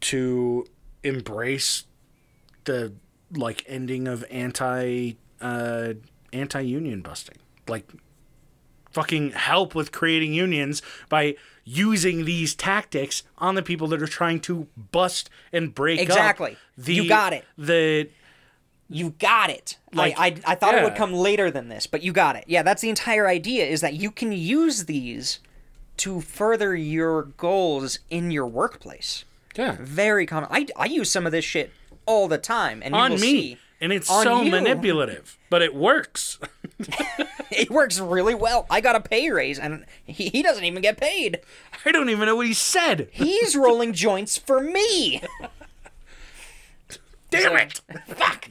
to 0.00 0.66
embrace 1.04 1.84
the 2.64 2.92
like 3.32 3.64
ending 3.68 4.08
of 4.08 4.24
anti 4.30 5.12
uh, 5.40 5.94
anti 6.32 6.60
union 6.60 7.00
busting. 7.00 7.38
Like 7.68 7.88
fucking 8.90 9.32
help 9.32 9.74
with 9.74 9.92
creating 9.92 10.34
unions 10.34 10.82
by 11.08 11.36
using 11.64 12.24
these 12.24 12.54
tactics 12.54 13.22
on 13.38 13.54
the 13.54 13.62
people 13.62 13.86
that 13.88 14.02
are 14.02 14.06
trying 14.06 14.40
to 14.40 14.66
bust 14.92 15.30
and 15.52 15.74
break 15.74 15.98
up 16.00 16.04
Exactly. 16.06 16.56
the 16.76 16.94
You 16.94 17.08
got 17.08 17.32
it. 17.32 17.44
the 17.56 18.08
You 18.88 19.10
got 19.18 19.50
it. 19.50 19.76
Like, 19.92 20.18
I, 20.18 20.26
I, 20.26 20.36
I 20.46 20.54
thought 20.56 20.74
it 20.74 20.82
would 20.82 20.96
come 20.96 21.12
later 21.12 21.50
than 21.50 21.68
this, 21.68 21.86
but 21.86 22.02
you 22.02 22.12
got 22.12 22.34
it. 22.36 22.44
Yeah, 22.48 22.62
that's 22.62 22.82
the 22.82 22.88
entire 22.88 23.28
idea 23.28 23.64
is 23.66 23.80
that 23.82 23.94
you 23.94 24.10
can 24.10 24.32
use 24.32 24.86
these 24.86 25.38
to 25.98 26.20
further 26.20 26.74
your 26.74 27.24
goals 27.24 27.98
in 28.08 28.30
your 28.30 28.46
workplace. 28.46 29.24
yeah 29.54 29.76
Very 29.78 30.26
common. 30.26 30.48
I, 30.50 30.66
I 30.76 30.86
use 30.86 31.10
some 31.10 31.26
of 31.26 31.32
this 31.32 31.44
shit 31.44 31.72
all 32.06 32.26
the 32.26 32.38
time, 32.38 32.80
and 32.82 32.94
you 32.94 33.00
on 33.00 33.12
me 33.12 33.18
see 33.18 33.58
and 33.80 33.92
it's 33.92 34.08
so 34.08 34.42
you. 34.42 34.50
manipulative 34.50 35.38
but 35.48 35.62
it 35.62 35.74
works 35.74 36.38
it 37.50 37.70
works 37.70 37.98
really 37.98 38.34
well. 38.34 38.66
I 38.70 38.80
got 38.80 38.96
a 38.96 39.00
pay 39.00 39.30
raise, 39.30 39.58
and 39.58 39.84
he, 40.04 40.28
he 40.28 40.42
doesn't 40.42 40.64
even 40.64 40.82
get 40.82 40.96
paid. 40.96 41.40
i 41.84 41.92
don't 41.92 42.08
even 42.10 42.26
know 42.26 42.36
what 42.36 42.46
he 42.46 42.54
said 42.54 43.08
He's 43.12 43.56
rolling 43.56 43.92
joints 43.92 44.36
for 44.36 44.60
me. 44.60 45.22
damn 47.30 47.56
it 47.56 47.80
Fuck. 48.06 48.50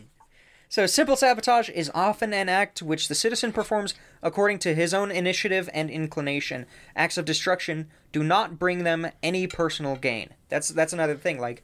So, 0.72 0.86
simple 0.86 1.16
sabotage 1.16 1.70
is 1.70 1.90
often 1.96 2.32
an 2.32 2.48
act 2.48 2.84
which 2.84 3.08
the 3.08 3.16
citizen 3.16 3.52
performs 3.52 3.96
according 4.22 4.60
to 4.60 4.76
his 4.76 4.94
own 4.94 5.10
initiative 5.10 5.68
and 5.74 5.90
inclination. 5.90 6.68
Acts 6.96 7.18
of 7.18 7.26
destruction 7.26 7.90
do 8.12 8.24
not 8.24 8.60
bring 8.60 8.84
them 8.84 9.10
any 9.24 9.48
personal 9.48 9.96
gain. 9.96 10.30
That's 10.50 10.70
that's 10.70 10.94
another 10.94 11.16
thing. 11.16 11.40
Like, 11.40 11.64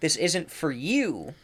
this 0.00 0.14
isn't 0.16 0.50
for 0.52 0.70
you. 0.70 1.34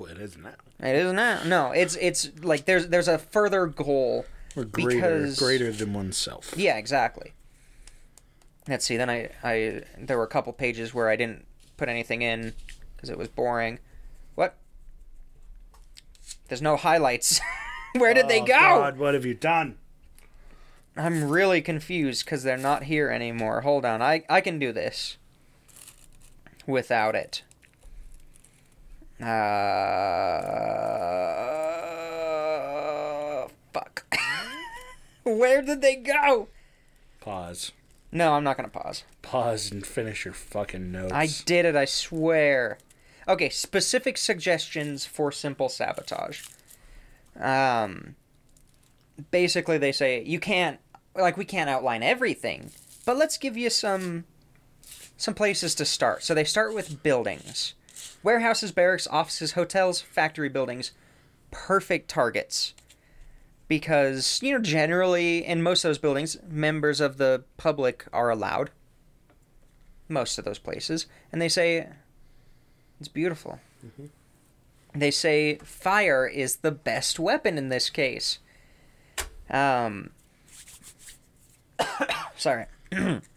Oh 0.00 0.04
it 0.10 0.18
is 0.18 0.36
now 0.36 0.50
It 0.80 0.96
is 0.96 1.12
not. 1.12 1.46
No, 1.46 1.72
it's 1.72 1.96
it's 1.96 2.30
like 2.42 2.64
there's 2.64 2.88
there's 2.88 3.08
a 3.08 3.18
further 3.18 3.66
goal 3.66 4.24
Or 4.56 4.64
greater, 4.64 4.90
because 4.90 5.38
greater 5.38 5.72
than 5.72 5.92
oneself. 5.94 6.54
Yeah, 6.56 6.76
exactly. 6.76 7.32
Let's 8.68 8.84
see. 8.84 8.96
Then 8.96 9.08
I, 9.10 9.30
I 9.44 9.82
there 9.98 10.16
were 10.18 10.24
a 10.24 10.28
couple 10.28 10.52
pages 10.52 10.92
where 10.92 11.08
I 11.08 11.16
didn't 11.16 11.46
put 11.76 11.88
anything 11.88 12.22
in 12.22 12.52
because 12.96 13.10
it 13.10 13.18
was 13.18 13.28
boring. 13.28 13.78
What? 14.34 14.56
There's 16.48 16.62
no 16.62 16.76
highlights. 16.76 17.40
where 17.96 18.14
did 18.14 18.28
they 18.28 18.40
Oh, 18.40 18.46
go? 18.46 18.52
God, 18.58 18.98
what 18.98 19.14
have 19.14 19.24
you 19.24 19.34
done? 19.34 19.78
I'm 20.96 21.28
really 21.28 21.60
confused 21.60 22.24
because 22.24 22.42
they're 22.42 22.56
not 22.56 22.84
here 22.84 23.10
anymore. 23.10 23.60
Hold 23.60 23.84
on. 23.84 24.00
I 24.02 24.24
I 24.28 24.40
can 24.40 24.58
do 24.58 24.72
this 24.72 25.16
without 26.66 27.14
it. 27.14 27.42
Uh, 29.20 29.24
fuck. 33.72 34.06
Where 35.24 35.62
did 35.62 35.82
they 35.82 35.96
go? 35.96 36.48
Pause. 37.20 37.72
No, 38.12 38.34
I'm 38.34 38.44
not 38.44 38.56
gonna 38.56 38.68
pause. 38.68 39.04
Pause 39.22 39.72
and 39.72 39.86
finish 39.86 40.24
your 40.24 40.34
fucking 40.34 40.92
notes. 40.92 41.12
I 41.12 41.28
did 41.44 41.64
it, 41.64 41.76
I 41.76 41.84
swear. 41.84 42.78
Okay, 43.28 43.48
specific 43.48 44.16
suggestions 44.16 45.04
for 45.04 45.32
simple 45.32 45.68
sabotage. 45.68 46.44
Um, 47.38 48.14
basically, 49.30 49.78
they 49.78 49.92
say 49.92 50.22
you 50.22 50.38
can't, 50.38 50.78
like, 51.14 51.36
we 51.36 51.44
can't 51.44 51.68
outline 51.68 52.02
everything, 52.02 52.70
but 53.04 53.16
let's 53.16 53.36
give 53.36 53.56
you 53.56 53.68
some, 53.68 54.24
some 55.16 55.34
places 55.34 55.74
to 55.74 55.84
start. 55.84 56.22
So 56.22 56.34
they 56.34 56.44
start 56.44 56.74
with 56.74 57.02
buildings, 57.02 57.74
warehouses, 58.26 58.72
barracks, 58.72 59.06
offices, 59.06 59.52
hotels, 59.52 60.00
factory 60.00 60.48
buildings, 60.48 60.90
perfect 61.52 62.08
targets. 62.08 62.74
Because 63.68 64.40
you 64.42 64.52
know, 64.52 64.58
generally 64.60 65.46
in 65.46 65.62
most 65.62 65.84
of 65.84 65.90
those 65.90 65.98
buildings, 65.98 66.36
members 66.48 67.00
of 67.00 67.18
the 67.18 67.44
public 67.56 68.04
are 68.12 68.28
allowed 68.28 68.70
most 70.08 70.38
of 70.38 70.44
those 70.44 70.58
places, 70.58 71.06
and 71.32 71.40
they 71.40 71.48
say 71.48 71.88
it's 72.98 73.08
beautiful. 73.08 73.60
They 74.92 75.10
say 75.12 75.58
fire 75.62 76.26
is 76.26 76.56
the 76.56 76.72
best 76.72 77.20
weapon 77.20 77.58
in 77.58 77.68
this 77.68 77.90
case. 77.90 78.40
Um, 79.50 80.10
sorry. 82.36 82.66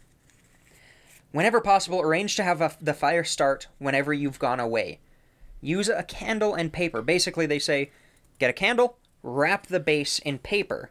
whenever 1.32 1.60
possible, 1.60 2.00
arrange 2.00 2.36
to 2.36 2.42
have 2.42 2.60
a, 2.60 2.76
the 2.80 2.94
fire 2.94 3.24
start 3.24 3.68
whenever 3.78 4.12
you've 4.12 4.38
gone 4.38 4.60
away. 4.60 5.00
Use 5.60 5.88
a 5.88 6.02
candle 6.02 6.54
and 6.54 6.72
paper. 6.72 7.02
Basically, 7.02 7.46
they 7.46 7.58
say 7.58 7.90
get 8.38 8.50
a 8.50 8.54
candle, 8.54 8.98
wrap 9.22 9.66
the 9.66 9.80
base 9.80 10.18
in 10.20 10.38
paper, 10.38 10.90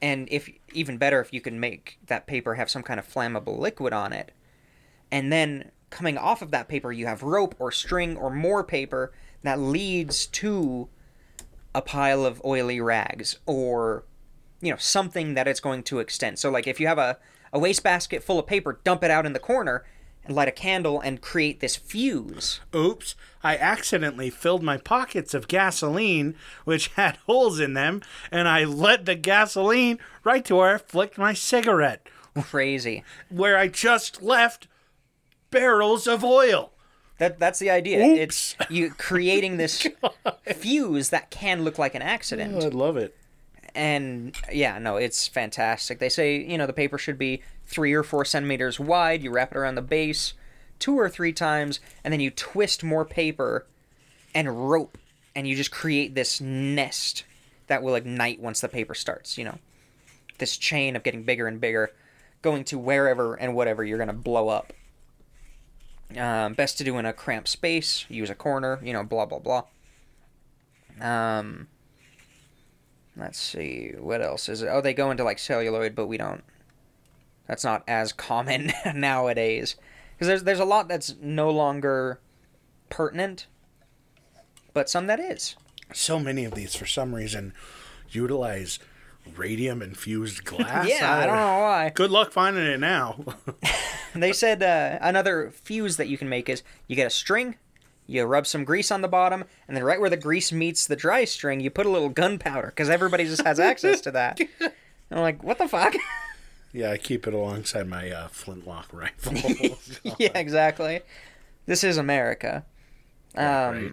and 0.00 0.28
if 0.30 0.50
even 0.72 0.98
better, 0.98 1.20
if 1.20 1.32
you 1.32 1.40
can 1.40 1.60
make 1.60 1.98
that 2.06 2.26
paper 2.26 2.54
have 2.54 2.68
some 2.68 2.82
kind 2.82 2.98
of 2.98 3.08
flammable 3.08 3.58
liquid 3.58 3.92
on 3.92 4.12
it, 4.12 4.32
and 5.10 5.32
then 5.32 5.70
coming 5.90 6.18
off 6.18 6.42
of 6.42 6.50
that 6.50 6.68
paper, 6.68 6.90
you 6.90 7.06
have 7.06 7.22
rope 7.22 7.54
or 7.58 7.70
string 7.70 8.16
or 8.16 8.30
more 8.30 8.64
paper 8.64 9.12
that 9.42 9.60
leads 9.60 10.26
to 10.26 10.88
a 11.74 11.82
pile 11.82 12.24
of 12.24 12.42
oily 12.44 12.80
rags 12.80 13.38
or 13.46 14.04
you 14.60 14.70
know 14.70 14.76
something 14.76 15.34
that 15.34 15.46
it's 15.46 15.60
going 15.60 15.82
to 15.84 16.00
extend. 16.00 16.38
So 16.38 16.50
like 16.50 16.66
if 16.66 16.80
you 16.80 16.86
have 16.86 16.98
a 16.98 17.18
a 17.52 17.58
wastebasket 17.58 18.22
full 18.22 18.38
of 18.38 18.46
paper, 18.46 18.80
dump 18.84 19.04
it 19.04 19.10
out 19.10 19.26
in 19.26 19.32
the 19.32 19.38
corner 19.38 19.84
and 20.24 20.34
light 20.36 20.48
a 20.48 20.52
candle 20.52 21.00
and 21.00 21.20
create 21.20 21.60
this 21.60 21.76
fuse. 21.76 22.60
Oops, 22.74 23.14
I 23.42 23.56
accidentally 23.56 24.30
filled 24.30 24.62
my 24.62 24.76
pockets 24.76 25.34
of 25.34 25.48
gasoline, 25.48 26.36
which 26.64 26.88
had 26.96 27.16
holes 27.26 27.58
in 27.58 27.74
them, 27.74 28.02
and 28.30 28.46
I 28.48 28.64
let 28.64 29.04
the 29.04 29.14
gasoline 29.16 29.98
right 30.24 30.44
to 30.44 30.56
where 30.56 30.76
I 30.76 30.78
flicked 30.78 31.18
my 31.18 31.32
cigarette, 31.34 32.06
Crazy. 32.40 33.02
where 33.28 33.56
I 33.58 33.68
just 33.68 34.22
left 34.22 34.68
barrels 35.50 36.06
of 36.06 36.24
oil. 36.24 36.70
That 37.18 37.38
that's 37.38 37.58
the 37.58 37.70
idea. 37.70 38.04
Oops. 38.04 38.18
It's 38.18 38.56
you 38.70 38.90
creating 38.90 39.56
this 39.56 39.86
fuse 40.56 41.10
that 41.10 41.30
can 41.30 41.62
look 41.62 41.78
like 41.78 41.94
an 41.94 42.02
accident. 42.02 42.54
Oh, 42.56 42.66
I'd 42.66 42.74
love 42.74 42.96
it. 42.96 43.16
And 43.74 44.36
yeah, 44.52 44.78
no, 44.78 44.96
it's 44.96 45.26
fantastic. 45.26 45.98
They 45.98 46.08
say 46.08 46.36
you 46.36 46.58
know 46.58 46.66
the 46.66 46.72
paper 46.72 46.98
should 46.98 47.18
be 47.18 47.42
three 47.66 47.92
or 47.92 48.02
four 48.02 48.24
centimeters 48.24 48.78
wide. 48.78 49.22
You 49.22 49.30
wrap 49.30 49.52
it 49.52 49.58
around 49.58 49.76
the 49.76 49.82
base 49.82 50.34
two 50.78 50.98
or 50.98 51.08
three 51.08 51.32
times, 51.32 51.78
and 52.02 52.12
then 52.12 52.20
you 52.20 52.30
twist 52.30 52.82
more 52.82 53.04
paper 53.04 53.66
and 54.34 54.68
rope, 54.68 54.98
and 55.34 55.46
you 55.46 55.54
just 55.54 55.70
create 55.70 56.14
this 56.14 56.40
nest 56.40 57.24
that 57.68 57.84
will 57.84 57.94
ignite 57.94 58.40
once 58.40 58.60
the 58.60 58.68
paper 58.68 58.94
starts. 58.94 59.38
You 59.38 59.44
know, 59.44 59.58
this 60.38 60.56
chain 60.56 60.96
of 60.96 61.04
getting 61.04 61.22
bigger 61.22 61.46
and 61.46 61.60
bigger, 61.60 61.92
going 62.42 62.64
to 62.64 62.78
wherever 62.78 63.34
and 63.34 63.54
whatever 63.54 63.84
you're 63.84 63.98
gonna 63.98 64.12
blow 64.12 64.48
up. 64.48 64.72
Um, 66.18 66.54
best 66.54 66.78
to 66.78 66.84
do 66.84 66.98
in 66.98 67.06
a 67.06 67.12
cramped 67.12 67.48
space. 67.48 68.04
Use 68.08 68.28
a 68.28 68.34
corner. 68.34 68.80
You 68.82 68.92
know, 68.92 69.04
blah 69.04 69.24
blah 69.24 69.38
blah. 69.38 69.64
Um, 71.00 71.68
let's 73.16 73.38
see 73.38 73.92
what 73.98 74.22
else 74.22 74.48
is 74.48 74.62
it. 74.62 74.68
Oh, 74.68 74.80
they 74.80 74.94
go 74.94 75.10
into 75.10 75.24
like 75.24 75.38
celluloid, 75.38 75.94
but 75.94 76.06
we 76.06 76.16
don't. 76.16 76.42
That's 77.46 77.64
not 77.64 77.82
as 77.86 78.12
common 78.12 78.72
nowadays 78.94 79.76
because 80.14 80.28
there's 80.28 80.44
there's 80.44 80.60
a 80.60 80.64
lot 80.64 80.88
that's 80.88 81.16
no 81.20 81.50
longer 81.50 82.20
pertinent, 82.90 83.46
but 84.72 84.88
some 84.88 85.06
that 85.06 85.20
is. 85.20 85.56
So 85.92 86.18
many 86.18 86.44
of 86.44 86.54
these, 86.54 86.74
for 86.74 86.86
some 86.86 87.14
reason, 87.14 87.52
utilize 88.10 88.78
radium 89.36 89.82
infused 89.82 90.44
glass. 90.46 90.88
Yeah, 90.88 91.12
I 91.12 91.26
don't 91.26 91.36
know 91.36 91.58
why. 91.60 91.92
Good 91.94 92.10
luck 92.10 92.32
finding 92.32 92.64
it 92.64 92.80
now. 92.80 93.24
They 94.14 94.32
said 94.34 94.62
uh, 94.62 94.98
another 95.00 95.50
fuse 95.50 95.96
that 95.96 96.08
you 96.08 96.18
can 96.18 96.28
make 96.28 96.48
is 96.48 96.62
you 96.86 96.96
get 96.96 97.06
a 97.06 97.10
string, 97.10 97.56
you 98.12 98.24
rub 98.24 98.46
some 98.46 98.64
grease 98.64 98.90
on 98.90 99.00
the 99.00 99.08
bottom, 99.08 99.44
and 99.66 99.76
then 99.76 99.84
right 99.84 100.00
where 100.00 100.10
the 100.10 100.16
grease 100.16 100.52
meets 100.52 100.86
the 100.86 100.96
dry 100.96 101.24
string, 101.24 101.60
you 101.60 101.70
put 101.70 101.86
a 101.86 101.90
little 101.90 102.08
gunpowder 102.08 102.68
because 102.68 102.90
everybody 102.90 103.24
just 103.24 103.42
has 103.42 103.58
access 103.58 104.00
to 104.02 104.10
that. 104.10 104.38
And 104.40 104.70
I'm 105.10 105.20
like, 105.20 105.42
what 105.42 105.58
the 105.58 105.68
fuck? 105.68 105.94
yeah, 106.72 106.90
I 106.90 106.98
keep 106.98 107.26
it 107.26 107.34
alongside 107.34 107.88
my 107.88 108.10
uh, 108.10 108.28
flintlock 108.28 108.92
rifle. 108.92 109.32
yeah, 110.18 110.36
exactly. 110.38 111.00
This 111.66 111.82
is 111.82 111.96
America. 111.96 112.64
Um, 113.34 113.44
right. 113.44 113.92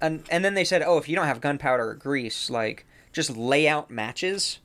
and 0.00 0.24
and 0.30 0.44
then 0.44 0.54
they 0.54 0.64
said, 0.64 0.82
oh, 0.82 0.96
if 0.96 1.08
you 1.08 1.14
don't 1.14 1.26
have 1.26 1.42
gunpowder 1.42 1.90
or 1.90 1.94
grease, 1.94 2.48
like 2.48 2.86
just 3.12 3.36
lay 3.36 3.68
out 3.68 3.90
matches, 3.90 4.60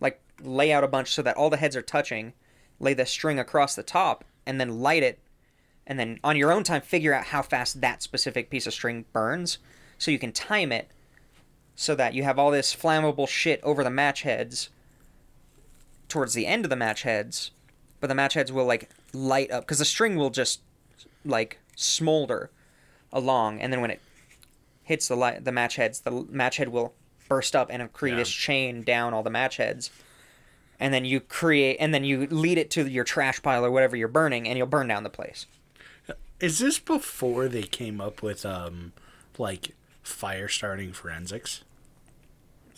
like 0.00 0.20
lay 0.40 0.72
out 0.72 0.84
a 0.84 0.88
bunch 0.88 1.12
so 1.12 1.22
that 1.22 1.36
all 1.36 1.50
the 1.50 1.56
heads 1.56 1.74
are 1.74 1.82
touching, 1.82 2.32
lay 2.78 2.94
the 2.94 3.06
string 3.06 3.40
across 3.40 3.74
the 3.74 3.82
top, 3.82 4.24
and 4.46 4.60
then 4.60 4.80
light 4.80 5.02
it, 5.02 5.18
and 5.90 5.98
then 5.98 6.20
on 6.22 6.36
your 6.36 6.52
own 6.52 6.62
time 6.62 6.80
figure 6.80 7.12
out 7.12 7.24
how 7.26 7.42
fast 7.42 7.80
that 7.80 8.00
specific 8.00 8.48
piece 8.48 8.64
of 8.66 8.72
string 8.72 9.04
burns, 9.12 9.58
so 9.98 10.12
you 10.12 10.20
can 10.20 10.30
time 10.30 10.70
it, 10.70 10.88
so 11.74 11.96
that 11.96 12.14
you 12.14 12.22
have 12.22 12.38
all 12.38 12.52
this 12.52 12.74
flammable 12.74 13.28
shit 13.28 13.60
over 13.64 13.82
the 13.82 13.90
match 13.90 14.22
heads. 14.22 14.70
Towards 16.08 16.34
the 16.34 16.46
end 16.46 16.64
of 16.64 16.70
the 16.70 16.76
match 16.76 17.02
heads, 17.02 17.50
but 17.98 18.06
the 18.06 18.14
match 18.14 18.34
heads 18.34 18.52
will 18.52 18.64
like 18.64 18.88
light 19.12 19.50
up 19.50 19.64
because 19.64 19.78
the 19.80 19.84
string 19.84 20.14
will 20.14 20.30
just 20.30 20.60
like 21.24 21.58
smolder 21.74 22.50
along, 23.12 23.60
and 23.60 23.72
then 23.72 23.80
when 23.80 23.90
it 23.90 24.00
hits 24.84 25.08
the 25.08 25.16
light, 25.16 25.44
the 25.44 25.52
match 25.52 25.74
heads, 25.74 26.00
the 26.00 26.10
match 26.30 26.56
head 26.58 26.68
will 26.68 26.94
burst 27.28 27.56
up 27.56 27.68
and 27.68 27.92
create 27.92 28.12
Yeah. 28.12 28.18
this 28.18 28.30
chain 28.30 28.82
down 28.82 29.12
all 29.12 29.22
the 29.24 29.30
match 29.30 29.56
heads. 29.56 29.90
And 30.80 30.94
then 30.94 31.04
you 31.04 31.20
create, 31.20 31.76
and 31.78 31.92
then 31.92 32.04
you 32.04 32.26
lead 32.28 32.58
it 32.58 32.70
to 32.70 32.88
your 32.88 33.04
trash 33.04 33.42
pile 33.42 33.64
or 33.64 33.70
whatever 33.70 33.96
you're 33.96 34.08
burning, 34.08 34.48
and 34.48 34.56
you'll 34.56 34.66
burn 34.66 34.88
down 34.88 35.02
the 35.02 35.10
place. 35.10 35.46
Is 36.40 36.58
this 36.58 36.78
before 36.78 37.48
they 37.48 37.62
came 37.62 38.00
up 38.00 38.22
with 38.22 38.44
um 38.46 38.92
like 39.38 39.74
fire 40.02 40.48
starting 40.48 40.92
forensics? 40.92 41.62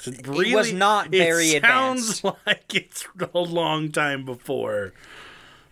It, 0.05 0.27
was 0.27 0.73
not 0.73 1.11
very 1.11 1.51
it 1.51 1.63
sounds 1.63 2.25
like 2.47 2.75
it's 2.75 3.07
a 3.33 3.39
long 3.39 3.93
time 3.93 4.25
before 4.25 4.93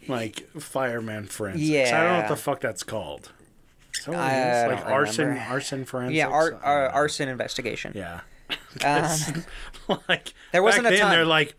like 0.07 0.49
fireman 0.61 1.27
forensics. 1.27 1.91
I 1.91 2.03
don't 2.05 2.13
know 2.13 2.19
what 2.21 2.29
the 2.29 2.37
fuck 2.37 2.61
that's 2.61 2.85
called. 2.85 3.33
Is 3.99 4.05
that 4.05 4.13
what 4.13 4.19
it 4.19 4.23
I 4.23 4.53
is? 4.63 4.63
don't 4.69 4.77
Like 4.77 4.87
arson, 4.87 5.27
remember. 5.29 5.51
arson 5.53 5.85
forensics. 5.85 6.17
Yeah, 6.17 6.29
ar- 6.29 6.61
ar- 6.63 6.89
arson 6.91 7.29
investigation. 7.29 7.93
Yeah. 7.95 8.21
Um, 8.85 9.45
like 10.09 10.33
There 10.53 10.63
wasn't 10.63 10.87
a 10.87 10.91
then, 10.91 10.99
time. 11.01 11.11
They're 11.11 11.25
like, 11.25 11.55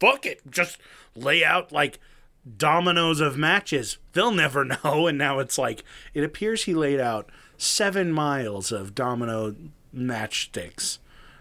fuck 0.00 0.24
it, 0.26 0.40
just 0.50 0.78
lay 1.16 1.44
out 1.44 1.70
like 1.72 1.98
dominoes 2.58 3.20
of 3.20 3.36
matches. 3.36 3.98
They'll 4.12 4.30
never 4.32 4.64
know. 4.84 5.06
And 5.06 5.18
now 5.18 5.38
it's 5.38 5.58
like 5.58 5.84
it 6.12 6.24
appears 6.24 6.64
he 6.64 6.74
laid 6.74 7.00
out 7.00 7.30
seven 7.56 8.12
miles 8.12 8.72
of 8.72 8.94
domino 8.94 9.54
matchsticks, 9.96 10.98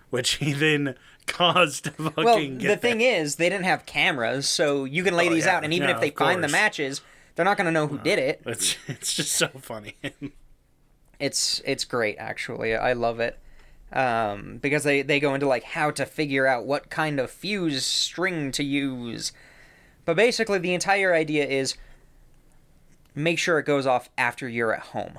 which 0.10 0.34
he 0.36 0.54
then 0.54 0.96
caused 1.28 1.86
to 1.86 1.92
fucking 1.92 2.24
Well, 2.24 2.38
get. 2.40 2.68
the 2.68 2.78
thing 2.78 3.02
is 3.02 3.36
they 3.38 3.50
didn't 3.50 3.66
have 3.66 3.86
cameras, 3.86 4.48
so 4.48 4.86
you 4.86 5.04
can 5.04 5.16
lay 5.16 5.28
Oh, 5.30 5.34
these 5.34 5.46
yeah. 5.46 5.58
out, 5.58 5.64
and 5.64 5.74
even 5.74 5.90
Yeah, 5.90 5.96
if 5.96 6.02
they 6.02 6.12
find 6.12 6.44
the 6.44 6.48
matches, 6.50 7.02
they're 7.36 7.46
not 7.46 7.58
going 7.58 7.66
to 7.66 7.72
know 7.72 7.88
who 7.88 7.98
did 7.98 8.20
it. 8.20 8.42
it's 8.46 8.76
it's 8.88 9.14
just 9.14 9.32
so 9.34 9.48
funny. 9.48 9.96
It's 11.20 11.62
it's 11.66 11.86
great 11.86 12.18
actually. 12.20 12.76
I 12.76 12.94
love 12.94 13.20
it. 13.20 13.40
Um, 13.92 14.58
because 14.58 14.84
they, 14.84 15.04
they 15.04 15.20
go 15.20 15.36
into 15.36 15.46
like 15.48 15.64
how 15.64 15.92
to 15.92 16.06
figure 16.08 16.48
out 16.48 16.66
what 16.66 16.90
kind 16.90 17.20
of 17.20 17.30
fuse 17.30 17.86
string 17.86 18.52
to 18.54 18.64
use. 18.64 19.32
But 20.06 20.16
basically 20.16 20.60
the 20.60 20.74
entire 20.74 21.14
idea 21.14 21.46
is 21.46 21.76
make 23.16 23.40
sure 23.40 23.60
it 23.60 23.66
goes 23.66 23.86
off 23.86 24.10
after 24.18 24.48
you're 24.48 24.74
at 24.74 24.82
home. 24.82 25.18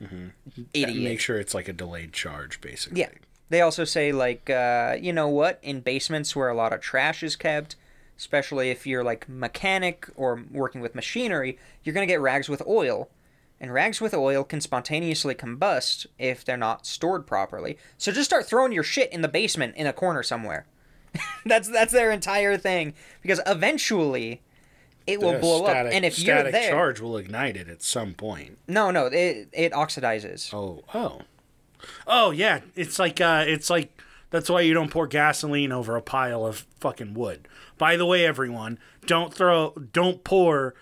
Idiot. 0.74 1.02
Make 1.02 1.20
sure 1.20 1.38
it's 1.38 1.54
like 1.54 1.68
a 1.68 1.72
delayed 1.72 2.12
charge, 2.12 2.60
basically. 2.60 3.00
Yeah. 3.00 3.10
They 3.50 3.60
also 3.62 3.84
say 3.84 4.12
like 4.12 4.50
uh, 4.50 4.96
you 5.00 5.12
know 5.12 5.28
what 5.28 5.58
in 5.62 5.80
basements 5.80 6.36
where 6.36 6.48
a 6.48 6.54
lot 6.54 6.72
of 6.72 6.80
trash 6.80 7.22
is 7.22 7.34
kept, 7.34 7.76
especially 8.18 8.70
if 8.70 8.86
you're 8.86 9.04
like 9.04 9.28
mechanic 9.28 10.08
or 10.16 10.44
working 10.50 10.80
with 10.80 10.94
machinery, 10.94 11.58
you're 11.82 11.94
gonna 11.94 12.06
get 12.06 12.20
rags 12.20 12.48
with 12.48 12.62
oil, 12.66 13.08
and 13.58 13.72
rags 13.72 14.00
with 14.00 14.12
oil 14.12 14.44
can 14.44 14.60
spontaneously 14.60 15.34
combust 15.34 16.06
if 16.18 16.44
they're 16.44 16.56
not 16.56 16.86
stored 16.86 17.26
properly. 17.26 17.78
So 17.96 18.12
just 18.12 18.28
start 18.28 18.46
throwing 18.46 18.72
your 18.72 18.82
shit 18.82 19.10
in 19.12 19.22
the 19.22 19.28
basement 19.28 19.76
in 19.76 19.86
a 19.86 19.92
corner 19.94 20.22
somewhere. 20.22 20.66
that's 21.46 21.68
that's 21.68 21.92
their 21.92 22.10
entire 22.10 22.56
thing 22.56 22.94
because 23.22 23.40
eventually 23.46 24.42
it 25.06 25.20
will 25.20 25.38
blow 25.38 25.64
static, 25.64 25.88
up. 25.88 25.94
And 25.94 26.04
if 26.04 26.18
you're 26.18 26.36
static 26.36 26.52
there, 26.52 26.70
charge 26.70 27.00
will 27.00 27.16
ignite 27.16 27.56
it 27.56 27.68
at 27.68 27.82
some 27.82 28.14
point. 28.14 28.58
no, 28.68 28.90
no, 28.90 29.06
it 29.06 29.48
it 29.52 29.72
oxidizes. 29.72 30.52
Oh, 30.52 30.82
oh, 30.94 31.22
oh 32.06 32.30
yeah. 32.30 32.60
It's 32.74 32.98
like 32.98 33.20
uh, 33.20 33.44
it's 33.46 33.70
like 33.70 33.90
that's 34.30 34.50
why 34.50 34.60
you 34.60 34.74
don't 34.74 34.90
pour 34.90 35.06
gasoline 35.06 35.72
over 35.72 35.96
a 35.96 36.02
pile 36.02 36.44
of 36.44 36.66
fucking 36.80 37.14
wood. 37.14 37.48
By 37.78 37.96
the 37.96 38.06
way, 38.06 38.26
everyone, 38.26 38.78
don't 39.06 39.32
throw, 39.32 39.70
don't 39.92 40.24
pour 40.24 40.74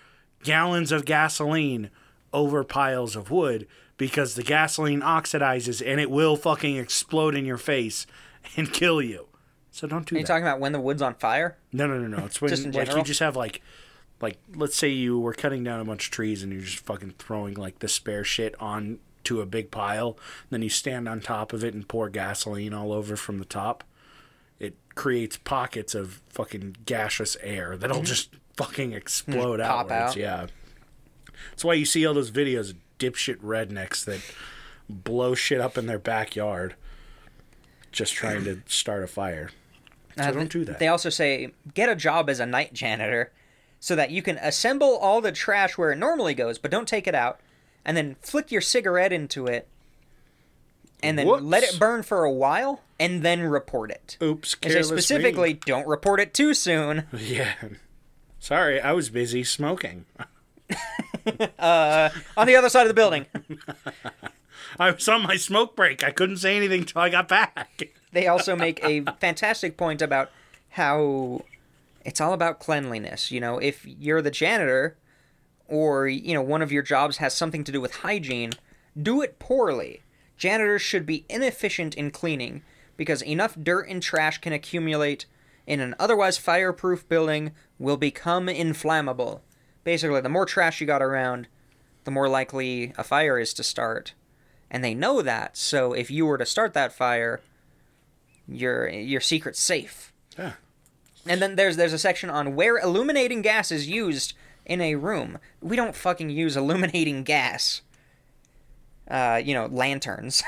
gallons 0.43 0.91
of 0.91 1.05
gasoline 1.05 1.89
over 2.33 2.63
piles 2.63 3.15
of 3.15 3.31
wood 3.31 3.67
because 3.95 4.35
the 4.35 4.43
gasoline 4.43 5.01
oxidizes 5.01 5.81
and 5.85 5.99
it 5.99 6.11
will 6.11 6.35
fucking 6.35 6.75
explode 6.75 7.35
in 7.35 7.45
your 7.45 7.57
face 7.57 8.05
and 8.55 8.73
kill 8.73 9.01
you. 9.01 9.27
So 9.77 9.87
don't 9.87 10.07
do 10.07 10.15
Are 10.15 10.17
you 10.17 10.23
that. 10.23 10.27
talking 10.27 10.43
about 10.43 10.59
when 10.59 10.71
the 10.71 10.79
wood's 10.79 11.03
on 11.03 11.13
fire? 11.15 11.55
No, 11.71 11.85
no, 11.85 11.99
no, 11.99 12.17
no. 12.17 12.25
It's 12.25 12.41
when 12.41 12.49
Just 12.49 12.65
in 12.65 12.71
like 12.71 12.91
you 12.95 13.03
just 13.03 13.19
have 13.19 13.35
like, 13.35 13.61
like 14.19 14.39
let's 14.55 14.75
say 14.75 14.89
you 14.89 15.19
were 15.19 15.33
cutting 15.35 15.63
down 15.63 15.79
a 15.79 15.85
bunch 15.85 16.07
of 16.07 16.11
trees 16.11 16.41
and 16.41 16.51
you're 16.51 16.63
just 16.63 16.79
fucking 16.83 17.13
throwing 17.19 17.53
like 17.53 17.77
the 17.79 17.87
spare 17.87 18.23
shit 18.23 18.55
on 18.59 18.97
to 19.25 19.39
a 19.39 19.45
big 19.45 19.69
pile. 19.69 20.17
Then 20.49 20.63
you 20.63 20.69
stand 20.69 21.07
on 21.07 21.21
top 21.21 21.53
of 21.53 21.63
it 21.63 21.75
and 21.75 21.87
pour 21.87 22.09
gasoline 22.09 22.73
all 22.73 22.91
over 22.91 23.15
from 23.15 23.37
the 23.37 23.45
top. 23.45 23.83
It 24.59 24.75
creates 24.95 25.37
pockets 25.37 25.93
of 25.93 26.21
fucking 26.29 26.77
gaseous 26.87 27.37
air 27.43 27.77
that'll 27.77 28.01
just 28.01 28.31
fucking 28.55 28.93
explode 28.93 29.59
Mm-hmm. 29.59 29.69
pop 29.69 29.91
outwards. 29.91 30.15
out. 30.15 30.17
Yeah. 30.17 30.47
That's 31.51 31.63
why 31.63 31.75
you 31.75 31.85
see 31.85 32.03
all 32.07 32.15
those 32.15 32.31
videos 32.31 32.71
of 32.71 32.77
dipshit 32.97 33.37
rednecks 33.41 34.03
that 34.05 34.21
blow 34.89 35.35
shit 35.35 35.61
up 35.61 35.77
in 35.77 35.85
their 35.85 35.99
backyard 35.99 36.73
just 37.91 38.13
trying 38.15 38.43
to 38.45 38.61
start 38.65 39.03
a 39.03 39.07
fire. 39.07 39.51
So 40.17 40.23
Uh, 40.23 40.31
don't 40.31 40.51
do 40.51 40.65
that. 40.65 40.79
They 40.79 40.87
also 40.87 41.09
say 41.09 41.51
get 41.73 41.89
a 41.89 41.95
job 41.95 42.29
as 42.29 42.39
a 42.39 42.45
night 42.45 42.73
janitor 42.73 43.31
so 43.79 43.95
that 43.95 44.09
you 44.11 44.21
can 44.21 44.37
assemble 44.39 44.97
all 44.97 45.21
the 45.21 45.31
trash 45.31 45.77
where 45.77 45.91
it 45.91 45.97
normally 45.97 46.33
goes, 46.33 46.57
but 46.57 46.71
don't 46.71 46.87
take 46.87 47.05
it 47.07 47.13
out, 47.15 47.39
and 47.85 47.95
then 47.95 48.15
flick 48.21 48.51
your 48.51 48.61
cigarette 48.61 49.13
into 49.13 49.45
it, 49.45 49.67
and 51.03 51.17
then 51.19 51.27
let 51.27 51.61
it 51.63 51.77
burn 51.79 52.01
for 52.01 52.23
a 52.23 52.31
while, 52.31 52.81
and 52.99 53.21
then 53.21 53.41
report 53.41 53.91
it. 53.91 54.17
Oops, 54.21 54.53
And 54.55 54.63
say 54.63 54.69
careless 54.69 54.91
me. 54.91 54.97
specifically, 54.97 55.53
don't 55.53 55.87
report 55.87 56.19
it 56.19 56.33
too 56.33 56.53
soon. 56.55 57.03
Yeah. 57.17 57.53
Sorry, 58.39 58.79
I 58.81 58.93
was 58.93 59.09
busy 59.09 59.43
smoking. 59.43 60.05
On 61.59 62.47
the 62.47 62.55
other 62.57 62.69
side 62.69 62.83
of 62.83 62.87
the 62.87 62.93
building, 62.93 63.25
I 64.79 64.91
was 64.91 65.07
on 65.07 65.23
my 65.23 65.37
smoke 65.37 65.75
break. 65.75 66.03
I 66.03 66.11
couldn't 66.11 66.37
say 66.37 66.55
anything 66.55 66.85
till 66.85 67.01
I 67.01 67.09
got 67.09 67.27
back. 67.27 67.89
they 68.11 68.27
also 68.27 68.55
make 68.55 68.83
a 68.83 69.01
fantastic 69.19 69.77
point 69.77 70.01
about 70.01 70.29
how 70.69 71.43
it's 72.05 72.21
all 72.21 72.33
about 72.33 72.59
cleanliness. 72.59 73.31
You 73.31 73.39
know, 73.39 73.57
if 73.57 73.85
you're 73.85 74.21
the 74.21 74.31
janitor 74.31 74.97
or, 75.67 76.07
you 76.07 76.33
know, 76.33 76.41
one 76.41 76.61
of 76.61 76.71
your 76.71 76.83
jobs 76.83 77.17
has 77.17 77.33
something 77.33 77.63
to 77.63 77.71
do 77.71 77.81
with 77.81 77.97
hygiene, 77.97 78.51
do 79.01 79.21
it 79.21 79.39
poorly. 79.39 80.03
Janitors 80.37 80.81
should 80.81 81.05
be 81.05 81.25
inefficient 81.29 81.95
in 81.95 82.11
cleaning 82.11 82.61
because 82.95 83.23
enough 83.23 83.57
dirt 83.61 83.87
and 83.89 84.01
trash 84.01 84.37
can 84.39 84.53
accumulate 84.53 85.25
in 85.65 85.79
an 85.79 85.95
otherwise 85.99 86.37
fireproof 86.37 87.07
building 87.09 87.51
will 87.79 87.97
become 87.97 88.47
inflammable. 88.47 89.41
Basically, 89.83 90.21
the 90.21 90.29
more 90.29 90.45
trash 90.45 90.79
you 90.79 90.87
got 90.87 91.01
around, 91.01 91.47
the 92.03 92.11
more 92.11 92.29
likely 92.29 92.93
a 92.97 93.03
fire 93.03 93.39
is 93.39 93.53
to 93.55 93.63
start. 93.63 94.13
And 94.69 94.83
they 94.83 94.93
know 94.93 95.21
that, 95.21 95.55
so 95.55 95.93
if 95.93 96.11
you 96.11 96.25
were 96.25 96.37
to 96.37 96.45
start 96.45 96.73
that 96.73 96.91
fire, 96.91 97.39
your 98.47 98.87
your 98.89 99.21
secret's 99.21 99.59
safe. 99.59 100.11
Yeah. 100.37 100.53
And 101.25 101.41
then 101.41 101.55
there's 101.55 101.77
there's 101.77 101.93
a 101.93 101.99
section 101.99 102.29
on 102.29 102.55
where 102.55 102.77
illuminating 102.77 103.41
gas 103.41 103.71
is 103.71 103.87
used 103.87 104.33
in 104.65 104.81
a 104.81 104.95
room. 104.95 105.39
We 105.61 105.75
don't 105.75 105.95
fucking 105.95 106.29
use 106.29 106.57
illuminating 106.57 107.23
gas. 107.23 107.81
Uh, 109.09 109.41
you 109.43 109.53
know, 109.53 109.67
lanterns. 109.67 110.43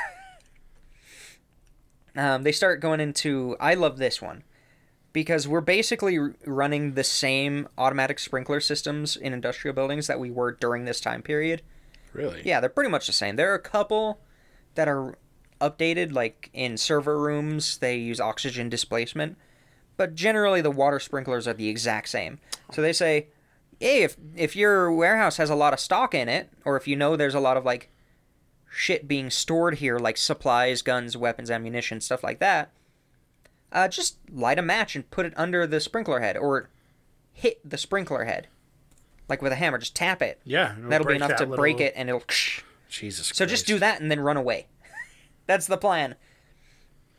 um, 2.16 2.44
they 2.44 2.52
start 2.52 2.82
going 2.82 3.00
into 3.00 3.56
I 3.60 3.74
love 3.74 3.98
this 3.98 4.22
one 4.22 4.44
because 5.14 5.48
we're 5.48 5.62
basically 5.62 6.18
running 6.46 6.94
the 6.94 7.04
same 7.04 7.68
automatic 7.78 8.20
sprinkler 8.20 8.60
systems 8.60 9.16
in 9.16 9.34
industrial 9.34 9.74
buildings 9.74 10.08
that 10.08 10.20
we 10.20 10.30
were 10.30 10.52
during 10.52 10.86
this 10.86 11.00
time 11.00 11.22
period. 11.22 11.62
Really? 12.14 12.42
Yeah, 12.44 12.60
they're 12.60 12.70
pretty 12.70 12.90
much 12.90 13.08
the 13.08 13.14
same. 13.14 13.36
There 13.36 13.52
are 13.52 13.56
a 13.56 13.60
couple 13.60 14.20
that 14.76 14.88
are 14.88 15.18
updated, 15.62 16.14
like 16.14 16.50
in 16.54 16.78
server 16.78 17.20
rooms, 17.20 17.78
they 17.78 17.98
use 17.98 18.20
oxygen 18.20 18.70
displacement, 18.70 19.38
but 19.98 20.16
generally 20.16 20.62
the 20.62 20.72
water 20.72 21.00
sprinklers 21.00 21.48
are 21.48 21.54
the 21.54 21.70
exact 21.70 22.10
same. 22.10 22.40
So 22.72 22.82
they 22.82 22.94
say, 22.94 23.28
hey, 23.80 24.04
if 24.04 24.16
if 24.36 24.56
your 24.56 24.92
warehouse 24.92 25.38
has 25.38 25.50
a 25.50 25.56
lot 25.56 25.74
of 25.74 25.80
stock 25.80 26.14
in 26.14 26.30
it, 26.30 26.50
or 26.66 26.78
if 26.78 26.88
you 26.88 26.96
know 26.96 27.16
there's 27.16 27.36
a 27.36 27.40
lot 27.40 27.58
of 27.58 27.66
like 27.66 27.90
shit 28.72 29.08
being 29.08 29.30
stored 29.30 29.76
here, 29.76 29.98
like 29.98 30.18
supplies, 30.18 30.82
guns, 30.82 31.18
weapons, 31.18 31.52
ammunition, 31.52 32.02
stuff 32.02 32.24
like 32.24 32.40
that, 32.40 32.72
uh, 33.72 33.88
just 33.88 34.18
light 34.32 34.60
a 34.60 34.62
match 34.64 34.96
and 34.96 35.10
put 35.12 35.26
it 35.26 35.34
under 35.36 35.66
the 35.68 35.80
sprinkler 35.80 36.20
head, 36.20 36.38
or 36.38 36.70
hit 37.34 37.60
the 37.68 37.78
sprinkler 37.78 38.26
head, 38.26 38.48
like 39.30 39.42
with 39.42 39.52
a 39.52 39.56
hammer. 39.56 39.78
Just 39.78 39.96
tap 39.96 40.22
it. 40.22 40.40
Yeah. 40.44 40.76
That'll 40.80 41.08
be 41.08 41.16
enough 41.16 41.30
that 41.30 41.38
to 41.40 41.46
break 41.48 41.80
it, 41.80 41.94
and 41.96 42.10
it'll. 42.10 42.24
Jesus 42.90 43.28
So 43.28 43.46
just 43.46 43.68
do 43.68 43.78
that 43.80 44.02
and 44.02 44.10
then 44.10 44.20
run 44.20 44.36
away. 44.38 44.68
That's 45.46 45.68
the 45.68 45.78
plan. 45.78 46.16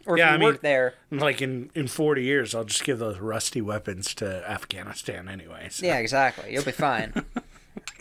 Or 0.06 0.16
if 0.16 0.18
Yeah, 0.18 0.30
you 0.30 0.34
I 0.34 0.38
mean- 0.50 0.58
there, 0.62 0.94
Like 1.10 1.40
in, 1.42 1.70
in 1.74 1.86
40 1.86 2.22
years, 2.24 2.54
I'll 2.54 2.64
just 2.64 2.84
give 2.84 2.98
those 2.98 3.18
rusty 3.18 3.60
weapons 3.60 4.14
to 4.14 4.48
Afghanistan 4.50 5.28
anyway. 5.28 5.68
So. 5.70 5.86
yeah, 5.86 5.98
exactly. 5.98 6.52
You'll 6.52 6.64
be 6.64 6.72
fine. 6.72 7.12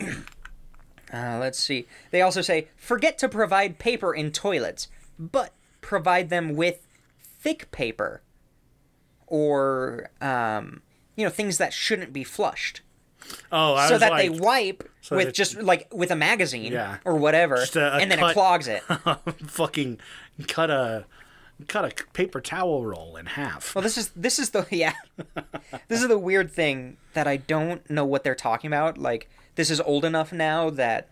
uh, 0.00 1.38
let's 1.38 1.58
see. 1.58 1.86
They 2.10 2.22
also 2.22 2.40
say 2.42 2.68
forget 2.76 3.18
to 3.18 3.28
provide 3.28 3.78
paper 3.78 4.14
in 4.14 4.32
toilets, 4.32 4.88
but 5.18 5.52
provide 5.80 6.30
them 6.30 6.54
with 6.56 6.86
thick 7.40 7.70
paper, 7.70 8.22
or 9.26 10.10
um, 10.20 10.82
you 11.16 11.24
know 11.24 11.30
things 11.30 11.58
that 11.58 11.72
shouldn't 11.72 12.12
be 12.12 12.24
flushed, 12.24 12.80
Oh, 13.52 13.74
I 13.74 13.88
so 13.88 13.98
that 13.98 14.10
like, 14.12 14.22
they 14.22 14.28
wipe 14.38 14.88
so 15.00 15.16
with 15.16 15.26
that- 15.26 15.34
just 15.34 15.60
like 15.60 15.88
with 15.92 16.10
a 16.10 16.16
magazine 16.16 16.72
Yeah. 16.72 16.98
or 17.04 17.16
whatever, 17.16 17.54
a- 17.56 17.78
a 17.78 17.90
and 17.98 18.10
then 18.10 18.18
cut- 18.18 18.30
it 18.30 18.34
clogs 18.34 18.68
it. 18.68 18.82
fucking 19.46 19.98
cut 20.48 20.70
a 20.70 21.04
cut 21.68 21.84
a 21.84 22.04
paper 22.12 22.40
towel 22.40 22.84
roll 22.84 23.16
in 23.16 23.26
half. 23.26 23.74
Well, 23.74 23.82
this 23.82 23.98
is 23.98 24.10
this 24.16 24.38
is 24.38 24.50
the 24.50 24.66
yeah. 24.70 24.94
this 25.88 26.00
is 26.02 26.08
the 26.08 26.18
weird 26.18 26.50
thing 26.50 26.96
that 27.14 27.26
I 27.26 27.36
don't 27.36 27.88
know 27.90 28.04
what 28.04 28.24
they're 28.24 28.34
talking 28.34 28.68
about. 28.68 28.96
Like 28.98 29.28
this 29.56 29.70
is 29.70 29.80
old 29.80 30.04
enough 30.04 30.32
now 30.32 30.70
that 30.70 31.08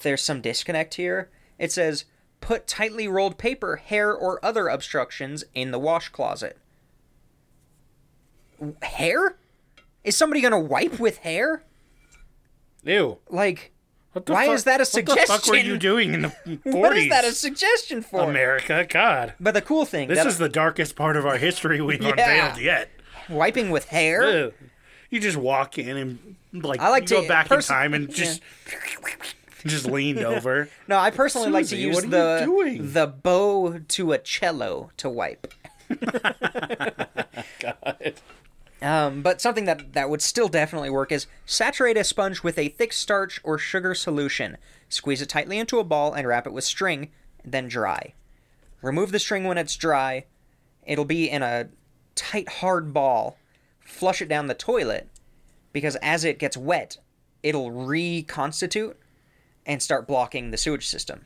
there's 0.00 0.22
some 0.22 0.40
disconnect 0.40 0.94
here. 0.94 1.30
It 1.58 1.72
says 1.72 2.04
put 2.40 2.66
tightly 2.66 3.08
rolled 3.08 3.38
paper, 3.38 3.76
hair, 3.76 4.12
or 4.14 4.44
other 4.44 4.68
obstructions 4.68 5.42
in 5.54 5.70
the 5.72 5.78
wash 5.78 6.08
closet. 6.10 6.58
Hair? 8.82 9.36
Is 10.06 10.16
somebody 10.16 10.40
gonna 10.40 10.58
wipe 10.60 10.98
with 10.98 11.18
hair? 11.18 11.62
Ew. 12.84 13.18
Like, 13.28 13.72
Why 14.12 14.46
fuck- 14.46 14.54
is 14.54 14.64
that 14.64 14.80
a 14.80 14.84
suggestion? 14.86 15.18
What 15.20 15.26
the 15.26 15.32
fuck 15.44 15.46
were 15.50 15.56
you 15.56 15.76
doing 15.76 16.14
in 16.14 16.22
the 16.22 16.28
40s? 16.28 16.60
what 16.74 16.96
is 16.96 17.08
that 17.10 17.24
a 17.24 17.32
suggestion 17.32 18.00
for? 18.02 18.20
America, 18.30 18.86
God. 18.88 19.34
But 19.40 19.54
the 19.54 19.60
cool 19.62 19.84
thing 19.84 20.08
This 20.08 20.24
is 20.24 20.38
the 20.38 20.48
darkest 20.48 20.94
part 20.96 21.16
of 21.16 21.26
our 21.26 21.36
history 21.36 21.80
we've 21.82 22.00
Yeah. 22.00 22.10
unveiled 22.10 22.58
yet. 22.58 22.88
wiping 23.28 23.70
with 23.70 23.86
hair. 23.86 24.22
Ugh. 24.46 24.54
You 25.10 25.20
just 25.20 25.36
walk 25.36 25.76
in 25.78 25.96
and 25.96 26.36
like, 26.52 26.80
I 26.80 26.88
like 26.90 27.10
you 27.10 27.20
go 27.22 27.28
back 27.28 27.48
perso- 27.48 27.74
in 27.74 27.78
time 27.80 27.94
and 27.94 28.08
just 28.14 28.40
just 29.66 29.86
leaned 29.86 30.20
over. 30.20 30.68
No, 30.86 30.98
I 30.98 31.10
personally 31.10 31.50
like 31.50 31.66
to 31.66 31.76
use 31.76 32.02
the 32.02 32.78
the 32.80 33.06
bow 33.08 33.78
to 33.88 34.12
a 34.12 34.18
cello 34.18 34.90
to 34.98 35.10
wipe. 35.10 35.52
God. 37.60 38.14
Um, 38.82 39.22
but 39.22 39.40
something 39.40 39.64
that 39.64 39.94
that 39.94 40.10
would 40.10 40.20
still 40.20 40.48
definitely 40.48 40.90
work 40.90 41.10
is 41.10 41.26
saturate 41.46 41.96
a 41.96 42.04
sponge 42.04 42.42
with 42.42 42.58
a 42.58 42.68
thick 42.68 42.92
starch 42.92 43.40
or 43.42 43.58
sugar 43.58 43.94
solution. 43.94 44.58
Squeeze 44.88 45.22
it 45.22 45.28
tightly 45.28 45.58
into 45.58 45.78
a 45.78 45.84
ball 45.84 46.12
and 46.12 46.28
wrap 46.28 46.46
it 46.46 46.52
with 46.52 46.64
string, 46.64 47.10
then 47.44 47.68
dry. 47.68 48.12
Remove 48.82 49.12
the 49.12 49.18
string 49.18 49.44
when 49.44 49.58
it's 49.58 49.76
dry. 49.76 50.26
It'll 50.84 51.06
be 51.06 51.28
in 51.28 51.42
a 51.42 51.68
tight, 52.14 52.48
hard 52.48 52.92
ball. 52.92 53.38
Flush 53.80 54.20
it 54.20 54.28
down 54.28 54.46
the 54.46 54.54
toilet 54.54 55.08
because 55.72 55.96
as 55.96 56.24
it 56.24 56.38
gets 56.38 56.56
wet, 56.56 56.98
it'll 57.42 57.70
reconstitute 57.70 58.96
and 59.64 59.82
start 59.82 60.06
blocking 60.06 60.50
the 60.50 60.56
sewage 60.56 60.86
system. 60.86 61.24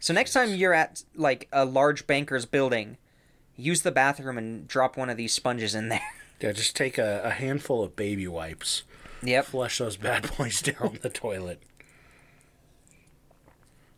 So 0.00 0.12
next 0.12 0.32
time 0.32 0.54
you're 0.54 0.74
at 0.74 1.02
like 1.14 1.48
a 1.52 1.64
large 1.64 2.06
banker's 2.06 2.46
building, 2.46 2.98
use 3.56 3.82
the 3.82 3.90
bathroom 3.90 4.38
and 4.38 4.66
drop 4.66 4.96
one 4.96 5.10
of 5.10 5.16
these 5.16 5.32
sponges 5.32 5.74
in 5.74 5.88
there. 5.88 6.00
Yeah, 6.40 6.52
just 6.52 6.76
take 6.76 6.98
a, 6.98 7.22
a 7.24 7.30
handful 7.30 7.82
of 7.82 7.96
baby 7.96 8.28
wipes. 8.28 8.84
Yep. 9.22 9.46
Flush 9.46 9.78
those 9.78 9.96
bad 9.96 10.30
boys 10.38 10.62
down 10.62 10.98
the 11.02 11.10
toilet. 11.10 11.62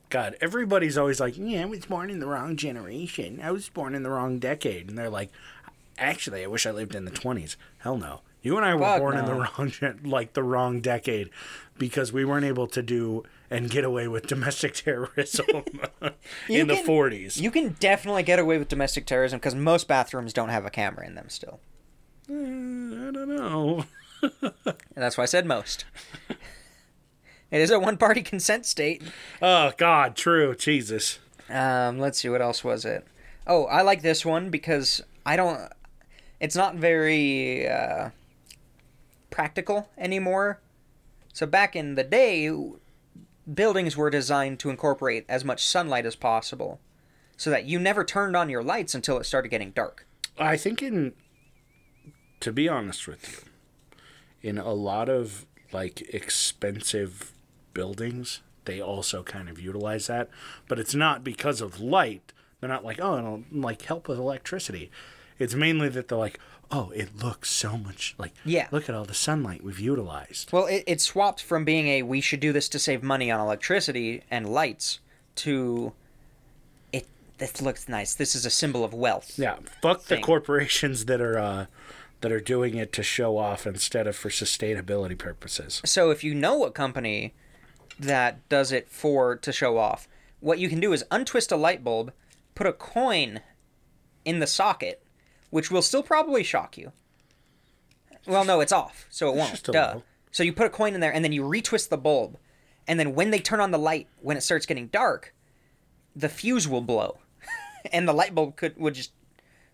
God, 0.09 0.37
everybody's 0.41 0.99
always 0.99 1.21
like, 1.21 1.39
yeah, 1.39 1.63
I 1.63 1.67
was 1.67 1.87
born 1.87 2.11
in 2.11 2.19
the 2.19 2.27
wrong 2.27 2.57
generation. 2.57 3.41
I 3.43 3.53
was 3.53 3.69
born 3.69 3.95
in 3.95 4.03
the 4.03 4.11
wrong 4.11 4.39
decade. 4.39 4.89
And 4.89 4.99
they're 4.99 5.09
like, 5.09 5.31
actually, 5.99 6.43
I 6.43 6.49
wish 6.49 6.67
I 6.67 6.73
lived 6.73 6.97
in 6.97 7.05
the 7.05 7.13
20s. 7.13 7.57
Hell 7.79 7.97
no. 7.97 8.23
You 8.43 8.57
and 8.57 8.65
I 8.65 8.75
were 8.75 8.81
Fuck 8.81 8.99
born 9.01 9.19
in 9.19 9.27
the 9.27 9.35
wrong, 9.35 9.73
like 10.05 10.33
the 10.33 10.43
wrong 10.43 10.81
decade, 10.81 11.31
because 11.79 12.13
we 12.13 12.25
weren't 12.25 12.47
able 12.47 12.67
to 12.69 12.83
do 12.83 13.23
and 13.51 13.69
get 13.69 13.85
away 13.85 14.09
with 14.09 14.27
domestic 14.27 14.73
terrorism 14.75 15.47
in 16.49 16.67
the 16.67 16.75
40s. 16.75 17.39
You 17.39 17.51
can 17.51 17.77
definitely 17.79 18.23
get 18.23 18.39
away 18.39 18.59
with 18.59 18.69
domestic 18.69 19.07
terrorism 19.07 19.39
because 19.39 19.55
most 19.55 19.87
bathrooms 19.87 20.33
don't 20.33 20.49
have 20.49 20.65
a 20.65 20.71
camera 20.71 21.07
in 21.07 21.15
them 21.15 21.29
still. 21.29 21.61
Uh, 22.31 23.09
I 23.09 23.11
don't 23.11 23.29
know. 23.29 23.85
And 24.23 24.53
that's 24.95 25.19
why 25.19 25.25
I 25.25 25.27
said 25.27 25.47
most. 25.47 25.85
it 27.51 27.61
is 27.61 27.71
a 27.71 27.81
one 27.81 27.97
party 27.97 28.23
consent 28.23 28.67
state. 28.67 29.03
Oh 29.43 29.73
God, 29.77 30.15
true. 30.15 30.55
Jesus. 30.55 31.19
Um, 31.49 31.99
let's 31.99 32.21
see, 32.21 32.29
what 32.29 32.43
else 32.43 32.63
was 32.63 32.85
it? 32.85 33.05
Oh, 33.47 33.65
I 33.65 33.83
like 33.83 34.03
this 34.03 34.25
one 34.25 34.51
because 34.51 35.03
I 35.27 35.35
don't. 35.37 35.61
It's 36.39 36.55
not 36.57 36.77
very 36.77 37.69
uh, 37.69 38.11
practical 39.31 39.89
anymore. 39.99 40.61
So 41.33 41.47
back 41.47 41.75
in 41.75 41.97
the 41.97 42.05
day, 42.05 42.51
buildings 43.53 43.97
were 43.97 44.11
designed 44.11 44.61
to 44.61 44.71
incorporate 44.71 45.25
as 45.29 45.45
much 45.45 45.65
sunlight 45.67 46.07
as 46.07 46.15
possible, 46.15 46.81
so 47.37 47.51
that 47.51 47.65
you 47.65 47.79
never 47.81 48.05
turned 48.05 48.37
on 48.37 48.49
your 48.51 48.63
lights 48.63 48.95
until 48.95 49.19
it 49.19 49.25
started 49.25 49.49
getting 49.49 49.73
dark. 49.73 50.07
I 50.39 50.57
think 50.57 50.83
in 50.83 51.15
to 52.41 52.53
be 52.53 52.69
honest 52.69 53.07
with 53.07 53.45
you, 54.43 54.49
in 54.51 54.59
a 54.59 54.73
lot 54.73 55.09
of 55.09 55.47
like 55.73 56.03
expensive 56.13 57.33
buildings, 57.75 58.41
they 58.65 58.81
also 58.81 59.23
kind 59.23 59.49
of 59.49 59.61
utilize 59.61 60.07
that, 60.09 60.29
but 60.69 60.79
it's 60.79 60.95
not 60.95 61.23
because 61.23 61.61
of 61.61 61.81
light. 61.81 62.33
They're 62.61 62.69
not 62.69 62.85
like, 62.85 62.99
oh, 63.01 63.19
it'll 63.19 63.45
like 63.53 63.83
help 63.83 64.09
with 64.09 64.19
electricity. 64.19 64.91
It's 65.39 65.55
mainly 65.55 65.89
that 65.91 66.09
they're 66.09 66.19
like, 66.19 66.39
oh, 66.71 66.91
it 66.95 67.17
looks 67.17 67.51
so 67.51 67.77
much 67.77 68.15
like 68.19 68.33
Yeah. 68.45 68.69
Look 68.71 68.89
at 68.89 68.95
all 68.95 69.05
the 69.05 69.15
sunlight 69.15 69.65
we've 69.65 69.81
utilized. 69.81 70.53
Well, 70.53 70.67
it, 70.67 70.85
it 70.87 71.01
swapped 71.01 71.43
from 71.43 71.65
being 71.65 71.89
a 71.89 72.03
we 72.03 72.21
should 72.21 72.41
do 72.41 72.53
this 72.53 72.69
to 72.71 72.79
save 72.79 73.03
money 73.03 73.31
on 73.31 73.41
electricity 73.41 74.23
and 74.31 74.49
lights 74.49 75.01
to 75.37 75.93
it. 76.93 77.07
This 77.39 77.61
looks 77.63 77.89
nice. 77.89 78.15
This 78.15 78.35
is 78.35 78.45
a 78.45 78.51
symbol 78.51 78.85
of 78.85 78.93
wealth. 78.93 79.39
Yeah, 79.39 79.57
fuck 79.83 80.05
the 80.05 80.19
corporations 80.19 81.07
that 81.07 81.21
are 81.21 81.39
uh, 81.39 81.67
that 82.21 82.33
are 82.33 82.41
doing 82.41 82.77
it 82.77 82.93
to 82.93 83.03
show 83.03 83.39
off 83.39 83.67
instead 83.67 84.07
of 84.07 84.17
for 84.17 84.29
sustainability 84.29 85.17
purposes. 85.17 85.81
So 85.85 86.11
if 86.11 86.23
you 86.23 86.35
know 86.35 86.65
a 86.65 86.71
company 86.71 87.35
that 87.99 88.47
does 88.49 88.73
it 88.73 88.89
for 88.89 89.37
to 89.37 89.53
show 89.53 89.79
off, 89.79 90.09
what 90.41 90.59
you 90.59 90.69
can 90.69 90.81
do 90.81 90.93
is 90.93 91.05
untwist 91.11 91.53
a 91.53 91.57
light 91.57 91.85
bulb, 91.85 92.13
put 92.55 92.67
a 92.67 92.73
coin 92.73 93.41
in 94.25 94.39
the 94.41 94.47
socket, 94.47 95.03
which 95.51 95.71
will 95.71 95.83
still 95.83 96.03
probably 96.03 96.43
shock 96.43 96.77
you. 96.77 96.93
Well, 98.27 98.45
no, 98.45 98.61
it's 98.61 98.73
off, 98.73 99.07
so 99.11 99.29
it 99.31 99.37
won't. 99.37 99.63
Duh. 99.63 99.73
little. 99.73 100.05
So 100.31 100.43
you 100.43 100.53
put 100.53 100.67
a 100.67 100.71
coin 100.71 100.95
in 100.95 101.01
there, 101.01 101.13
and 101.13 101.25
then 101.25 101.33
you 101.33 101.43
retwist 101.43 101.89
the 101.89 101.97
bulb, 101.97 102.37
and 102.87 103.01
then 103.01 103.15
when 103.15 103.31
they 103.31 103.39
turn 103.41 103.61
on 103.61 103.71
the 103.71 103.79
light, 103.79 104.09
when 104.21 104.37
it 104.37 104.43
starts 104.43 104.67
getting 104.67 104.89
dark, 104.89 105.35
the 106.15 106.29
fuse 106.29 106.69
will 106.69 106.83
blow, 106.83 107.19
and 107.93 108.07
the 108.07 108.13
light 108.13 108.35
bulb 108.35 108.57
could 108.57 108.77
would 108.77 108.95
just 108.95 109.13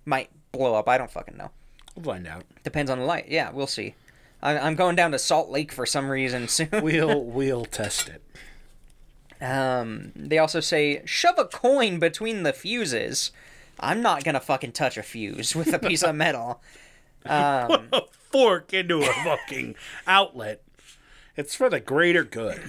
might 0.04 0.30
blow 0.52 0.74
up. 0.74 0.88
I 0.88 0.96
don't 0.96 1.10
fucking 1.10 1.36
know. 1.36 1.50
We'll 1.96 2.14
find 2.14 2.26
out. 2.26 2.44
Depends 2.62 2.90
on 2.90 2.98
the 2.98 3.04
light. 3.04 3.26
Yeah, 3.28 3.50
we'll 3.50 3.66
see. 3.66 3.94
I, 4.42 4.58
I'm 4.58 4.74
going 4.76 4.96
down 4.96 5.12
to 5.12 5.18
Salt 5.18 5.50
Lake 5.50 5.72
for 5.72 5.86
some 5.86 6.08
reason 6.08 6.46
soon. 6.48 6.68
We'll 6.82 7.24
we'll 7.24 7.64
test 7.64 8.08
it. 8.08 8.22
Um, 9.40 10.12
they 10.14 10.38
also 10.38 10.60
say 10.60 11.02
shove 11.04 11.38
a 11.38 11.44
coin 11.46 11.98
between 11.98 12.42
the 12.42 12.52
fuses. 12.52 13.32
I'm 13.78 14.00
not 14.00 14.24
gonna 14.24 14.40
fucking 14.40 14.72
touch 14.72 14.96
a 14.96 15.02
fuse 15.02 15.54
with 15.54 15.72
a 15.72 15.78
piece 15.78 16.02
of 16.02 16.14
metal. 16.14 16.62
Um, 17.24 17.88
a 17.92 18.02
fork 18.30 18.72
into 18.72 19.00
a 19.02 19.12
fucking 19.24 19.74
outlet. 20.06 20.62
It's 21.36 21.54
for 21.54 21.68
the 21.68 21.80
greater 21.80 22.24
good. 22.24 22.62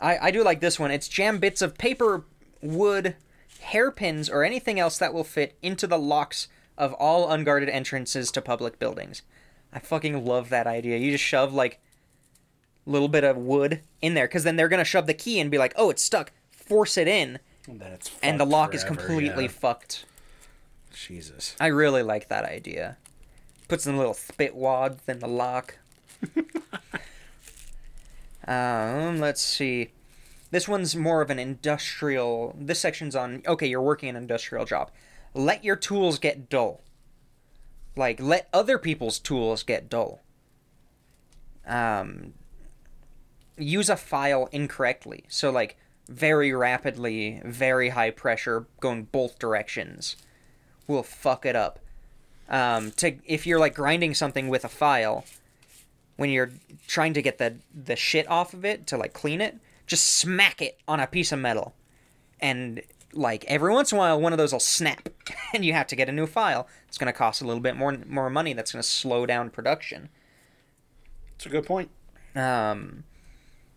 I, 0.00 0.18
I 0.18 0.30
do 0.30 0.42
like 0.42 0.60
this 0.60 0.80
one. 0.80 0.90
It's 0.90 1.06
jam 1.06 1.38
bits 1.38 1.62
of 1.62 1.78
paper, 1.78 2.24
wood, 2.60 3.14
hairpins, 3.60 4.28
or 4.28 4.42
anything 4.42 4.80
else 4.80 4.98
that 4.98 5.14
will 5.14 5.22
fit 5.22 5.56
into 5.62 5.86
the 5.86 5.98
locks 5.98 6.48
of 6.78 6.92
all 6.94 7.30
unguarded 7.30 7.68
entrances 7.68 8.30
to 8.32 8.42
public 8.42 8.78
buildings. 8.78 9.22
I 9.72 9.78
fucking 9.78 10.24
love 10.24 10.48
that 10.50 10.66
idea. 10.66 10.98
You 10.98 11.12
just 11.12 11.24
shove 11.24 11.52
like 11.52 11.80
a 12.86 12.90
little 12.90 13.08
bit 13.08 13.24
of 13.24 13.36
wood 13.36 13.80
in 14.00 14.14
there, 14.14 14.26
because 14.26 14.44
then 14.44 14.56
they're 14.56 14.68
gonna 14.68 14.84
shove 14.84 15.06
the 15.06 15.14
key 15.14 15.40
and 15.40 15.50
be 15.50 15.58
like, 15.58 15.72
"Oh, 15.76 15.90
it's 15.90 16.02
stuck." 16.02 16.32
Force 16.50 16.96
it 16.96 17.08
in, 17.08 17.38
And, 17.68 17.80
then 17.80 17.92
it's 17.92 18.10
and 18.22 18.40
the 18.40 18.46
lock 18.46 18.74
is 18.74 18.84
completely 18.84 19.44
yeah. 19.44 19.50
fucked. 19.50 20.04
Jesus. 20.92 21.56
I 21.60 21.68
really 21.68 22.02
like 22.02 22.28
that 22.28 22.44
idea. 22.44 22.96
Put 23.68 23.80
some 23.80 23.96
little 23.96 24.14
spit 24.14 24.54
wads 24.54 25.02
in 25.08 25.18
the 25.18 25.28
lock. 25.28 25.78
um, 28.46 29.20
let's 29.20 29.40
see. 29.40 29.90
This 30.50 30.68
one's 30.68 30.94
more 30.94 31.22
of 31.22 31.30
an 31.30 31.38
industrial. 31.38 32.54
This 32.58 32.78
section's 32.78 33.16
on. 33.16 33.42
Okay, 33.46 33.66
you're 33.66 33.82
working 33.82 34.10
an 34.10 34.16
industrial 34.16 34.64
job. 34.64 34.90
Let 35.34 35.64
your 35.64 35.76
tools 35.76 36.18
get 36.18 36.48
dull. 36.48 36.82
Like 37.96 38.20
let 38.20 38.48
other 38.52 38.78
people's 38.78 39.18
tools 39.18 39.62
get 39.62 39.88
dull. 39.88 40.20
Um, 41.66 42.34
use 43.56 43.88
a 43.88 43.96
file 43.96 44.48
incorrectly. 44.52 45.24
So 45.28 45.50
like 45.50 45.76
very 46.08 46.52
rapidly, 46.52 47.40
very 47.44 47.90
high 47.90 48.10
pressure, 48.10 48.66
going 48.80 49.04
both 49.04 49.38
directions 49.38 50.16
will 50.86 51.02
fuck 51.02 51.46
it 51.46 51.56
up. 51.56 51.78
Um, 52.48 52.90
to 52.92 53.16
if 53.24 53.46
you're 53.46 53.58
like 53.58 53.74
grinding 53.74 54.14
something 54.14 54.48
with 54.48 54.64
a 54.64 54.68
file, 54.68 55.24
when 56.16 56.30
you're 56.30 56.50
trying 56.86 57.14
to 57.14 57.22
get 57.22 57.38
the 57.38 57.56
the 57.74 57.96
shit 57.96 58.28
off 58.28 58.52
of 58.52 58.64
it 58.64 58.86
to 58.88 58.96
like 58.96 59.12
clean 59.12 59.40
it, 59.40 59.56
just 59.86 60.04
smack 60.04 60.60
it 60.60 60.78
on 60.86 61.00
a 61.00 61.06
piece 61.06 61.32
of 61.32 61.38
metal, 61.38 61.74
and 62.40 62.82
like 63.14 63.44
every 63.46 63.72
once 63.72 63.92
in 63.92 63.96
a 63.96 63.98
while, 63.98 64.20
one 64.20 64.32
of 64.32 64.38
those 64.38 64.52
will 64.52 64.60
snap, 64.60 65.08
and 65.54 65.64
you 65.64 65.72
have 65.72 65.86
to 65.88 65.96
get 65.96 66.08
a 66.08 66.12
new 66.12 66.26
file. 66.26 66.68
It's 66.88 66.98
gonna 66.98 67.12
cost 67.12 67.42
a 67.42 67.46
little 67.46 67.62
bit 67.62 67.76
more 67.76 67.98
more 68.06 68.30
money. 68.30 68.52
That's 68.52 68.72
gonna 68.72 68.82
slow 68.82 69.26
down 69.26 69.50
production. 69.50 70.08
It's 71.36 71.46
a 71.46 71.48
good 71.48 71.66
point. 71.66 71.90
Um, 72.34 73.04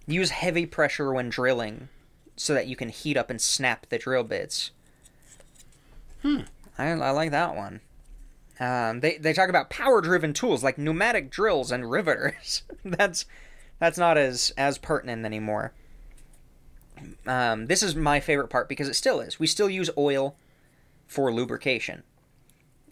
use 0.08 0.30
heavy 0.30 0.66
pressure 0.66 1.14
when 1.14 1.30
drilling, 1.30 1.90
so 2.36 2.54
that 2.54 2.68
you 2.68 2.76
can 2.76 2.90
heat 2.90 3.18
up 3.18 3.30
and 3.30 3.42
snap 3.42 3.88
the 3.90 3.98
drill 3.98 4.24
bits. 4.24 4.72
Hmm. 6.22 6.42
I, 6.78 6.90
I 6.90 7.12
like 7.12 7.32
that 7.32 7.56
one. 7.56 7.82
Um, 8.60 9.02
they 9.02 9.18
they 9.18 9.34
talk 9.34 9.50
about 9.50 9.70
power 9.70 10.02
driven 10.02 10.34
tools 10.34 10.64
like 10.64 10.78
pneumatic 10.78 11.30
drills 11.30 11.72
and 11.72 11.90
riveters. 11.90 12.64
that's 12.86 13.26
that's 13.80 13.98
not 13.98 14.18
as 14.18 14.54
as 14.58 14.78
pertinent 14.78 15.26
anymore. 15.26 15.74
Um, 17.28 17.68
this 17.68 17.84
is 17.84 17.96
my 17.96 18.20
favorite 18.20 18.50
part 18.50 18.70
because 18.70 18.88
it 18.88 18.96
still 18.96 19.20
is. 19.20 19.40
We 19.40 19.48
still 19.48 19.70
use 19.70 19.90
oil 19.98 20.36
for 21.08 21.32
lubrication 21.32 22.04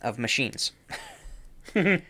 of 0.02 0.20
machines. 0.20 0.72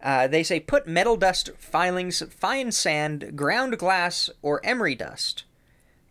Uh, 0.00 0.28
they 0.28 0.42
say 0.42 0.60
put 0.60 0.86
metal 0.86 1.16
dust, 1.16 1.50
filings, 1.58 2.22
fine 2.30 2.70
sand, 2.70 3.36
ground 3.36 3.78
glass, 3.78 4.30
or 4.42 4.64
emery 4.64 4.94
dust 4.94 5.44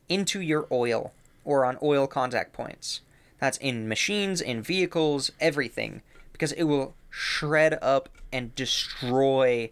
into 0.10 0.42
your 0.42 0.68
oil 0.72 1.14
or 1.46 1.64
on 1.64 1.78
oil 1.82 2.08
contact 2.08 2.54
points. 2.54 3.02
That's 3.40 3.58
in 3.58 3.88
machines, 3.88 4.42
in 4.42 4.62
vehicles, 4.62 5.32
everything, 5.40 6.02
because 6.34 6.52
it 6.54 6.64
will 6.64 6.96
shred 7.10 7.78
up 7.82 8.10
and 8.32 8.54
destroy 8.56 9.70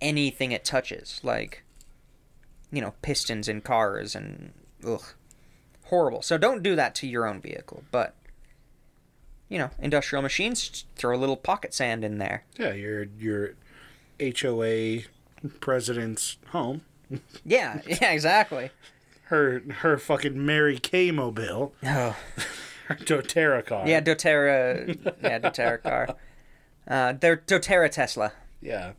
anything 0.00 0.52
it 0.52 0.64
touches, 0.64 1.20
like 1.22 1.62
you 2.74 2.80
know 2.80 2.94
pistons 3.02 3.48
in 3.48 3.60
cars 3.60 4.14
and 4.14 4.52
ugh, 4.86 5.04
horrible. 5.84 6.22
So 6.22 6.36
don't 6.38 6.62
do 6.62 6.76
that 6.76 6.94
to 6.96 7.06
your 7.06 7.26
own 7.26 7.40
vehicle, 7.40 7.84
but 7.90 8.14
you 9.48 9.58
know 9.58 9.70
industrial 9.78 10.22
machines, 10.22 10.84
throw 10.96 11.16
a 11.16 11.18
little 11.18 11.36
pocket 11.36 11.72
sand 11.72 12.04
in 12.04 12.18
there. 12.18 12.44
Yeah, 12.58 12.72
your 12.72 13.04
your 13.18 13.54
HOA 14.20 15.00
president's 15.60 16.36
home. 16.48 16.82
Yeah, 17.44 17.80
yeah, 17.86 18.12
exactly. 18.12 18.70
Her 19.24 19.62
her 19.78 19.98
fucking 19.98 20.44
Mary 20.44 20.78
Kay 20.78 21.10
mobile. 21.10 21.74
Oh. 21.84 22.16
Her 22.86 22.96
doTERRA 22.96 23.64
car. 23.64 23.88
Yeah, 23.88 24.02
doTERRA. 24.02 25.14
Yeah, 25.22 25.38
doTERRA 25.38 25.82
car. 25.82 26.16
Uh, 26.86 27.14
they're 27.18 27.38
doTERRA 27.38 27.90
Tesla. 27.90 28.30
Yeah. 28.60 28.92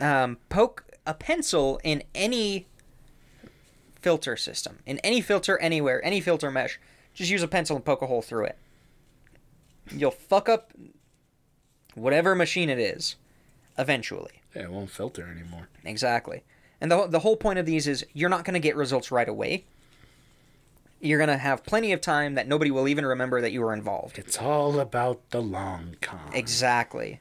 Um, 0.00 0.38
poke 0.48 0.84
a 1.06 1.14
pencil 1.14 1.80
in 1.84 2.02
any 2.12 2.66
filter 4.00 4.36
system, 4.36 4.78
in 4.86 4.98
any 4.98 5.20
filter 5.20 5.58
anywhere, 5.58 6.04
any 6.04 6.20
filter 6.20 6.50
mesh. 6.50 6.78
Just 7.14 7.30
use 7.30 7.42
a 7.42 7.48
pencil 7.48 7.76
and 7.76 7.84
poke 7.84 8.02
a 8.02 8.06
hole 8.06 8.22
through 8.22 8.44
it. 8.44 8.58
You'll 9.90 10.10
fuck 10.10 10.48
up 10.48 10.72
whatever 11.94 12.34
machine 12.34 12.68
it 12.70 12.78
is, 12.78 13.16
eventually. 13.78 14.42
Yeah, 14.54 14.62
it 14.62 14.70
won't 14.70 14.90
filter 14.90 15.28
anymore. 15.28 15.68
Exactly. 15.84 16.42
And 16.80 16.90
the 16.90 17.06
the 17.06 17.20
whole 17.20 17.36
point 17.36 17.58
of 17.58 17.66
these 17.66 17.88
is 17.88 18.06
you're 18.12 18.28
not 18.28 18.44
going 18.44 18.54
to 18.54 18.60
get 18.60 18.76
results 18.76 19.10
right 19.10 19.28
away. 19.28 19.64
You're 21.00 21.18
going 21.18 21.28
to 21.28 21.36
have 21.38 21.64
plenty 21.64 21.92
of 21.92 22.00
time 22.00 22.34
that 22.34 22.48
nobody 22.48 22.70
will 22.70 22.88
even 22.88 23.06
remember 23.06 23.40
that 23.40 23.52
you 23.52 23.60
were 23.60 23.72
involved. 23.72 24.18
It's 24.18 24.38
all 24.38 24.80
about 24.80 25.30
the 25.30 25.40
long 25.40 25.96
con. 26.00 26.30
Exactly. 26.32 27.20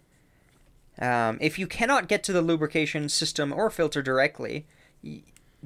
Um, 1.00 1.38
if 1.42 1.60
you 1.60 1.68
cannot 1.68 2.08
get 2.08 2.24
to 2.24 2.34
the 2.34 2.42
lubrication 2.42 3.08
system 3.08 3.54
or 3.54 3.70
filter 3.70 4.02
directly, 4.02 4.66
y- 5.04 5.22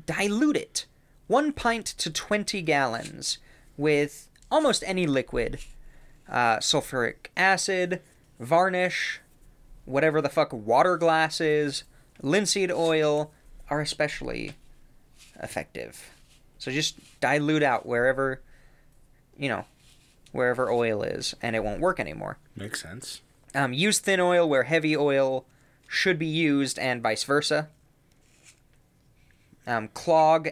dilute 0.06 0.58
it. 0.58 0.86
One 1.32 1.54
pint 1.54 1.86
to 1.86 2.12
20 2.12 2.62
gallons 2.62 3.38
with 3.78 4.28
almost 4.52 4.84
any 4.86 5.08
liquid 5.08 5.60
uh, 6.28 6.58
sulfuric 6.58 7.28
acid, 7.38 8.02
varnish, 8.38 9.22
whatever 9.86 10.22
the 10.22 10.28
fuck 10.28 10.52
water 10.52 10.98
glasses, 10.98 11.86
linseed 12.22 12.70
oil 12.70 13.32
are 13.70 13.80
especially 13.80 14.56
effective. 15.42 16.12
So 16.58 16.70
just 16.70 16.98
dilute 17.22 17.64
out 17.64 17.86
wherever, 17.86 18.42
you 19.38 19.48
know, 19.48 19.64
wherever 20.34 20.70
oil 20.70 21.02
is, 21.02 21.34
and 21.42 21.56
it 21.56 21.64
won't 21.64 21.80
work 21.80 22.02
anymore. 22.02 22.40
Makes 22.58 22.82
sense. 22.82 23.22
Um, 23.56 23.72
use 23.72 24.00
thin 24.00 24.20
oil 24.20 24.50
where 24.50 24.64
heavy 24.64 24.98
oil 24.98 25.46
should 25.88 26.20
be 26.20 26.28
used, 26.28 26.78
and 26.78 27.02
vice 27.02 27.24
versa. 27.24 27.70
Um, 29.66 29.88
clog. 29.94 30.50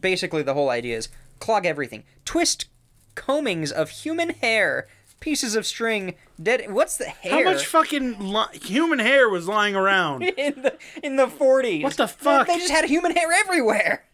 Basically, 0.00 0.42
the 0.42 0.54
whole 0.54 0.70
idea 0.70 0.96
is 0.96 1.08
clog 1.40 1.66
everything. 1.66 2.04
Twist 2.24 2.66
combings 3.14 3.70
of 3.72 3.90
human 3.90 4.30
hair, 4.30 4.88
pieces 5.20 5.56
of 5.56 5.66
string, 5.66 6.14
dead. 6.42 6.72
What's 6.72 6.96
the 6.96 7.06
hair? 7.06 7.44
How 7.44 7.52
much 7.52 7.66
fucking 7.66 8.18
li- 8.32 8.58
human 8.62 8.98
hair 8.98 9.28
was 9.28 9.48
lying 9.48 9.74
around? 9.74 10.22
in 10.36 10.62
the 10.62 10.76
in 11.02 11.16
the 11.16 11.28
forties? 11.28 11.82
What 11.84 11.96
the 11.96 12.08
fuck? 12.08 12.46
They 12.46 12.58
just 12.58 12.70
had 12.70 12.84
human 12.86 13.12
hair 13.12 13.32
everywhere. 13.32 14.04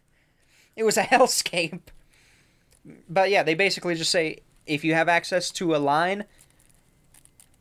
It 0.76 0.84
was 0.84 0.96
a 0.96 1.02
hellscape. 1.02 1.80
But 3.08 3.30
yeah, 3.30 3.42
they 3.42 3.54
basically 3.54 3.94
just 3.94 4.10
say 4.10 4.40
if 4.66 4.84
you 4.84 4.94
have 4.94 5.08
access 5.08 5.50
to 5.52 5.74
a 5.74 5.78
line, 5.78 6.24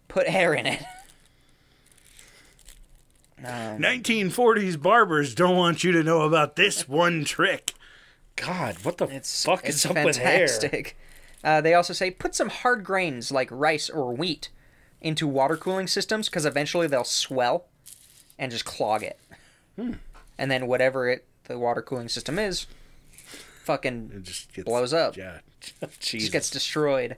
put 0.08 0.28
hair 0.28 0.54
in 0.54 0.66
it. 0.66 0.84
Um, 3.42 3.80
1940s 3.80 4.82
barbers 4.82 5.34
don't 5.34 5.56
want 5.56 5.82
you 5.82 5.94
to 5.94 6.04
know 6.04 6.24
about 6.24 6.58
this 6.58 6.90
one 6.90 7.24
trick. 7.24 7.74
God, 8.46 8.78
what 8.84 8.98
the 8.98 9.06
It's 9.06 9.44
fuck 9.46 9.66
it's 9.66 9.78
is 9.78 9.86
up 9.86 10.04
with 10.04 10.18
hair? 10.18 10.48
fantastic. 10.48 10.98
Uh, 11.44 11.62
they 11.62 11.74
also 11.74 11.94
say 11.94 12.12
put 12.12 12.36
some 12.36 12.50
hard 12.50 12.84
grains 12.84 13.32
like 13.32 13.50
rice 13.52 13.90
or 13.90 14.14
wheat 14.14 14.50
into 15.02 15.28
water 15.28 15.56
cooling 15.58 15.88
systems 15.88 16.28
because 16.30 16.46
eventually 16.46 16.88
they'll 16.88 17.04
swell 17.04 17.66
and 18.38 18.52
just 18.52 18.66
clog 18.66 19.04
it. 19.04 19.20
Hmm. 19.76 19.94
And 20.38 20.50
then 20.52 20.68
whatever 20.68 21.10
it 21.10 21.26
the 21.46 21.58
water 21.58 21.82
cooling 21.82 22.10
system 22.10 22.38
is, 22.38 22.68
fucking 23.64 24.12
It 24.16 24.24
just 24.24 24.54
gets, 24.54 24.66
blows 24.66 24.94
up. 24.94 25.16
Yeah, 25.18 25.40
just 26.00 26.32
gets 26.32 26.50
destroyed. 26.50 27.16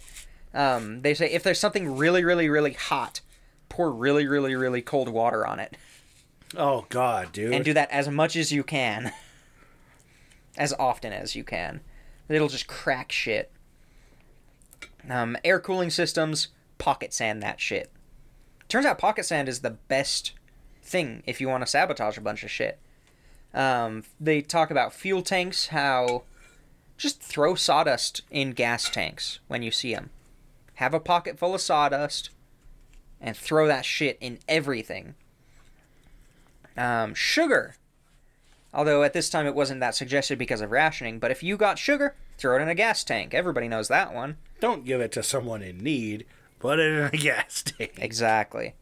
Um, 0.54 1.02
they 1.02 1.14
say 1.14 1.30
if 1.32 1.44
there's 1.44 1.60
something 1.60 1.96
really, 1.98 2.24
really, 2.24 2.50
really 2.50 2.74
hot, 2.74 3.22
pour 3.70 3.92
really, 3.92 4.28
really, 4.28 4.54
really 4.56 4.82
cold 4.82 5.10
water 5.10 5.46
on 5.48 5.60
it, 5.60 5.78
oh 6.58 6.86
God, 6.90 7.32
dude. 7.32 7.54
and 7.54 7.64
do 7.66 7.74
that 7.74 7.90
as 7.92 8.10
much 8.10 8.36
as 8.36 8.52
you 8.52 8.64
can, 8.64 9.12
as 10.62 10.76
often 10.78 11.12
as 11.12 11.36
you 11.36 11.43
can. 11.43 11.82
It'll 12.30 12.47
just 12.47 12.68
crack 12.68 13.12
shit. 13.12 13.51
Um, 15.09 15.36
air 15.43 15.59
cooling 15.59 15.89
systems, 15.89 16.49
pocket 16.78 17.14
sand 17.14 17.41
that 17.41 17.59
shit. 17.59 17.91
Turns 18.70 18.86
out 18.86 18.99
pocket 18.99 19.26
sand 19.26 19.49
is 19.49 19.62
the 19.62 19.72
best 19.72 20.34
thing 20.84 21.24
if 21.26 21.41
you 21.41 21.49
want 21.49 21.64
to 21.64 21.68
sabotage 21.68 22.16
a 22.16 22.22
bunch 22.22 22.43
of 22.43 22.51
shit. 22.51 22.78
Um, 23.55 24.03
they 24.20 24.41
talk 24.41 24.70
about 24.70 24.93
fuel 24.93 25.24
tanks, 25.24 25.68
how 25.68 26.24
just 26.95 27.24
throw 27.24 27.55
sawdust 27.55 28.22
in 28.30 28.51
gas 28.51 28.88
tanks 28.88 29.39
when 29.47 29.64
you 29.64 29.72
see 29.72 29.95
them. 29.95 30.12
Have 30.76 30.93
a 30.93 30.99
pocket 30.99 31.39
full 31.39 31.55
of 31.55 31.62
sawdust 31.62 32.30
and 33.20 33.36
throw 33.36 33.66
that 33.66 33.84
shit 33.84 34.16
in 34.22 34.38
everything. 34.47 35.16
Um, 36.78 37.16
sugar. 37.16 37.78
Although 38.74 39.04
at 39.04 39.14
this 39.14 39.30
time 39.30 39.46
it 39.46 39.56
wasn't 39.56 39.82
that 39.82 39.96
suggested 39.96 40.38
because 40.38 40.62
of 40.62 40.72
rationing, 40.72 41.20
but 41.20 41.32
if 41.32 41.44
you 41.44 41.58
got 41.58 41.78
sugar, 41.78 42.16
throw 42.38 42.58
it 42.58 42.62
in 42.62 42.70
a 42.70 42.76
gas 42.76 43.04
tank. 43.04 43.34
Everybody 43.34 43.68
knows 43.68 43.90
that 43.90 44.14
one. 44.14 44.38
Don't 44.60 44.86
give 44.86 45.02
it 45.02 45.12
to 45.14 45.24
someone 45.24 45.62
in 45.62 45.80
need. 45.80 46.26
Put 46.60 46.80
it 46.80 46.92
in 46.92 47.04
a 47.06 47.10
gas 47.24 47.64
tank. 47.64 47.94
Exactly. 47.98 48.76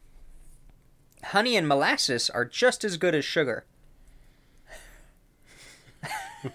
Honey 1.24 1.56
and 1.56 1.66
molasses 1.66 2.30
are 2.30 2.44
just 2.44 2.84
as 2.84 2.96
good 2.96 3.14
as 3.14 3.24
sugar. 3.24 3.64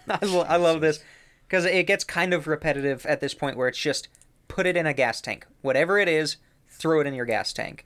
I, 0.09 0.25
lo- 0.25 0.45
I 0.47 0.55
love 0.55 0.81
this 0.81 1.03
because 1.47 1.65
it 1.65 1.85
gets 1.87 2.03
kind 2.03 2.33
of 2.33 2.47
repetitive 2.47 3.05
at 3.05 3.19
this 3.21 3.33
point 3.33 3.57
where 3.57 3.67
it's 3.67 3.77
just 3.77 4.07
put 4.47 4.65
it 4.65 4.77
in 4.77 4.87
a 4.87 4.93
gas 4.93 5.21
tank. 5.21 5.45
Whatever 5.61 5.99
it 5.99 6.07
is, 6.07 6.37
throw 6.69 7.01
it 7.01 7.07
in 7.07 7.13
your 7.13 7.25
gas 7.25 7.53
tank. 7.53 7.85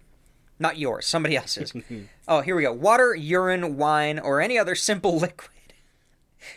Not 0.60 0.78
yours, 0.78 1.08
somebody 1.08 1.38
else's. 1.38 1.74
oh, 2.28 2.42
here 2.42 2.56
we 2.56 2.64
go. 2.64 2.74
Water, 2.74 3.16
urine, 3.16 3.78
wine, 3.78 4.20
or 4.20 4.42
any 4.42 4.58
other 4.58 4.76
simple 4.76 5.18
liquid. 5.20 5.50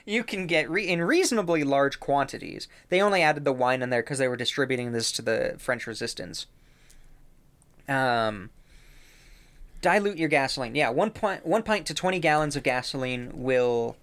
You 0.04 0.24
can 0.24 0.46
get 0.46 0.68
re- 0.70 0.86
in 0.86 1.02
reasonably 1.02 1.64
large 1.64 2.00
quantities. 2.00 2.68
They 2.88 3.00
only 3.00 3.22
added 3.22 3.44
the 3.44 3.52
wine 3.52 3.82
in 3.82 3.90
there 3.90 4.02
because 4.02 4.18
they 4.18 4.28
were 4.28 4.36
distributing 4.36 4.92
this 4.92 5.10
to 5.12 5.22
the 5.22 5.54
French 5.58 5.86
resistance. 5.86 6.46
Um, 7.88 8.50
dilute 9.80 10.18
your 10.18 10.28
gasoline. 10.28 10.74
Yeah, 10.74 10.90
one 10.90 11.10
pint, 11.10 11.44
one 11.44 11.62
pint 11.62 11.86
to 11.86 11.94
twenty 11.94 12.20
gallons 12.20 12.56
of 12.56 12.62
gasoline 12.62 13.30
will 13.34 13.96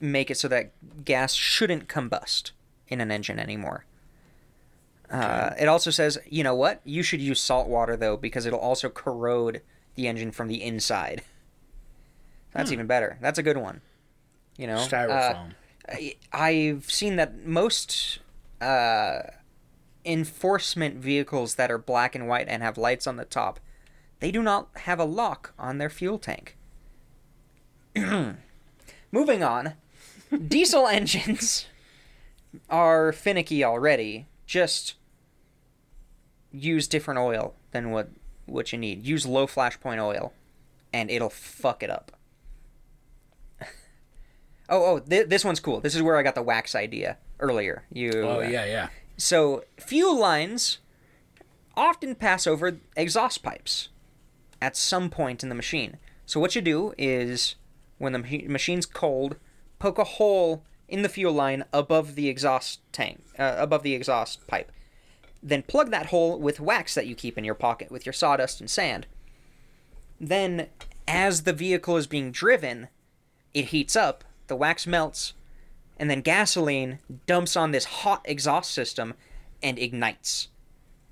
make 0.00 0.30
it 0.30 0.36
so 0.36 0.48
that 0.48 0.72
gas 1.04 1.34
shouldn't 1.34 1.88
combust 1.88 2.50
in 2.88 3.00
an 3.00 3.10
engine 3.10 3.38
anymore. 3.38 3.84
Uh, 5.10 5.50
it 5.58 5.68
also 5.68 5.90
says, 5.90 6.18
you 6.28 6.42
know 6.42 6.54
what? 6.54 6.80
You 6.84 7.02
should 7.02 7.20
use 7.20 7.40
salt 7.40 7.68
water 7.68 7.96
though 7.96 8.16
because 8.16 8.44
it'll 8.46 8.58
also 8.58 8.88
corrode 8.88 9.62
the 9.94 10.08
engine 10.08 10.30
from 10.32 10.48
the 10.48 10.62
inside. 10.62 11.22
That's 12.52 12.72
even 12.72 12.86
better. 12.86 13.18
That's 13.20 13.38
a 13.38 13.42
good 13.42 13.56
one. 13.58 13.82
You 14.56 14.66
know, 14.66 14.76
Uh, 14.76 14.86
Styrofoam. 14.88 15.50
I- 15.88 16.16
I've 16.32 16.90
seen 16.90 17.16
that 17.16 17.44
most 17.46 18.18
uh, 18.60 19.20
enforcement 20.04 20.96
vehicles 20.96 21.54
that 21.56 21.70
are 21.70 21.78
black 21.78 22.14
and 22.14 22.26
white 22.26 22.48
and 22.48 22.62
have 22.62 22.76
lights 22.78 23.06
on 23.06 23.16
the 23.16 23.24
top, 23.26 23.60
they 24.20 24.30
do 24.30 24.42
not 24.42 24.68
have 24.76 24.98
a 24.98 25.04
lock 25.04 25.52
on 25.58 25.78
their 25.78 25.90
fuel 25.90 26.18
tank. 26.18 26.56
Moving 29.12 29.42
on, 29.42 29.74
diesel 30.48 30.86
engines 30.86 31.66
are 32.68 33.12
finicky 33.12 33.62
already. 33.64 34.26
Just 34.46 34.94
use 36.56 36.88
different 36.88 37.18
oil 37.20 37.54
than 37.72 37.90
what 37.90 38.08
what 38.46 38.72
you 38.72 38.78
need. 38.78 39.04
Use 39.04 39.26
low 39.26 39.46
flashpoint 39.46 40.02
oil, 40.02 40.32
and 40.92 41.10
it'll 41.10 41.30
fuck 41.30 41.82
it 41.82 41.90
up. 41.90 42.12
Oh, 44.68 44.84
oh, 44.84 44.98
th- 44.98 45.28
this 45.28 45.44
one's 45.44 45.60
cool. 45.60 45.80
This 45.80 45.94
is 45.94 46.02
where 46.02 46.16
I 46.16 46.24
got 46.24 46.34
the 46.34 46.42
wax 46.42 46.74
idea 46.74 47.18
earlier. 47.38 47.84
You. 47.92 48.10
oh 48.22 48.40
yeah, 48.40 48.64
yeah. 48.64 48.88
So 49.16 49.64
fuel 49.78 50.18
lines 50.18 50.78
often 51.76 52.16
pass 52.16 52.48
over 52.48 52.78
exhaust 52.96 53.44
pipes 53.44 53.90
at 54.60 54.76
some 54.76 55.08
point 55.08 55.44
in 55.44 55.48
the 55.50 55.54
machine. 55.54 55.98
So 56.24 56.40
what 56.40 56.56
you 56.56 56.62
do 56.62 56.94
is 56.98 57.54
when 57.98 58.12
the 58.12 58.18
machi- 58.18 58.48
machine's 58.48 58.86
cold, 58.86 59.36
poke 59.78 59.98
a 59.98 60.04
hole 60.04 60.64
in 60.88 61.02
the 61.02 61.08
fuel 61.08 61.32
line 61.32 61.64
above 61.72 62.16
the 62.16 62.28
exhaust 62.28 62.80
tank, 62.92 63.22
uh, 63.38 63.54
above 63.58 63.84
the 63.84 63.94
exhaust 63.94 64.46
pipe. 64.48 64.72
Then 65.46 65.62
plug 65.62 65.92
that 65.92 66.06
hole 66.06 66.40
with 66.40 66.58
wax 66.58 66.96
that 66.96 67.06
you 67.06 67.14
keep 67.14 67.38
in 67.38 67.44
your 67.44 67.54
pocket 67.54 67.88
with 67.88 68.04
your 68.04 68.12
sawdust 68.12 68.60
and 68.60 68.68
sand. 68.68 69.06
Then, 70.20 70.66
as 71.06 71.44
the 71.44 71.52
vehicle 71.52 71.96
is 71.96 72.08
being 72.08 72.32
driven, 72.32 72.88
it 73.54 73.66
heats 73.66 73.94
up, 73.94 74.24
the 74.48 74.56
wax 74.56 74.88
melts, 74.88 75.34
and 75.98 76.10
then 76.10 76.20
gasoline 76.20 76.98
dumps 77.26 77.54
on 77.54 77.70
this 77.70 77.84
hot 77.84 78.22
exhaust 78.24 78.72
system 78.72 79.14
and 79.62 79.78
ignites. 79.78 80.48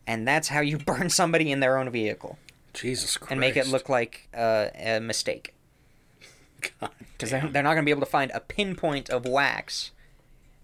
And 0.04 0.26
that's 0.26 0.48
how 0.48 0.60
you 0.60 0.78
burn 0.84 1.10
somebody 1.10 1.52
in 1.52 1.60
their 1.60 1.78
own 1.78 1.88
vehicle 1.90 2.36
Jesus 2.72 3.16
Christ. 3.16 3.30
and 3.30 3.40
make 3.40 3.56
it 3.56 3.68
look 3.68 3.88
like 3.88 4.28
uh, 4.34 4.66
a 4.74 4.98
mistake. 4.98 5.54
God 6.80 6.90
Because 7.12 7.30
they're, 7.30 7.46
they're 7.46 7.62
not 7.62 7.74
going 7.74 7.84
to 7.84 7.86
be 7.86 7.92
able 7.92 8.00
to 8.00 8.06
find 8.06 8.32
a 8.34 8.40
pinpoint 8.40 9.10
of 9.10 9.26
wax. 9.26 9.92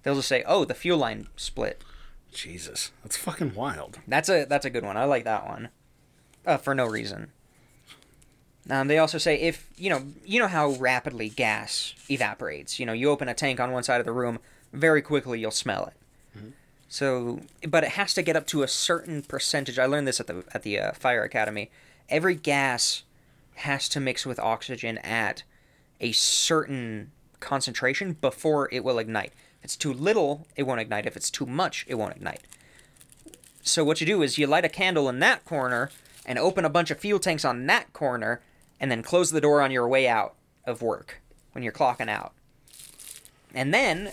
They'll 0.03 0.17
just 0.17 0.29
say, 0.29 0.43
"Oh, 0.45 0.65
the 0.65 0.75
fuel 0.75 0.99
line 0.99 1.29
split." 1.37 1.85
Jesus, 2.33 2.93
that's 3.03 3.17
fucking 3.17 3.55
wild. 3.55 3.99
That's 4.07 4.29
a 4.29 4.45
that's 4.45 4.65
a 4.65 4.71
good 4.71 4.85
one. 4.85 4.97
I 4.97 5.05
like 5.05 5.25
that 5.25 5.47
one. 5.47 5.69
Uh, 6.47 6.57
for 6.57 6.75
no 6.75 6.87
reason. 6.87 7.33
Um, 8.69 8.89
they 8.89 8.99
also 8.99 9.19
say 9.19 9.37
if 9.37 9.69
you 9.77 9.91
know 9.91 10.03
you 10.25 10.39
know 10.39 10.49
how 10.49 10.71
rapidly 10.71 11.29
gas 11.29 11.95
evaporates. 12.09 12.79
You 12.79 12.87
know, 12.87 12.93
you 12.93 13.11
open 13.11 13.29
a 13.29 13.35
tank 13.35 13.61
on 13.61 13.73
one 13.73 13.83
side 13.83 14.01
of 14.01 14.07
the 14.07 14.13
room, 14.13 14.39
very 14.73 15.03
quickly 15.03 15.41
you'll 15.41 15.51
smell 15.51 15.87
it. 15.87 15.95
So, 16.93 17.39
but 17.69 17.85
it 17.85 17.91
has 17.91 18.15
to 18.15 18.23
get 18.23 18.35
up 18.35 18.49
to 18.49 18.65
a 18.65 18.69
certain 18.69 19.23
percentage. 19.23 19.79
I 19.79 19.87
learned 19.87 20.09
this 20.09 20.19
at 20.19 20.27
the 20.27 20.43
at 20.53 20.65
the 20.65 20.79
uh, 20.81 20.93
fire 20.93 21.23
academy. 21.23 21.71
Every 22.09 22.35
gas 22.35 23.05
has 23.55 23.89
to 23.91 24.01
mix 24.01 24.27
with 24.27 24.41
oxygen 24.41 24.99
at 24.99 25.45
a 26.01 26.11
certain 26.11 27.13
concentration 27.39 28.15
before 28.15 28.69
it 28.73 28.83
will 28.83 28.99
ignite. 28.99 29.33
If 29.61 29.65
it's 29.65 29.77
too 29.77 29.93
little, 29.93 30.47
it 30.57 30.65
won't 30.65 30.81
ignite. 30.81 31.07
If 31.07 31.17
it's 31.17 31.31
too 31.31 31.47
much, 31.47 31.85
it 31.89 31.95
won't 31.95 32.17
ignite. 32.17 32.43
So 33.63 33.85
what 33.85 34.01
you 34.01 34.07
do 34.07 34.23
is 34.23 34.39
you 34.39 34.47
light 34.47 34.65
a 34.65 34.69
candle 34.69 35.09
in 35.09 35.21
that 35.21 35.45
corner, 35.45 35.91
and 36.27 36.39
open 36.39 36.65
a 36.65 36.71
bunch 36.71 36.91
of 36.91 36.99
fuel 36.99 37.19
tanks 37.19 37.45
on 37.45 37.67
that 37.67 37.93
corner, 37.93 38.41
and 38.79 38.91
then 38.91 39.03
close 39.03 39.31
the 39.31 39.41
door 39.41 39.61
on 39.61 39.71
your 39.71 39.89
way 39.89 40.09
out 40.09 40.35
of 40.65 40.83
work 40.83 41.21
when 41.53 41.63
you're 41.63 41.73
clocking 41.73 42.09
out. 42.09 42.33
And 43.55 43.75
then, 43.75 44.13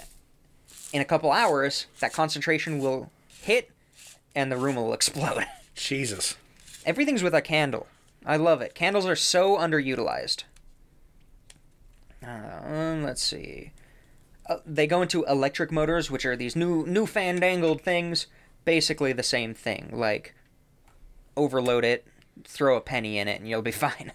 in 0.91 1.01
a 1.01 1.05
couple 1.05 1.31
hours, 1.31 1.85
that 1.99 2.13
concentration 2.13 2.79
will 2.79 3.11
hit, 3.41 3.71
and 4.35 4.51
the 4.51 4.57
room 4.57 4.75
will 4.75 4.93
explode. 4.95 5.45
Jesus. 5.75 6.35
Everything's 6.85 7.23
with 7.23 7.35
a 7.35 7.41
candle. 7.41 7.87
I 8.25 8.37
love 8.37 8.61
it. 8.61 8.75
Candles 8.75 9.05
are 9.05 9.15
so 9.15 9.57
underutilized. 9.57 10.43
Um, 12.23 13.03
let's 13.03 13.21
see. 13.21 13.71
Uh, 14.49 14.57
they 14.65 14.87
go 14.87 15.01
into 15.01 15.25
electric 15.25 15.71
motors, 15.71 16.09
which 16.09 16.25
are 16.25 16.35
these 16.35 16.55
new 16.55 16.85
new 16.85 17.05
fandangled 17.05 17.81
things. 17.81 18.27
Basically 18.65 19.13
the 19.13 19.23
same 19.23 19.53
thing. 19.53 19.89
Like, 19.93 20.35
overload 21.35 21.85
it, 21.85 22.05
throw 22.43 22.75
a 22.75 22.81
penny 22.81 23.17
in 23.17 23.27
it, 23.27 23.39
and 23.39 23.49
you'll 23.49 23.61
be 23.61 23.71
fine. 23.87 24.11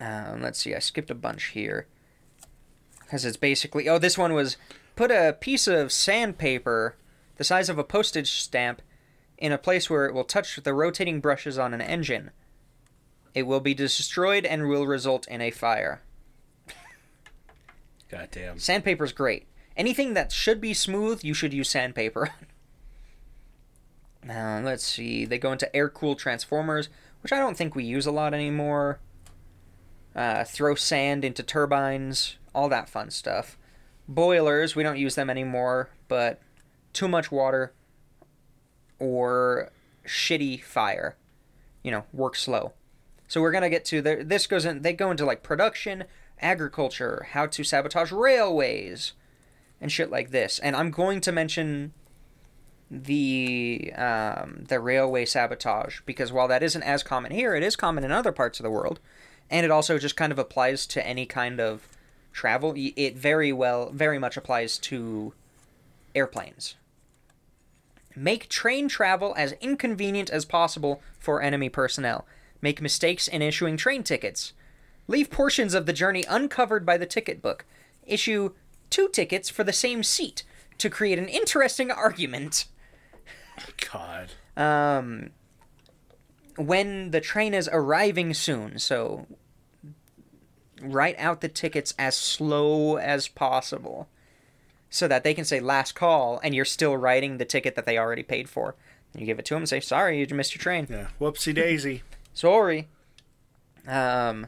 Um, 0.00 0.42
let's 0.42 0.58
see. 0.58 0.74
I 0.74 0.78
skipped 0.78 1.10
a 1.10 1.14
bunch 1.14 1.46
here 1.48 1.86
because 3.00 3.24
it's 3.24 3.36
basically. 3.36 3.88
Oh, 3.88 3.98
this 3.98 4.18
one 4.18 4.32
was 4.34 4.56
put 4.96 5.10
a 5.10 5.36
piece 5.38 5.66
of 5.66 5.92
sandpaper 5.92 6.96
the 7.40 7.44
size 7.44 7.70
of 7.70 7.78
a 7.78 7.84
postage 7.84 8.32
stamp 8.32 8.82
in 9.38 9.50
a 9.50 9.56
place 9.56 9.88
where 9.88 10.04
it 10.04 10.12
will 10.12 10.24
touch 10.24 10.56
the 10.62 10.74
rotating 10.74 11.20
brushes 11.20 11.58
on 11.58 11.72
an 11.72 11.80
engine. 11.80 12.30
It 13.34 13.44
will 13.44 13.60
be 13.60 13.72
destroyed 13.72 14.44
and 14.44 14.68
will 14.68 14.86
result 14.86 15.26
in 15.26 15.40
a 15.40 15.50
fire. 15.50 16.02
Goddamn. 18.10 18.58
Sandpaper's 18.58 19.12
great. 19.12 19.46
Anything 19.76 20.14
that 20.14 20.32
should 20.32 20.60
be 20.60 20.74
smooth, 20.74 21.24
you 21.24 21.32
should 21.34 21.54
use 21.54 21.70
sandpaper. 21.70 22.30
Uh, 24.28 24.60
let's 24.62 24.84
see. 24.84 25.24
They 25.24 25.38
go 25.38 25.50
into 25.50 25.74
air 25.74 25.88
cooled 25.88 26.18
transformers, 26.18 26.90
which 27.22 27.32
I 27.32 27.38
don't 27.38 27.56
think 27.56 27.74
we 27.74 27.84
use 27.84 28.04
a 28.04 28.10
lot 28.10 28.34
anymore. 28.34 29.00
Uh, 30.14 30.44
throw 30.44 30.74
sand 30.74 31.24
into 31.24 31.42
turbines, 31.42 32.36
all 32.54 32.68
that 32.68 32.90
fun 32.90 33.10
stuff. 33.10 33.56
Boilers, 34.08 34.76
we 34.76 34.82
don't 34.82 34.98
use 34.98 35.14
them 35.14 35.30
anymore, 35.30 35.88
but 36.06 36.40
too 36.92 37.08
much 37.08 37.32
water 37.32 37.72
or 38.98 39.70
shitty 40.06 40.62
fire. 40.62 41.16
You 41.82 41.90
know, 41.90 42.04
work 42.12 42.36
slow. 42.36 42.74
So 43.26 43.40
we're 43.40 43.52
gonna 43.52 43.70
get 43.70 43.84
to 43.86 44.02
the, 44.02 44.16
this 44.22 44.46
goes 44.46 44.64
in. 44.66 44.82
They 44.82 44.92
go 44.92 45.10
into 45.10 45.24
like 45.24 45.42
production, 45.42 46.04
agriculture, 46.40 47.28
how 47.32 47.46
to 47.46 47.64
sabotage 47.64 48.12
railways, 48.12 49.12
and 49.80 49.90
shit 49.90 50.10
like 50.10 50.30
this. 50.30 50.58
And 50.58 50.76
I'm 50.76 50.90
going 50.90 51.20
to 51.22 51.32
mention 51.32 51.92
the 52.90 53.92
um, 53.96 54.64
the 54.68 54.80
railway 54.80 55.24
sabotage 55.24 56.00
because 56.06 56.32
while 56.32 56.48
that 56.48 56.62
isn't 56.62 56.82
as 56.82 57.02
common 57.02 57.32
here, 57.32 57.54
it 57.54 57.62
is 57.62 57.76
common 57.76 58.04
in 58.04 58.10
other 58.10 58.32
parts 58.32 58.58
of 58.58 58.64
the 58.64 58.70
world, 58.70 58.98
and 59.48 59.64
it 59.64 59.70
also 59.70 59.98
just 59.98 60.16
kind 60.16 60.32
of 60.32 60.38
applies 60.38 60.86
to 60.88 61.06
any 61.06 61.26
kind 61.26 61.60
of 61.60 61.86
travel. 62.32 62.74
It 62.76 63.16
very 63.16 63.52
well, 63.52 63.90
very 63.90 64.18
much 64.18 64.36
applies 64.36 64.78
to 64.78 65.32
airplanes. 66.14 66.74
Make 68.16 68.48
train 68.48 68.88
travel 68.88 69.34
as 69.36 69.52
inconvenient 69.60 70.30
as 70.30 70.44
possible 70.44 71.00
for 71.18 71.40
enemy 71.40 71.68
personnel. 71.68 72.26
Make 72.60 72.82
mistakes 72.82 73.28
in 73.28 73.40
issuing 73.40 73.76
train 73.76 74.02
tickets. 74.02 74.52
Leave 75.10 75.28
portions 75.28 75.74
of 75.74 75.86
the 75.86 75.92
journey 75.92 76.24
uncovered 76.28 76.86
by 76.86 76.96
the 76.96 77.04
ticket 77.04 77.42
book. 77.42 77.64
Issue 78.06 78.52
two 78.90 79.08
tickets 79.08 79.50
for 79.50 79.64
the 79.64 79.72
same 79.72 80.04
seat 80.04 80.44
to 80.78 80.88
create 80.88 81.18
an 81.18 81.26
interesting 81.26 81.90
argument. 81.90 82.66
God. 83.92 84.30
Um, 84.56 85.30
when 86.56 87.10
the 87.10 87.20
train 87.20 87.54
is 87.54 87.68
arriving 87.72 88.34
soon, 88.34 88.78
so 88.78 89.26
write 90.80 91.18
out 91.18 91.40
the 91.40 91.48
tickets 91.48 91.92
as 91.98 92.16
slow 92.16 92.96
as 92.96 93.26
possible 93.26 94.08
so 94.90 95.08
that 95.08 95.24
they 95.24 95.34
can 95.34 95.44
say 95.44 95.58
last 95.58 95.96
call 95.96 96.38
and 96.44 96.54
you're 96.54 96.64
still 96.64 96.96
writing 96.96 97.38
the 97.38 97.44
ticket 97.44 97.74
that 97.74 97.84
they 97.84 97.98
already 97.98 98.22
paid 98.22 98.48
for. 98.48 98.76
You 99.16 99.26
give 99.26 99.40
it 99.40 99.44
to 99.46 99.54
them 99.54 99.62
and 99.62 99.68
say, 99.68 99.80
sorry, 99.80 100.20
you 100.20 100.36
missed 100.36 100.54
your 100.54 100.62
train. 100.62 100.86
Yeah. 100.88 101.08
Whoopsie 101.20 101.52
daisy. 101.52 102.04
Sorry. 102.32 102.86
Um, 103.88 104.46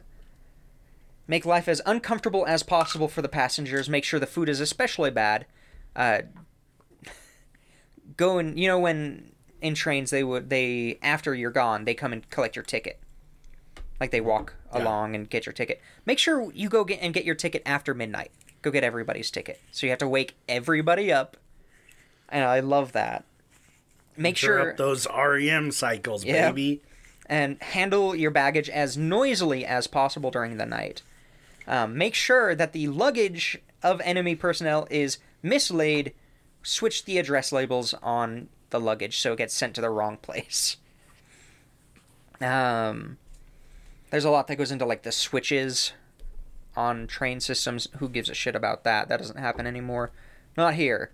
make 1.27 1.45
life 1.45 1.67
as 1.67 1.81
uncomfortable 1.85 2.45
as 2.47 2.63
possible 2.63 3.07
for 3.07 3.21
the 3.21 3.29
passengers. 3.29 3.89
Make 3.89 4.03
sure 4.03 4.19
the 4.19 4.25
food 4.27 4.49
is 4.49 4.59
especially 4.59 5.11
bad. 5.11 5.45
Uh, 5.95 6.23
go 8.17 8.37
and 8.37 8.59
you 8.59 8.67
know 8.67 8.79
when 8.79 9.31
in 9.61 9.73
trains 9.75 10.09
they 10.11 10.23
would 10.23 10.49
they 10.49 10.99
after 11.01 11.33
you're 11.33 11.51
gone 11.51 11.85
they 11.85 11.93
come 11.93 12.13
and 12.13 12.29
collect 12.29 12.55
your 12.55 12.63
ticket. 12.65 12.99
Like 13.99 14.11
they 14.11 14.21
walk 14.21 14.55
Yeah. 14.73 14.83
along 14.83 15.15
and 15.15 15.29
get 15.29 15.45
your 15.45 15.53
ticket. 15.53 15.79
Make 16.05 16.19
sure 16.19 16.51
you 16.53 16.67
go 16.67 16.83
get 16.83 16.99
and 17.01 17.13
get 17.13 17.23
your 17.25 17.35
ticket 17.35 17.61
after 17.65 17.93
midnight. 17.93 18.31
Go 18.61 18.71
get 18.71 18.83
everybody's 18.83 19.31
ticket. 19.31 19.59
So 19.71 19.85
you 19.85 19.91
have 19.91 19.99
to 19.99 20.07
wake 20.07 20.35
everybody 20.49 21.11
up. 21.11 21.37
And 22.29 22.43
I 22.43 22.59
love 22.59 22.91
that. 22.93 23.23
Make 24.17 24.35
sure 24.37 24.73
those 24.75 25.07
REM 25.07 25.71
cycles, 25.71 26.23
Yeah. 26.25 26.49
baby. 26.49 26.81
and 27.27 27.61
handle 27.63 28.13
your 28.13 28.31
baggage 28.31 28.69
as 28.69 28.97
noisily 28.97 29.65
as 29.65 29.87
possible 29.87 30.29
during 30.29 30.57
the 30.57 30.65
night. 30.65 31.01
Um, 31.67 31.97
make 31.97 32.15
sure 32.15 32.55
that 32.55 32.73
the 32.73 32.87
luggage 32.87 33.59
of 33.81 34.01
enemy 34.01 34.35
personnel 34.35 34.87
is 34.89 35.17
mislaid. 35.41 36.13
Switch 36.63 37.05
the 37.05 37.17
address 37.17 37.51
labels 37.51 37.93
on 38.01 38.49
the 38.69 38.79
luggage 38.79 39.19
so 39.19 39.33
it 39.33 39.37
gets 39.37 39.53
sent 39.53 39.75
to 39.75 39.81
the 39.81 39.89
wrong 39.89 40.17
place. 40.17 40.77
Um, 42.41 43.17
there's 44.09 44.25
a 44.25 44.29
lot 44.29 44.47
that 44.47 44.57
goes 44.57 44.71
into 44.71 44.85
like 44.85 45.03
the 45.03 45.11
switches 45.11 45.93
on 46.75 47.07
train 47.07 47.39
systems. 47.39 47.87
Who 47.97 48.09
gives 48.09 48.29
a 48.29 48.33
shit 48.33 48.55
about 48.55 48.83
that? 48.83 49.07
That 49.07 49.17
doesn't 49.17 49.39
happen 49.39 49.67
anymore. 49.67 50.11
Not 50.57 50.75
here. 50.75 51.11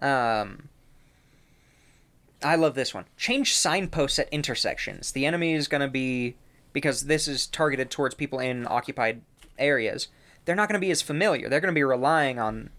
Um, 0.00 0.68
I 2.42 2.56
love 2.56 2.74
this 2.74 2.94
one. 2.94 3.06
Change 3.16 3.54
signposts 3.54 4.18
at 4.18 4.28
intersections. 4.30 5.12
The 5.12 5.26
enemy 5.26 5.54
is 5.54 5.68
going 5.68 5.80
to 5.80 5.88
be 5.88 6.36
because 6.72 7.06
this 7.06 7.26
is 7.26 7.46
targeted 7.46 7.90
towards 7.90 8.14
people 8.14 8.38
in 8.38 8.66
occupied 8.68 9.22
areas. 9.58 10.08
They're 10.44 10.56
not 10.56 10.68
going 10.68 10.80
to 10.80 10.84
be 10.84 10.90
as 10.90 11.02
familiar. 11.02 11.48
They're 11.48 11.60
going 11.60 11.74
to 11.74 11.78
be 11.78 11.84
relying 11.84 12.38
on 12.38 12.70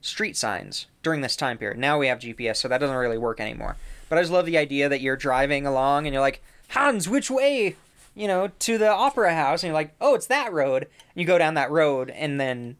street 0.00 0.36
signs 0.36 0.86
during 1.02 1.20
this 1.20 1.36
time 1.36 1.58
period. 1.58 1.78
Now 1.78 1.98
we 1.98 2.06
have 2.06 2.18
GPS, 2.18 2.56
so 2.56 2.68
that 2.68 2.78
doesn't 2.78 2.96
really 2.96 3.18
work 3.18 3.40
anymore. 3.40 3.76
But 4.08 4.18
I 4.18 4.22
just 4.22 4.32
love 4.32 4.46
the 4.46 4.58
idea 4.58 4.88
that 4.88 5.00
you're 5.00 5.16
driving 5.16 5.66
along 5.66 6.06
and 6.06 6.14
you're 6.14 6.22
like, 6.22 6.42
Hans, 6.70 7.08
which 7.08 7.30
way? 7.30 7.76
You 8.14 8.28
know, 8.28 8.50
to 8.60 8.78
the 8.78 8.90
opera 8.90 9.34
house, 9.34 9.62
and 9.62 9.68
you're 9.68 9.74
like, 9.74 9.94
oh, 10.00 10.14
it's 10.14 10.26
that 10.28 10.50
road. 10.50 10.84
And 10.84 10.90
you 11.20 11.26
go 11.26 11.36
down 11.36 11.52
that 11.54 11.70
road, 11.70 12.08
and 12.08 12.40
then 12.40 12.76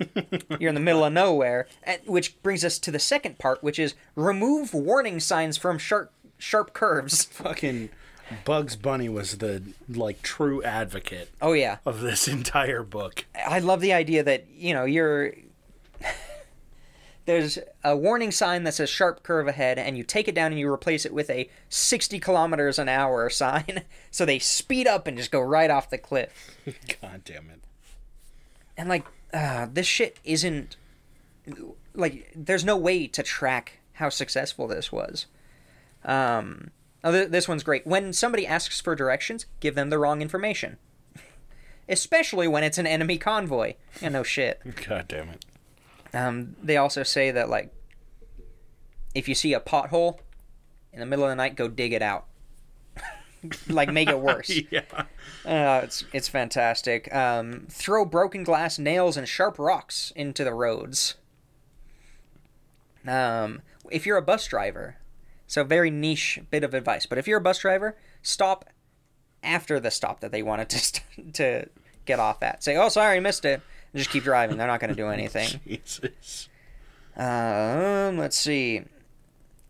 you're 0.58 0.68
in 0.68 0.74
the 0.74 0.80
middle 0.80 1.04
of 1.04 1.12
nowhere. 1.12 1.68
And, 1.84 2.00
which 2.06 2.42
brings 2.42 2.64
us 2.64 2.76
to 2.80 2.90
the 2.90 2.98
second 2.98 3.38
part, 3.38 3.62
which 3.62 3.78
is 3.78 3.94
remove 4.16 4.74
warning 4.74 5.20
signs 5.20 5.56
from 5.56 5.78
sharp 5.78 6.12
sharp 6.38 6.72
curves. 6.72 7.24
Fucking 7.24 7.90
Bugs 8.44 8.76
Bunny 8.76 9.08
was 9.08 9.38
the 9.38 9.62
like 9.88 10.22
true 10.22 10.62
advocate 10.62 11.30
Oh 11.42 11.52
yeah, 11.52 11.78
of 11.84 12.00
this 12.00 12.28
entire 12.28 12.82
book. 12.82 13.24
I 13.34 13.58
love 13.58 13.80
the 13.80 13.92
idea 13.92 14.22
that 14.22 14.46
you 14.50 14.72
know 14.74 14.84
you're 14.84 15.32
there's 17.26 17.58
a 17.84 17.96
warning 17.96 18.30
sign 18.30 18.64
that 18.64 18.74
says 18.74 18.90
sharp 18.90 19.22
curve 19.22 19.46
ahead 19.46 19.78
and 19.78 19.96
you 19.96 20.02
take 20.04 20.26
it 20.28 20.34
down 20.34 20.52
and 20.52 20.58
you 20.58 20.72
replace 20.72 21.04
it 21.04 21.12
with 21.12 21.30
a 21.30 21.48
60 21.68 22.18
kilometers 22.18 22.78
an 22.78 22.88
hour 22.88 23.28
sign 23.30 23.82
so 24.10 24.24
they 24.24 24.38
speed 24.38 24.86
up 24.86 25.06
and 25.06 25.16
just 25.16 25.30
go 25.30 25.40
right 25.40 25.70
off 25.70 25.90
the 25.90 25.98
cliff 25.98 26.56
God 27.00 27.22
damn 27.24 27.50
it. 27.50 27.60
and 28.76 28.88
like 28.88 29.04
uh, 29.32 29.66
this 29.72 29.86
shit 29.86 30.18
isn't 30.24 30.76
like 31.94 32.30
there's 32.34 32.64
no 32.64 32.76
way 32.76 33.06
to 33.06 33.22
track 33.22 33.78
how 33.94 34.08
successful 34.08 34.66
this 34.66 34.90
was 34.90 35.26
um 36.04 36.70
oh, 37.04 37.12
th- 37.12 37.28
this 37.30 37.48
one's 37.48 37.62
great 37.62 37.86
when 37.86 38.12
somebody 38.12 38.46
asks 38.46 38.80
for 38.80 38.94
directions 38.94 39.46
give 39.60 39.74
them 39.74 39.90
the 39.90 39.98
wrong 39.98 40.22
information 40.22 40.76
especially 41.88 42.48
when 42.48 42.64
it's 42.64 42.78
an 42.78 42.86
enemy 42.86 43.18
convoy 43.18 43.74
yeah 44.00 44.08
no 44.08 44.22
shit 44.22 44.60
God 44.88 45.06
damn 45.08 45.28
it. 45.30 45.44
Um, 46.12 46.56
they 46.62 46.76
also 46.76 47.02
say 47.02 47.30
that 47.30 47.48
like 47.48 47.72
if 49.14 49.28
you 49.28 49.34
see 49.34 49.54
a 49.54 49.60
pothole 49.60 50.18
in 50.92 51.00
the 51.00 51.06
middle 51.06 51.24
of 51.24 51.30
the 51.30 51.36
night, 51.36 51.56
go 51.56 51.68
dig 51.68 51.92
it 51.92 52.02
out. 52.02 52.26
like 53.68 53.92
make 53.92 54.08
it 54.08 54.18
worse. 54.18 54.50
Yeah. 54.70 54.82
Uh, 55.44 55.80
it's 55.84 56.04
it's 56.12 56.28
fantastic. 56.28 57.12
Um, 57.14 57.66
throw 57.70 58.04
broken 58.04 58.44
glass, 58.44 58.78
nails, 58.78 59.16
and 59.16 59.28
sharp 59.28 59.58
rocks 59.58 60.12
into 60.14 60.44
the 60.44 60.52
roads. 60.52 61.14
Um, 63.06 63.62
if 63.90 64.04
you're 64.04 64.18
a 64.18 64.22
bus 64.22 64.46
driver, 64.46 64.96
so 65.50 65.64
very 65.64 65.90
niche 65.90 66.38
bit 66.50 66.62
of 66.62 66.74
advice. 66.74 67.06
But 67.06 67.18
if 67.18 67.26
you're 67.26 67.38
a 67.38 67.40
bus 67.40 67.58
driver, 67.58 67.96
stop 68.22 68.66
after 69.42 69.80
the 69.80 69.90
stop 69.90 70.20
that 70.20 70.30
they 70.30 70.42
wanted 70.44 70.68
to 70.68 70.78
st- 70.90 71.34
to 71.34 71.66
get 72.04 72.20
off 72.20 72.40
at. 72.42 72.62
Say, 72.62 72.76
"Oh, 72.76 72.88
sorry, 72.88 73.16
I 73.16 73.20
missed 73.20 73.44
it." 73.44 73.60
And 73.92 73.98
just 73.98 74.10
keep 74.10 74.22
driving. 74.22 74.56
They're 74.58 74.68
not 74.68 74.78
going 74.78 74.90
to 74.90 74.94
do 74.96 75.08
anything. 75.18 75.48
Jesus. 75.66 76.48
Um, 77.16 78.16
let's 78.16 78.36
see. 78.36 78.82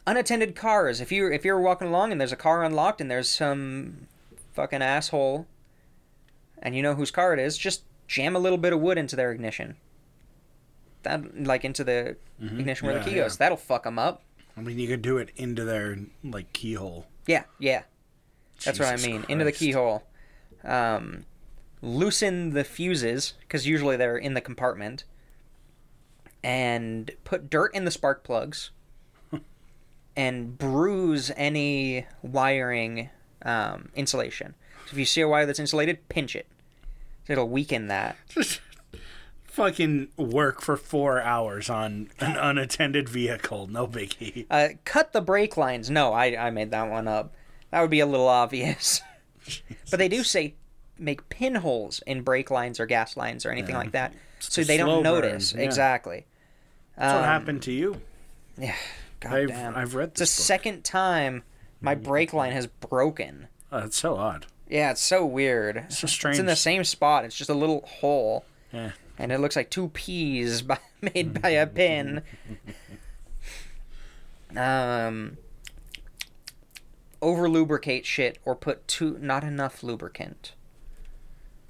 unattended 0.06 0.54
cars. 0.54 1.00
If 1.00 1.10
you 1.10 1.32
if 1.32 1.44
you're 1.46 1.60
walking 1.60 1.88
along 1.88 2.12
and 2.12 2.20
there's 2.20 2.32
a 2.32 2.36
car 2.36 2.62
unlocked 2.62 3.00
and 3.00 3.10
there's 3.10 3.28
some 3.30 4.06
fucking 4.52 4.82
asshole, 4.82 5.46
and 6.62 6.76
you 6.76 6.82
know 6.82 6.94
whose 6.94 7.10
car 7.10 7.32
it 7.32 7.38
is, 7.40 7.56
just 7.56 7.84
jam 8.06 8.36
a 8.36 8.38
little 8.38 8.58
bit 8.58 8.72
of 8.74 8.80
wood 8.80 8.98
into 8.98 9.16
their 9.16 9.32
ignition. 9.32 9.76
That 11.04 11.46
like 11.46 11.64
into 11.64 11.84
the 11.84 12.16
ignition 12.42 12.86
where 12.86 12.96
Yeah, 12.98 13.02
the 13.02 13.10
key 13.10 13.16
yeah. 13.16 13.22
goes. 13.22 13.38
That'll 13.38 13.56
fuck 13.56 13.84
them 13.84 13.98
up. 13.98 14.22
I 14.56 14.60
mean, 14.60 14.78
you 14.78 14.88
could 14.88 15.02
do 15.02 15.18
it 15.18 15.30
into 15.36 15.64
their 15.64 15.98
like 16.24 16.52
keyhole. 16.52 17.06
Yeah, 17.26 17.44
yeah. 17.58 17.82
That's 18.64 18.78
what 18.78 18.88
I 18.88 18.96
Jesus 18.96 19.06
mean. 19.06 19.24
Into 19.28 19.44
the 19.44 19.52
keyhole. 19.52 20.04
Um, 20.64 21.24
loosen 21.80 22.50
the 22.50 22.64
fuses 22.64 23.34
because 23.40 23.66
usually 23.66 23.96
they're 23.96 24.18
in 24.18 24.34
the 24.34 24.40
compartment, 24.40 25.04
and 26.42 27.10
put 27.24 27.48
dirt 27.48 27.74
in 27.74 27.84
the 27.84 27.90
spark 27.90 28.24
plugs, 28.24 28.70
and 30.16 30.58
bruise 30.58 31.30
any 31.36 32.06
wiring 32.22 33.10
um, 33.42 33.88
insulation. 33.94 34.54
So 34.86 34.92
if 34.92 34.98
you 34.98 35.04
see 35.04 35.20
a 35.20 35.28
wire 35.28 35.46
that's 35.46 35.60
insulated, 35.60 36.08
pinch 36.08 36.36
it. 36.36 36.46
It'll 37.28 37.48
weaken 37.48 37.86
that. 37.88 38.16
Fucking 39.50 40.08
work 40.16 40.60
for 40.60 40.76
four 40.76 41.20
hours 41.20 41.68
on 41.68 42.08
an 42.20 42.36
unattended 42.36 43.08
vehicle. 43.08 43.66
No 43.66 43.86
biggie. 43.86 44.46
Uh, 44.50 44.68
cut 44.84 45.12
the 45.12 45.20
brake 45.20 45.56
lines. 45.56 45.90
No, 45.90 46.12
I, 46.12 46.36
I 46.46 46.50
made 46.50 46.70
that 46.70 46.88
one 46.88 47.08
up. 47.08 47.34
That 47.70 47.80
would 47.80 47.90
be 47.90 48.00
a 48.00 48.06
little 48.06 48.28
obvious. 48.28 49.02
but 49.90 49.98
they 49.98 50.08
do 50.08 50.22
say 50.22 50.54
make 50.98 51.28
pinholes 51.28 52.00
in 52.06 52.22
brake 52.22 52.50
lines 52.50 52.78
or 52.78 52.86
gas 52.86 53.16
lines 53.16 53.44
or 53.44 53.50
anything 53.50 53.74
like 53.74 53.92
that, 53.92 54.12
so 54.38 54.60
a 54.62 54.64
they 54.64 54.76
don't 54.76 55.02
notice. 55.02 55.52
yeah. 55.54 55.62
Exactly. 55.62 56.26
That's 56.96 57.14
what 57.14 57.22
Um, 57.22 57.24
happened 57.24 57.62
to 57.62 57.72
you. 57.72 58.00
Yeah. 58.58 58.74
God 59.20 59.32
I've 59.32 59.48
damn. 59.48 59.74
I've 59.76 59.94
read 59.94 60.10
it's 60.10 60.20
the 60.20 60.26
second 60.26 60.84
time 60.84 61.42
my 61.80 61.94
brake 61.94 62.32
line 62.32 62.52
has 62.52 62.66
broken. 62.66 63.48
Oh, 63.72 63.80
that's 63.80 63.96
so 63.96 64.16
odd. 64.16 64.46
Yeah, 64.68 64.92
it's 64.92 65.00
so 65.02 65.26
weird. 65.26 65.76
It's 65.88 65.98
so 65.98 66.28
It's 66.28 66.38
in 66.38 66.46
the 66.46 66.54
same 66.56 66.84
spot. 66.84 67.24
It's 67.24 67.36
just 67.36 67.50
a 67.50 67.54
little 67.54 67.80
hole, 67.86 68.44
Yeah. 68.72 68.92
And 69.20 69.30
it 69.30 69.38
looks 69.38 69.54
like 69.54 69.70
two 69.70 69.88
peas 69.90 70.62
by, 70.62 70.78
made 71.00 71.40
by 71.40 71.50
a 71.50 71.66
pin. 71.66 72.22
um, 74.56 75.36
over 77.22 77.48
lubricate 77.48 78.06
shit 78.06 78.38
or 78.44 78.56
put 78.56 78.88
too 78.88 79.18
not 79.20 79.44
enough 79.44 79.82
lubricant 79.82 80.54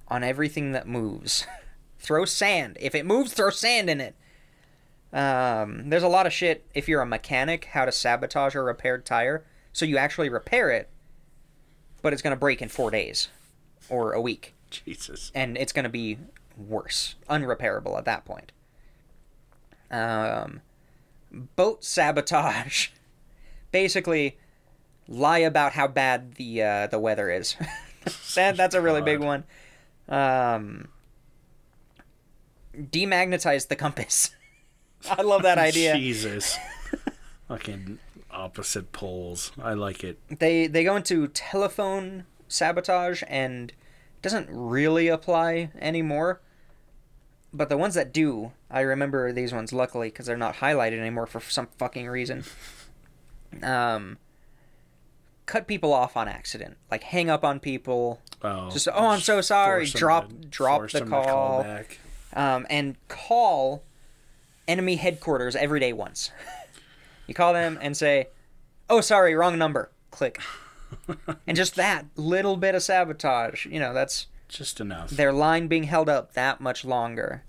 on 0.08 0.22
everything 0.22 0.72
that 0.72 0.86
moves. 0.86 1.46
throw 1.98 2.24
sand. 2.24 2.78
If 2.80 2.94
it 2.94 3.04
moves, 3.04 3.34
throw 3.34 3.50
sand 3.50 3.90
in 3.90 4.00
it. 4.00 4.14
Um, 5.12 5.90
there's 5.90 6.04
a 6.04 6.08
lot 6.08 6.26
of 6.26 6.32
shit 6.32 6.64
if 6.72 6.88
you're 6.88 7.02
a 7.02 7.06
mechanic 7.06 7.64
how 7.66 7.84
to 7.84 7.90
sabotage 7.90 8.54
a 8.54 8.60
repaired 8.60 9.04
tire 9.04 9.44
so 9.72 9.84
you 9.84 9.96
actually 9.96 10.28
repair 10.28 10.70
it, 10.70 10.88
but 12.00 12.12
it's 12.12 12.22
gonna 12.22 12.36
break 12.36 12.62
in 12.62 12.68
four 12.68 12.92
days 12.92 13.28
or 13.88 14.12
a 14.12 14.20
week 14.20 14.54
Jesus. 14.70 15.32
and 15.34 15.58
it's 15.58 15.72
going 15.72 15.82
to 15.82 15.90
be 15.90 16.16
worse, 16.68 17.16
unrepairable 17.28 17.96
at 17.98 18.04
that 18.04 18.24
point. 18.24 18.52
Um, 19.90 20.60
boat 21.56 21.84
sabotage, 21.84 22.88
basically, 23.72 24.38
lie 25.08 25.38
about 25.38 25.72
how 25.72 25.88
bad 25.88 26.34
the 26.34 26.62
uh, 26.62 26.86
the 26.86 26.98
weather 26.98 27.30
is. 27.30 27.56
that 28.34 28.56
that's 28.56 28.74
a 28.74 28.80
really 28.80 29.02
big 29.02 29.20
one. 29.20 29.44
Um, 30.08 30.88
demagnetize 32.74 33.68
the 33.68 33.76
compass. 33.76 34.34
I 35.10 35.22
love 35.22 35.42
that 35.42 35.58
idea. 35.58 35.96
Jesus. 35.96 36.58
Fucking 37.48 37.98
opposite 38.30 38.92
poles. 38.92 39.52
I 39.60 39.74
like 39.74 40.04
it. 40.04 40.18
they 40.38 40.66
they 40.66 40.84
go 40.84 40.96
into 40.96 41.26
telephone 41.28 42.26
sabotage 42.48 43.22
and 43.28 43.72
doesn't 44.22 44.48
really 44.50 45.08
apply 45.08 45.70
anymore 45.80 46.40
but 47.52 47.68
the 47.68 47.76
ones 47.76 47.94
that 47.94 48.12
do 48.12 48.52
i 48.70 48.80
remember 48.80 49.32
these 49.32 49.52
ones 49.52 49.72
luckily 49.72 50.08
because 50.08 50.26
they're 50.26 50.36
not 50.36 50.56
highlighted 50.56 50.98
anymore 50.98 51.26
for 51.26 51.40
some 51.40 51.66
fucking 51.78 52.08
reason 52.08 52.44
um 53.62 54.18
cut 55.46 55.66
people 55.66 55.92
off 55.92 56.16
on 56.16 56.28
accident 56.28 56.76
like 56.90 57.02
hang 57.02 57.28
up 57.30 57.44
on 57.44 57.58
people 57.60 58.20
Oh, 58.42 58.70
Just, 58.70 58.88
"Oh, 58.90 59.08
I'm 59.08 59.20
so 59.20 59.42
sorry," 59.42 59.84
drop- 59.84 60.28
to- 60.30 60.34
drop 60.48 60.88
the 60.90 61.02
call 61.04 61.24
call. 61.24 61.62
back. 61.62 61.98
um, 62.32 62.66
and 62.70 62.96
call 63.08 63.82
enemy 64.66 64.96
headquarters 64.96 65.54
every 65.54 65.78
day 65.78 65.92
once. 65.92 66.30
you 67.26 67.34
call 67.34 67.52
them 67.52 67.78
and 67.82 67.94
say, 67.94 68.28
"Oh, 68.88 69.02
sorry, 69.02 69.34
wrong 69.34 69.58
number." 69.58 69.90
Click. 70.10 70.40
and 71.46 71.54
just 71.54 71.74
that 71.76 72.06
little 72.16 72.56
bit 72.56 72.74
of 72.74 72.82
sabotage, 72.82 73.66
you 73.66 73.78
know, 73.78 73.92
that's 73.92 74.26
Just 74.50 74.80
enough. 74.80 75.10
their 75.10 75.32
line 75.32 75.66
being 75.68 75.84
held 75.84 76.08
up 76.08 76.34
that 76.34 76.60
much 76.60 76.84
longer. 76.84 77.44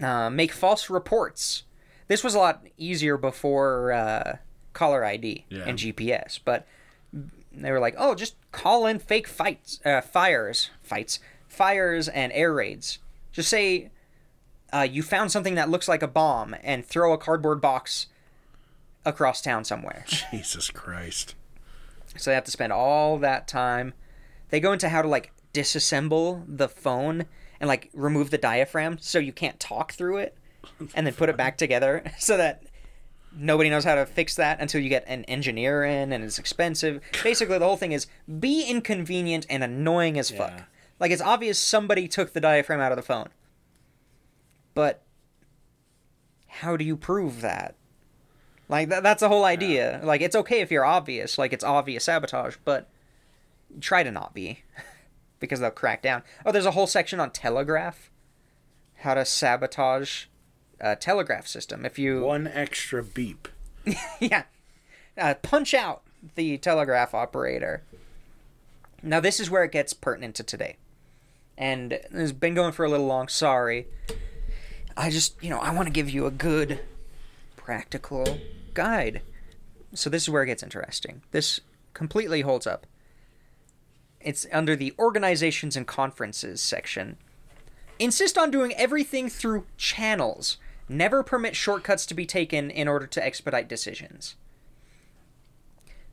Uh, 0.00 0.30
make 0.30 0.52
false 0.52 0.90
reports. 0.90 1.62
This 2.08 2.24
was 2.24 2.34
a 2.34 2.38
lot 2.38 2.66
easier 2.76 3.16
before 3.16 3.92
uh, 3.92 4.36
caller 4.72 5.04
ID 5.04 5.44
Yeah. 5.48 5.64
and 5.66 5.78
GPS, 5.78 6.40
but 6.44 6.66
they 7.52 7.70
were 7.70 7.78
like, 7.78 7.94
"Oh, 7.98 8.14
just 8.14 8.34
call 8.50 8.86
in 8.86 8.98
fake 8.98 9.28
fights, 9.28 9.80
uh, 9.84 10.00
fires, 10.00 10.70
fights, 10.82 11.20
fires, 11.46 12.08
and 12.08 12.32
air 12.32 12.52
raids. 12.52 12.98
Just 13.30 13.48
say 13.48 13.90
uh, 14.72 14.80
you 14.90 15.02
found 15.02 15.30
something 15.30 15.54
that 15.54 15.68
looks 15.68 15.86
like 15.86 16.02
a 16.02 16.08
bomb 16.08 16.56
and 16.62 16.84
throw 16.84 17.12
a 17.12 17.18
cardboard 17.18 17.60
box 17.60 18.06
across 19.04 19.40
town 19.40 19.64
somewhere." 19.64 20.04
Jesus 20.32 20.70
Christ. 20.70 21.34
So 22.16 22.30
they 22.30 22.34
have 22.34 22.44
to 22.44 22.50
spend 22.50 22.72
all 22.72 23.18
that 23.18 23.46
time. 23.46 23.94
They 24.50 24.58
go 24.60 24.72
into 24.72 24.88
how 24.88 25.00
to 25.02 25.08
like 25.08 25.32
disassemble 25.52 26.44
the 26.48 26.68
phone 26.68 27.26
and 27.60 27.68
like 27.68 27.90
remove 27.92 28.30
the 28.30 28.38
diaphragm 28.38 28.98
so 29.00 29.18
you 29.18 29.32
can't 29.32 29.60
talk 29.60 29.92
through 29.92 30.18
it 30.18 30.36
and 30.94 31.06
then 31.06 31.14
put 31.14 31.28
it 31.28 31.36
back 31.36 31.56
together 31.56 32.02
so 32.18 32.36
that 32.36 32.64
nobody 33.34 33.70
knows 33.70 33.84
how 33.84 33.94
to 33.94 34.06
fix 34.06 34.34
that 34.36 34.60
until 34.60 34.80
you 34.80 34.88
get 34.88 35.04
an 35.06 35.24
engineer 35.24 35.84
in 35.84 36.12
and 36.12 36.22
it's 36.24 36.38
expensive. 36.38 37.00
Basically 37.22 37.58
the 37.58 37.64
whole 37.64 37.76
thing 37.76 37.92
is 37.92 38.06
be 38.40 38.64
inconvenient 38.64 39.46
and 39.48 39.62
annoying 39.62 40.18
as 40.18 40.30
fuck. 40.30 40.52
Yeah. 40.52 40.64
Like 41.00 41.10
it's 41.10 41.22
obvious 41.22 41.58
somebody 41.58 42.08
took 42.08 42.32
the 42.32 42.40
diaphragm 42.40 42.80
out 42.80 42.92
of 42.92 42.96
the 42.96 43.02
phone. 43.02 43.28
But 44.74 45.02
how 46.46 46.76
do 46.76 46.84
you 46.84 46.96
prove 46.96 47.40
that? 47.40 47.74
Like 48.68 48.88
that, 48.88 49.02
that's 49.02 49.20
the 49.20 49.28
whole 49.28 49.44
idea. 49.44 50.00
Like 50.02 50.20
it's 50.20 50.36
okay 50.36 50.60
if 50.60 50.70
you're 50.70 50.84
obvious, 50.84 51.38
like 51.38 51.52
it's 51.52 51.64
obvious 51.64 52.04
sabotage, 52.04 52.56
but 52.64 52.88
try 53.80 54.02
to 54.02 54.10
not 54.10 54.34
be 54.34 54.62
because 55.42 55.60
they'll 55.60 55.70
crack 55.70 56.00
down. 56.00 56.22
Oh, 56.46 56.52
there's 56.52 56.64
a 56.64 56.70
whole 56.70 56.86
section 56.86 57.20
on 57.20 57.30
telegraph. 57.32 58.10
How 59.00 59.12
to 59.12 59.26
sabotage 59.26 60.26
a 60.80 60.96
telegraph 60.96 61.46
system. 61.46 61.84
If 61.84 61.98
you 61.98 62.22
One 62.22 62.46
extra 62.46 63.02
beep. 63.02 63.48
yeah. 64.20 64.44
Uh, 65.18 65.34
punch 65.34 65.74
out 65.74 66.02
the 66.36 66.56
telegraph 66.56 67.12
operator. 67.12 67.82
Now, 69.02 69.20
this 69.20 69.40
is 69.40 69.50
where 69.50 69.64
it 69.64 69.72
gets 69.72 69.92
pertinent 69.92 70.36
to 70.36 70.44
today. 70.44 70.76
And 71.58 71.92
it's 71.92 72.32
been 72.32 72.54
going 72.54 72.72
for 72.72 72.84
a 72.84 72.88
little 72.88 73.06
long. 73.06 73.28
Sorry. 73.28 73.88
I 74.96 75.10
just, 75.10 75.42
you 75.42 75.50
know, 75.50 75.58
I 75.58 75.74
want 75.74 75.86
to 75.86 75.92
give 75.92 76.08
you 76.08 76.26
a 76.26 76.30
good, 76.30 76.80
practical 77.56 78.38
guide. 78.72 79.22
So, 79.94 80.08
this 80.08 80.22
is 80.22 80.30
where 80.30 80.44
it 80.44 80.46
gets 80.46 80.62
interesting. 80.62 81.22
This 81.32 81.60
completely 81.92 82.42
holds 82.42 82.66
up. 82.66 82.86
It's 84.24 84.46
under 84.52 84.76
the 84.76 84.94
organizations 84.98 85.76
and 85.76 85.86
conferences 85.86 86.60
section. 86.60 87.16
Insist 87.98 88.38
on 88.38 88.50
doing 88.50 88.72
everything 88.74 89.28
through 89.28 89.66
channels. 89.76 90.56
Never 90.88 91.22
permit 91.22 91.56
shortcuts 91.56 92.04
to 92.06 92.14
be 92.14 92.26
taken 92.26 92.70
in 92.70 92.88
order 92.88 93.06
to 93.06 93.24
expedite 93.24 93.68
decisions. 93.68 94.36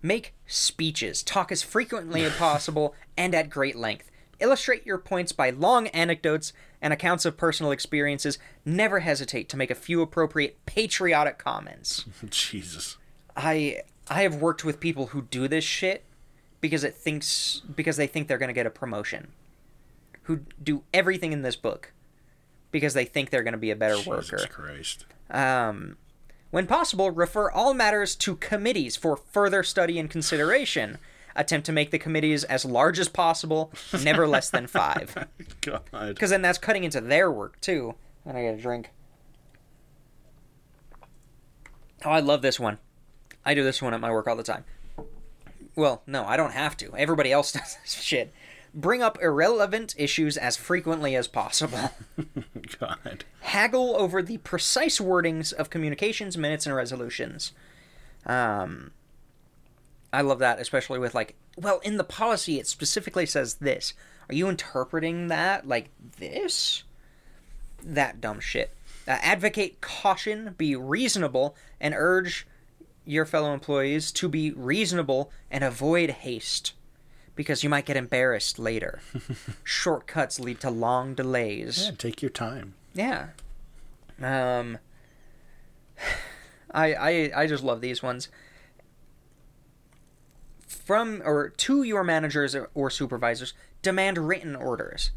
Make 0.02 0.34
speeches. 0.48 1.23
Talk 1.23 1.52
as 1.52 1.64
frequently 1.64 2.23
as 2.23 2.36
possible 2.38 2.95
and 3.18 3.34
at 3.36 3.49
great 3.49 3.76
length. 3.76 4.10
Illustrate 4.40 4.86
your 4.86 4.98
points 4.98 5.31
by 5.34 5.49
long 5.49 5.88
anecdotes 5.88 6.53
and 6.81 6.94
accounts 6.94 7.26
of 7.26 7.36
personal 7.36 7.72
experiences. 7.72 8.40
Never 8.64 8.99
hesitate 8.99 9.49
to 9.49 9.57
make 9.57 9.69
a 9.69 9.76
few 9.76 10.02
appropriate 10.02 10.65
patriotic 10.65 11.38
comments. 11.38 12.06
Jesus. 12.30 12.98
I 13.36 13.81
I 14.10 14.23
have 14.23 14.36
worked 14.36 14.64
with 14.64 14.80
people 14.80 15.07
who 15.07 15.23
do 15.23 15.48
this 15.48 15.64
shit 15.64 16.03
because 16.61 16.84
it 16.84 16.95
thinks 16.95 17.61
because 17.76 17.98
they 17.98 18.07
think 18.07 18.27
they're 18.27 18.38
going 18.38 18.49
to 18.49 18.53
get 18.53 18.65
a 18.65 18.72
promotion. 18.72 19.31
Who 20.23 20.41
do 20.61 20.84
everything 20.94 21.34
in 21.34 21.41
this 21.41 21.56
book 21.56 21.91
because 22.72 22.94
they 22.94 23.06
think 23.06 23.30
they're 23.30 23.44
going 23.44 23.53
to 23.53 23.57
be 23.57 23.72
a 23.72 23.76
better 23.76 23.95
Jesus 23.95 24.07
worker. 24.31 24.45
Christ. 24.48 25.06
Um, 25.30 25.98
when 26.52 26.68
possible, 26.68 27.11
refer 27.11 27.49
all 27.49 27.73
matters 27.73 28.15
to 28.18 28.36
committees 28.36 28.95
for 28.95 29.18
further 29.18 29.64
study 29.64 29.99
and 29.99 30.10
consideration. 30.10 30.98
Attempt 31.36 31.65
to 31.68 31.72
make 31.72 31.91
the 31.91 31.99
committees 31.99 32.44
as 32.44 32.65
large 32.65 32.99
as 32.99 33.07
possible, 33.07 33.72
never 34.03 34.27
less 34.27 34.49
than 34.49 34.68
five. 34.68 35.27
God. 35.61 35.81
Because 35.91 36.31
then 36.31 36.41
that's 36.41 36.57
cutting 36.57 36.84
into 36.84 37.02
their 37.02 37.31
work 37.31 37.60
too. 37.61 37.95
And 38.26 38.38
I 38.38 38.44
get 38.44 38.56
a 38.56 38.61
drink. 38.61 38.90
Oh, 42.03 42.10
I 42.11 42.19
love 42.19 42.41
this 42.41 42.60
one. 42.60 42.80
I 43.45 43.53
do 43.53 43.64
this 43.64 43.81
one 43.81 43.94
at 43.94 43.99
my 43.99 44.11
work 44.11 44.27
all 44.27 44.36
the 44.36 44.44
time. 44.44 44.65
Well, 45.80 46.01
no, 46.06 46.26
I 46.26 46.35
don't 46.35 46.51
have 46.51 46.76
to. 46.77 46.93
Everybody 46.97 47.31
else 47.31 47.51
does 47.53 47.77
this 47.81 47.93
shit. 47.93 48.34
Bring 48.73 49.01
up 49.01 49.18
irrelevant 49.22 49.95
issues 49.97 50.35
as 50.35 50.57
frequently 50.57 51.15
as 51.15 51.27
possible. 51.27 51.91
God. 52.80 53.23
Haggle 53.39 53.95
over 53.95 54.22
the 54.22 54.38
precise 54.39 54.99
wordings 54.99 55.53
of 55.53 55.69
communications, 55.69 56.38
minutes, 56.38 56.65
and 56.65 56.76
resolutions. 56.76 57.53
Um, 58.26 58.91
I 60.11 60.22
love 60.22 60.39
that, 60.39 60.60
especially 60.60 60.99
with 60.99 61.15
like, 61.15 61.35
well, 61.57 61.80
in 61.80 61.95
the 61.97 62.03
policy, 62.03 62.60
it 62.60 62.68
specifically 62.68 63.26
says 63.26 63.56
this. 63.56 63.93
Are 64.27 64.35
you 64.35 64.49
interpreting 64.49 65.30
that 65.30 65.65
like 65.65 65.89
this? 66.18 66.84
That 67.81 68.19
dumb 68.19 68.41
shit. 68.41 68.76
Uh, 69.07 69.18
advocate 69.22 69.80
caution, 69.81 70.56
be 70.57 70.76
reasonable, 70.76 71.56
and 71.80 71.95
urge 71.97 72.45
your 73.10 73.26
fellow 73.26 73.53
employees 73.53 74.11
to 74.14 74.30
be 74.30 74.52
reasonable 74.52 75.31
and 75.49 75.64
avoid 75.64 76.10
haste 76.11 76.73
because 77.36 77.64
you 77.64 77.69
might 77.69 77.86
get 77.86 77.98
embarrassed 77.98 78.60
later. 78.60 78.99
Shortcuts 79.64 80.40
lead 80.40 80.60
to 80.61 80.69
long 80.69 81.15
delays. 81.15 81.86
Yeah, 81.86 81.91
take 81.98 82.22
your 82.22 82.30
time. 82.30 82.76
Yeah. 82.94 83.30
Um 84.22 84.77
I 86.72 86.94
I 86.94 87.31
I 87.36 87.48
just 87.48 87.64
love 87.64 87.81
these 87.81 88.03
ones. 88.03 88.27
From 90.68 91.22
or 91.26 91.49
to 91.49 91.84
your 91.84 92.03
managers 92.03 92.53
or, 92.56 92.69
or 92.73 92.90
supervisors, 92.90 93.53
demand 93.81 94.18
written 94.18 94.56
orders. 94.56 95.11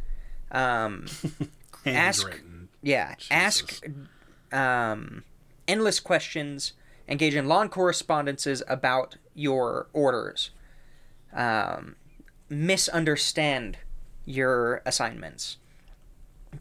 Um 0.51 1.07
Ask- 1.87 2.23
Handwritten. 2.27 2.69
yeah, 2.83 3.15
ask 3.31 3.85
um 4.53 5.25
endless 5.67 5.99
questions, 5.99 6.73
engage 7.09 7.35
in 7.35 7.49
long 7.49 7.69
correspondences 7.69 8.63
about 8.69 9.17
your 9.35 9.89
orders. 9.93 10.51
Um 11.33 11.97
misunderstand 12.49 13.79
your 14.27 14.83
assignments 14.85 15.57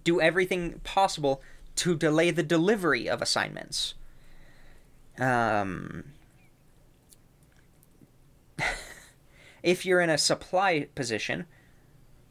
do 0.03 0.21
everything 0.21 0.79
possible 0.83 1.41
to 1.75 1.95
delay 1.95 2.31
the 2.31 2.43
delivery 2.43 3.09
of 3.09 3.21
assignments. 3.21 3.93
Um, 5.19 6.05
if 9.63 9.85
you're 9.85 10.01
in 10.01 10.09
a 10.09 10.17
supply 10.17 10.87
position, 10.95 11.45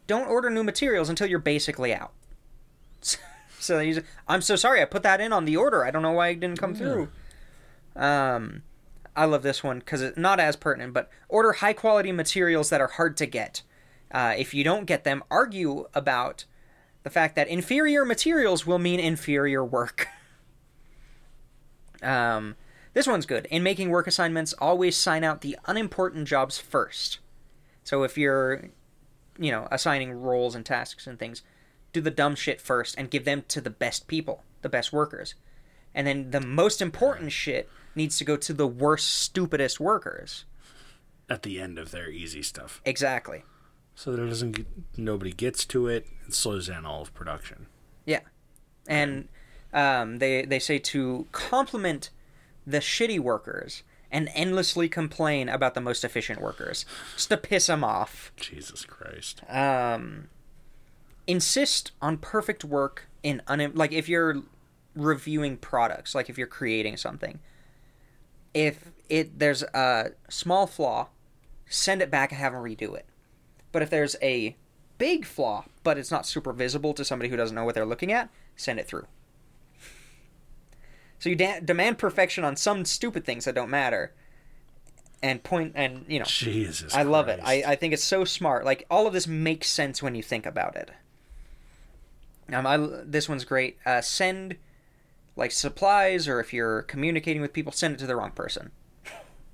don't 0.06 0.28
order 0.28 0.50
new 0.50 0.64
materials 0.64 1.08
until 1.08 1.26
you're 1.26 1.38
basically 1.38 1.94
out. 1.94 2.12
so 3.00 3.18
say, 3.58 4.02
I'm 4.26 4.42
so 4.42 4.56
sorry, 4.56 4.82
I 4.82 4.84
put 4.84 5.02
that 5.02 5.20
in 5.20 5.32
on 5.32 5.44
the 5.44 5.56
order. 5.56 5.84
I 5.84 5.90
don't 5.90 6.02
know 6.02 6.12
why 6.12 6.28
it 6.28 6.40
didn't 6.40 6.58
come 6.58 6.74
through. 6.74 7.10
Um, 7.96 8.62
I 9.16 9.24
love 9.24 9.42
this 9.42 9.62
one 9.62 9.80
because 9.80 10.02
it's 10.02 10.16
not 10.16 10.40
as 10.40 10.56
pertinent, 10.56 10.92
but 10.92 11.10
order 11.28 11.52
high 11.52 11.72
quality 11.72 12.12
materials 12.12 12.70
that 12.70 12.80
are 12.80 12.88
hard 12.88 13.16
to 13.18 13.26
get. 13.26 13.62
Uh, 14.10 14.34
if 14.36 14.54
you 14.54 14.64
don't 14.64 14.86
get 14.86 15.04
them, 15.04 15.22
argue 15.30 15.86
about 15.94 16.44
the 17.02 17.10
fact 17.10 17.36
that 17.36 17.48
inferior 17.48 18.04
materials 18.04 18.66
will 18.66 18.78
mean 18.78 19.00
inferior 19.00 19.64
work. 19.64 20.08
um, 22.02 22.56
this 22.92 23.06
one's 23.06 23.26
good. 23.26 23.46
In 23.50 23.62
making 23.62 23.90
work 23.90 24.06
assignments, 24.06 24.52
always 24.54 24.96
sign 24.96 25.22
out 25.22 25.40
the 25.40 25.58
unimportant 25.66 26.26
jobs 26.26 26.58
first. 26.58 27.18
So 27.84 28.02
if 28.02 28.18
you're, 28.18 28.70
you 29.38 29.50
know, 29.50 29.68
assigning 29.70 30.12
roles 30.12 30.54
and 30.54 30.66
tasks 30.66 31.06
and 31.06 31.18
things, 31.18 31.42
do 31.92 32.00
the 32.00 32.10
dumb 32.10 32.34
shit 32.34 32.60
first 32.60 32.96
and 32.98 33.10
give 33.10 33.24
them 33.24 33.44
to 33.48 33.60
the 33.60 33.70
best 33.70 34.06
people, 34.06 34.44
the 34.62 34.68
best 34.68 34.92
workers. 34.92 35.34
And 35.94 36.06
then 36.06 36.30
the 36.30 36.40
most 36.40 36.80
important 36.80 37.32
shit 37.32 37.68
needs 37.94 38.18
to 38.18 38.24
go 38.24 38.36
to 38.36 38.52
the 38.52 38.66
worst, 38.66 39.10
stupidest 39.10 39.80
workers. 39.80 40.44
At 41.28 41.42
the 41.42 41.60
end 41.60 41.78
of 41.78 41.90
their 41.90 42.10
easy 42.10 42.42
stuff. 42.42 42.80
Exactly. 42.84 43.44
So 43.94 44.12
that 44.12 44.22
it 44.22 44.28
doesn't 44.28 44.52
get, 44.52 44.66
nobody 44.96 45.32
gets 45.32 45.64
to 45.66 45.86
it. 45.86 46.06
It 46.26 46.34
slows 46.34 46.68
down 46.68 46.86
all 46.86 47.02
of 47.02 47.12
production. 47.12 47.66
Yeah, 48.06 48.20
and 48.86 49.28
um, 49.72 50.18
they 50.18 50.44
they 50.44 50.58
say 50.58 50.78
to 50.78 51.26
compliment 51.32 52.10
the 52.66 52.78
shitty 52.78 53.20
workers 53.20 53.82
and 54.10 54.28
endlessly 54.34 54.88
complain 54.88 55.48
about 55.48 55.74
the 55.74 55.80
most 55.80 56.02
efficient 56.02 56.40
workers, 56.40 56.86
just 57.14 57.28
to 57.28 57.36
piss 57.36 57.66
them 57.66 57.84
off. 57.84 58.32
Jesus 58.36 58.84
Christ. 58.84 59.42
Um, 59.48 60.28
insist 61.26 61.92
on 62.00 62.16
perfect 62.16 62.64
work 62.64 63.06
in 63.22 63.42
un 63.46 63.70
like 63.74 63.92
if 63.92 64.08
you're 64.08 64.42
reviewing 64.94 65.56
products, 65.56 66.14
like 66.14 66.28
if 66.28 66.38
you're 66.38 66.46
creating 66.46 66.96
something. 66.96 67.40
If 68.52 68.90
it 69.08 69.38
there's 69.38 69.62
a 69.62 70.12
small 70.28 70.66
flaw, 70.66 71.08
send 71.68 72.02
it 72.02 72.10
back 72.10 72.32
and 72.32 72.40
have 72.40 72.52
them 72.52 72.62
redo 72.62 72.96
it. 72.96 73.06
But 73.72 73.82
if 73.82 73.90
there's 73.90 74.16
a 74.20 74.56
big 74.98 75.24
flaw, 75.24 75.64
but 75.84 75.96
it's 75.96 76.10
not 76.10 76.26
super 76.26 76.52
visible 76.52 76.92
to 76.94 77.04
somebody 77.04 77.30
who 77.30 77.36
doesn't 77.36 77.54
know 77.54 77.64
what 77.64 77.74
they're 77.74 77.86
looking 77.86 78.12
at, 78.12 78.28
send 78.56 78.80
it 78.80 78.86
through. 78.86 79.06
So 81.20 81.28
you 81.28 81.36
da- 81.36 81.60
demand 81.60 81.98
perfection 81.98 82.44
on 82.44 82.56
some 82.56 82.84
stupid 82.84 83.24
things 83.24 83.44
that 83.44 83.54
don't 83.54 83.70
matter, 83.70 84.12
and 85.22 85.42
point 85.42 85.72
and 85.76 86.04
you 86.08 86.18
know. 86.18 86.24
Jesus. 86.24 86.94
I 86.94 87.02
love 87.02 87.28
it. 87.28 87.40
I, 87.42 87.62
I 87.66 87.76
think 87.76 87.92
it's 87.92 88.02
so 88.02 88.24
smart. 88.24 88.64
Like 88.64 88.86
all 88.90 89.06
of 89.06 89.12
this 89.12 89.26
makes 89.26 89.68
sense 89.68 90.02
when 90.02 90.14
you 90.14 90.22
think 90.22 90.46
about 90.46 90.76
it. 90.76 90.90
Um, 92.52 92.66
I 92.66 92.78
this 93.04 93.28
one's 93.28 93.44
great. 93.44 93.78
Uh, 93.86 94.00
send 94.00 94.56
like 95.40 95.50
supplies, 95.50 96.28
or 96.28 96.38
if 96.38 96.52
you're 96.52 96.82
communicating 96.82 97.40
with 97.40 97.54
people, 97.54 97.72
send 97.72 97.94
it 97.94 97.98
to 97.98 98.06
the 98.06 98.14
wrong 98.14 98.30
person. 98.30 98.70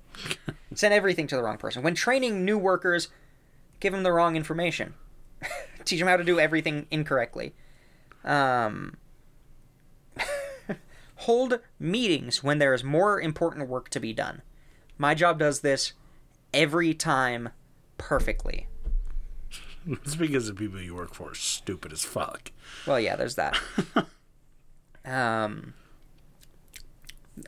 send 0.75 0.93
everything 0.93 1.27
to 1.27 1.35
the 1.37 1.41
wrong 1.41 1.57
person. 1.57 1.81
When 1.81 1.95
training 1.95 2.43
new 2.43 2.57
workers, 2.57 3.07
give 3.79 3.93
them 3.93 4.03
the 4.03 4.11
wrong 4.11 4.35
information. 4.35 4.95
Teach 5.85 5.99
them 5.99 6.09
how 6.09 6.17
to 6.17 6.25
do 6.25 6.41
everything 6.41 6.87
incorrectly. 6.91 7.55
Um, 8.25 8.97
hold 11.15 11.61
meetings 11.79 12.43
when 12.43 12.59
there 12.59 12.73
is 12.73 12.83
more 12.83 13.21
important 13.21 13.69
work 13.69 13.87
to 13.89 14.01
be 14.01 14.11
done. 14.11 14.41
My 14.97 15.15
job 15.15 15.39
does 15.39 15.61
this 15.61 15.93
every 16.53 16.93
time 16.93 17.49
perfectly. 17.97 18.67
It's 19.89 20.15
because 20.15 20.47
the 20.47 20.53
people 20.53 20.81
you 20.81 20.95
work 20.95 21.13
for 21.13 21.31
are 21.31 21.35
stupid 21.35 21.93
as 21.93 22.03
fuck. 22.03 22.51
Well, 22.85 22.99
yeah, 22.99 23.15
there's 23.15 23.35
that. 23.35 23.57
Um, 25.07 25.73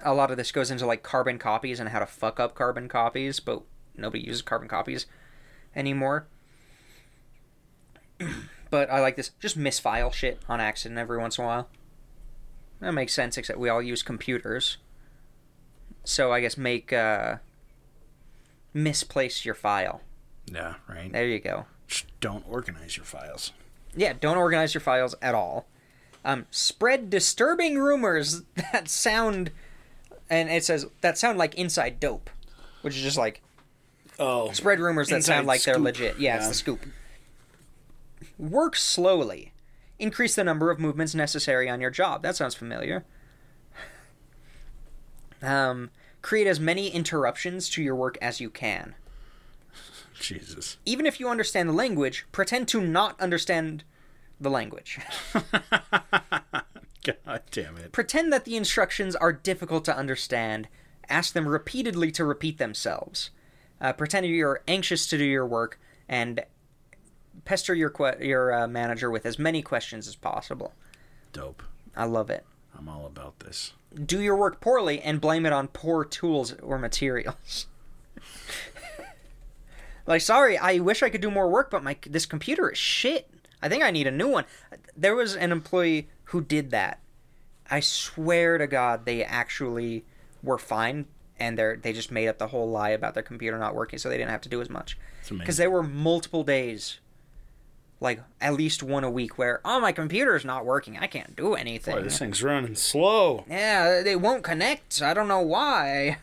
a 0.02 0.14
lot 0.14 0.32
of 0.32 0.38
this 0.38 0.52
goes 0.52 0.72
into 0.72 0.86
like 0.86 1.04
carbon 1.04 1.38
copies 1.38 1.80
and 1.80 1.90
how 1.90 2.00
to 2.00 2.06
fuck 2.06 2.40
up 2.40 2.56
carbon 2.56 2.88
copies, 2.88 3.40
but 3.40 3.62
nobody 3.96 4.26
uses 4.26 4.42
carbon 4.42 4.68
copies 4.68 5.06
anymore. 5.76 6.28
but 8.70 8.90
I 8.90 9.00
like 9.00 9.16
this. 9.16 9.32
Just 9.40 9.58
misfile 9.58 10.14
shit 10.14 10.40
on 10.48 10.60
accident 10.60 11.00
every 11.00 11.18
once 11.18 11.38
in 11.38 11.44
a 11.44 11.48
while. 11.48 11.70
That 12.80 12.94
makes 12.94 13.14
sense, 13.14 13.38
except 13.38 13.60
we 13.60 13.70
all 13.70 13.82
use 13.82 14.04
computers. 14.04 14.78
So 16.06 16.32
I 16.32 16.40
guess 16.40 16.58
make 16.58 16.94
uh, 16.94 17.38
misplace 18.74 19.44
your 19.44 19.56
file. 19.56 20.02
Yeah, 20.46 20.76
right? 20.88 21.12
There 21.12 21.28
you 21.28 21.40
go. 21.40 21.66
Just 21.88 22.06
don't 22.20 22.46
organize 22.48 22.96
your 22.96 23.06
files. 23.06 23.52
Yeah, 23.96 24.14
don't 24.20 24.38
organize 24.38 24.74
your 24.74 24.82
files 24.82 25.16
at 25.22 25.36
all. 25.36 25.68
Um, 26.30 26.46
spread 26.52 27.10
disturbing 27.10 27.80
rumors 27.80 28.44
that 28.72 28.88
sound, 28.88 29.52
and 30.30 30.50
it 30.50 30.64
says 30.64 30.86
that 31.02 31.18
sound 31.18 31.38
like 31.40 31.56
inside 31.56 32.00
dope, 32.00 32.30
which 32.84 32.96
is 32.96 33.02
just 33.02 33.18
like 33.18 33.42
Oh. 34.20 34.52
spread 34.52 34.80
rumors 34.80 35.08
that 35.10 35.24
sound 35.24 35.48
like 35.48 35.64
they're 35.64 35.80
legit. 35.80 36.20
Yeah, 36.20 36.36
it's 36.36 36.44
Yeah. 36.44 36.50
the 36.50 36.54
scoop. 36.54 36.86
Work 38.38 38.76
slowly. 38.76 39.54
Increase 39.98 40.36
the 40.36 40.44
number 40.44 40.70
of 40.70 40.80
movements 40.80 41.16
necessary 41.16 41.68
on 41.68 41.82
your 41.82 41.90
job. 41.90 42.22
That 42.22 42.36
sounds 42.36 42.54
familiar. 42.54 43.06
Um, 45.42 45.90
create 46.22 46.48
as 46.48 46.60
many 46.60 46.90
interruptions 46.90 47.70
to 47.70 47.82
your 47.82 47.96
work 47.96 48.18
as 48.22 48.40
you 48.40 48.50
can. 48.50 48.94
Jesus. 50.20 50.78
Even 50.86 51.06
if 51.06 51.20
you 51.20 51.28
understand 51.30 51.70
the 51.70 51.74
language, 51.74 52.26
pretend 52.32 52.68
to 52.68 52.82
not 52.82 53.20
understand 53.20 53.84
the 54.40 54.50
language. 54.50 55.00
God 57.04 57.42
damn 57.52 57.78
it. 57.78 57.92
Pretend 57.92 58.32
that 58.34 58.46
the 58.46 58.56
instructions 58.58 59.16
are 59.16 59.34
difficult 59.34 59.86
to 59.86 59.96
understand. 59.96 60.68
Ask 61.10 61.34
them 61.34 61.48
repeatedly 61.48 62.12
to 62.12 62.26
repeat 62.26 62.58
themselves. 62.58 63.32
Uh, 63.82 63.94
pretend 63.94 64.26
you're 64.26 64.62
anxious 64.68 65.08
to 65.08 65.18
do 65.18 65.24
your 65.24 65.46
work 65.46 65.80
and 66.08 66.44
pester 67.46 67.74
your 67.74 67.90
que- 67.90 68.18
your 68.22 68.54
uh, 68.54 68.68
manager 68.68 69.10
with 69.10 69.26
as 69.26 69.40
many 69.40 69.62
questions 69.62 70.08
as 70.08 70.16
possible. 70.16 70.74
Dope. 71.32 71.64
I 71.96 72.06
love 72.06 72.30
it. 72.30 72.46
I'm 72.78 72.88
all 72.88 73.06
about 73.06 73.40
this. 73.40 73.74
Do 74.06 74.22
your 74.22 74.36
work 74.36 74.62
poorly 74.62 75.02
and 75.02 75.20
blame 75.20 75.46
it 75.46 75.54
on 75.54 75.68
poor 75.68 76.06
tools 76.06 76.54
or 76.62 76.78
materials. 76.78 77.68
like, 80.08 80.22
sorry, 80.22 80.58
I 80.58 80.80
wish 80.80 81.02
I 81.02 81.10
could 81.10 81.22
do 81.22 81.32
more 81.32 81.50
work, 81.50 81.72
but 81.72 81.84
my 81.84 81.98
this 82.06 82.26
computer 82.26 82.70
is 82.70 82.78
shit. 82.78 83.30
I 83.62 83.70
think 83.70 83.84
I 83.84 83.92
need 83.92 84.08
a 84.08 84.12
new 84.12 84.28
one. 84.28 84.46
There 84.96 85.16
was 85.16 85.36
an 85.36 85.52
employee 85.52 86.10
who 86.26 86.42
did 86.42 86.72
that. 86.72 87.00
I 87.70 87.82
swear 87.82 88.58
to 88.58 88.68
God, 88.68 89.06
they 89.06 89.24
actually 89.24 90.06
were 90.42 90.58
fine 90.58 91.06
and 91.40 91.58
they're 91.58 91.78
they 91.78 91.94
just 91.94 92.12
made 92.12 92.28
up 92.28 92.38
the 92.38 92.48
whole 92.48 92.70
lie 92.70 92.90
about 92.90 93.14
their 93.14 93.24
computer 93.24 93.58
not 93.58 93.74
working, 93.76 93.98
so 93.98 94.10
they 94.10 94.18
didn't 94.18 94.32
have 94.32 94.42
to 94.42 94.50
do 94.50 94.62
as 94.62 94.70
much. 94.70 94.98
Because 95.30 95.58
there 95.58 95.72
were 95.72 95.84
multiple 95.84 96.44
days, 96.44 97.00
like 98.00 98.22
at 98.42 98.54
least 98.54 98.84
one 98.84 99.04
a 99.04 99.10
week, 99.10 99.38
where 99.38 99.62
oh 99.64 99.80
my 99.80 99.92
computer's 99.92 100.44
not 100.44 100.66
working, 100.66 100.98
I 100.98 101.08
can't 101.08 101.36
do 101.36 101.54
anything. 101.54 101.96
Boy, 101.96 102.04
this 102.04 102.20
thing's 102.20 102.44
running 102.44 102.76
slow. 102.76 103.46
Yeah, 103.50 104.02
they 104.02 104.16
won't 104.16 104.44
connect. 104.44 105.02
I 105.02 105.14
don't 105.14 105.28
know 105.28 105.42
why. 105.42 106.18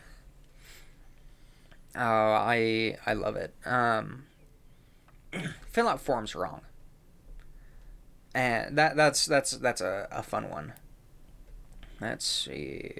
Oh, 1.95 2.01
I 2.01 2.97
I 3.05 3.13
love 3.13 3.35
it. 3.35 3.53
Um, 3.65 4.25
fill 5.71 5.87
out 5.87 5.99
forms 5.99 6.35
wrong, 6.35 6.61
and 8.37 8.77
that 8.77 8.95
that's 8.95 9.25
that's 9.25 9.51
that's 9.51 9.81
a, 9.81 10.07
a 10.11 10.21
fun 10.21 10.51
one. 10.51 10.73
Let's 11.99 12.23
see. 12.23 12.93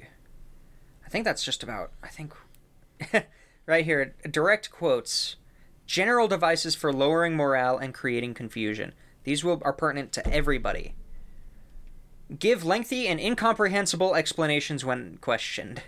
I 1.05 1.09
think 1.09 1.25
that's 1.25 1.43
just 1.43 1.61
about. 1.61 1.91
I 2.01 2.07
think 2.07 2.33
right 3.67 3.85
here, 3.85 4.15
direct 4.31 4.71
quotes. 4.71 5.35
General 5.85 6.27
devices 6.27 6.73
for 6.73 6.91
lowering 6.91 7.35
morale 7.35 7.77
and 7.77 7.93
creating 7.93 8.33
confusion. 8.33 8.93
These 9.25 9.43
will 9.43 9.61
are 9.63 9.73
pertinent 9.73 10.11
to 10.13 10.27
everybody. 10.27 10.95
Give 12.39 12.65
lengthy 12.65 13.07
and 13.07 13.19
incomprehensible 13.19 14.15
explanations 14.15 14.83
when 14.83 15.17
questioned. 15.21 15.83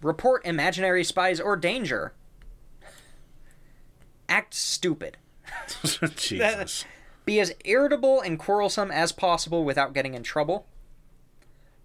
Report 0.00 0.46
imaginary 0.46 1.02
spies 1.02 1.40
or 1.40 1.56
danger. 1.56 2.12
Act 4.28 4.54
stupid. 4.54 5.16
Jesus. 6.14 6.84
Be 7.30 7.38
as 7.38 7.54
irritable 7.64 8.20
and 8.20 8.40
quarrelsome 8.40 8.90
as 8.90 9.12
possible 9.12 9.62
without 9.62 9.94
getting 9.94 10.14
in 10.14 10.24
trouble. 10.24 10.66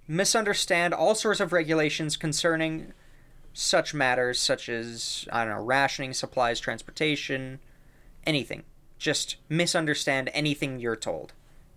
Misunderstand 0.07 0.91
all 0.91 1.13
sorts 1.13 1.39
of 1.39 1.53
regulations 1.53 2.17
concerning 2.17 2.93
such 3.53 3.93
matters 3.93 4.41
such 4.41 4.67
as, 4.69 5.27
I 5.31 5.45
don't 5.45 5.53
know, 5.53 5.63
rationing, 5.63 6.13
supplies, 6.13 6.59
transportation, 6.59 7.59
anything. 8.25 8.63
Just 8.97 9.35
misunderstand 9.47 10.31
anything 10.33 10.79
you're 10.79 10.95
told. 10.95 11.33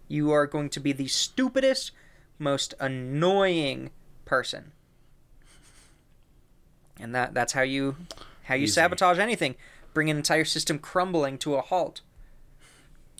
You 0.08 0.30
are 0.30 0.46
going 0.46 0.70
to 0.70 0.80
be 0.80 0.92
the 0.92 1.08
stupidest, 1.08 1.90
most 2.38 2.72
annoying 2.80 3.90
person. 4.24 4.72
And 6.98 7.14
that 7.14 7.34
that's 7.34 7.52
how 7.52 7.60
you 7.60 7.96
how 8.44 8.54
you 8.54 8.62
Easy. 8.64 8.72
sabotage 8.72 9.18
anything. 9.18 9.56
Bring 9.92 10.08
an 10.08 10.16
entire 10.16 10.46
system 10.46 10.78
crumbling 10.78 11.36
to 11.40 11.56
a 11.56 11.60
halt. 11.60 12.00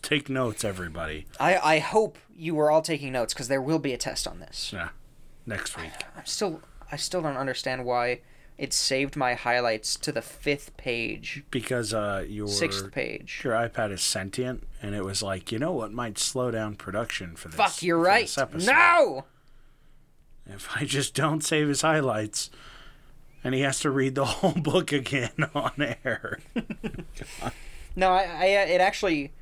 Take 0.09 0.27
notes, 0.27 0.63
everybody. 0.65 1.27
I, 1.39 1.57
I 1.57 1.77
hope 1.79 2.17
you 2.35 2.55
were 2.55 2.71
all 2.71 2.81
taking 2.81 3.11
notes 3.11 3.31
because 3.31 3.47
there 3.47 3.61
will 3.61 3.77
be 3.77 3.93
a 3.93 3.97
test 3.97 4.27
on 4.27 4.39
this. 4.39 4.71
Yeah. 4.73 4.89
Next 5.45 5.77
week. 5.77 5.91
I'm 6.17 6.25
still 6.25 6.61
I 6.91 6.95
still 6.95 7.21
don't 7.21 7.37
understand 7.37 7.85
why 7.85 8.21
it 8.57 8.73
saved 8.73 9.15
my 9.15 9.35
highlights 9.35 9.95
to 9.97 10.11
the 10.11 10.23
fifth 10.23 10.75
page, 10.77 11.43
Because 11.51 11.93
uh, 11.93 12.25
your 12.27 12.47
sixth 12.47 12.91
page. 12.91 13.41
your 13.43 13.53
iPad 13.53 13.91
is 13.91 14.01
sentient, 14.01 14.67
and 14.81 14.95
it 14.95 15.05
was 15.05 15.21
like, 15.21 15.51
you 15.51 15.59
know 15.59 15.71
what 15.73 15.93
might 15.93 16.17
slow 16.17 16.49
down 16.49 16.75
production 16.75 17.35
for 17.35 17.49
this. 17.49 17.55
Fuck, 17.57 17.83
you're 17.83 17.99
right. 17.99 18.35
No. 18.55 19.25
If 20.47 20.75
I 20.75 20.85
just 20.85 21.13
don't 21.13 21.41
save 21.43 21.67
his 21.67 21.83
highlights, 21.83 22.49
and 23.43 23.53
he 23.53 23.61
has 23.61 23.79
to 23.81 23.91
read 23.91 24.15
the 24.15 24.25
whole 24.41 24.53
book 24.53 24.91
again 24.91 25.49
on 25.53 25.95
air. 26.03 26.39
No, 27.95 28.11
I, 28.11 28.23
I 28.23 28.45
it 28.45 28.81
actually 28.81 29.33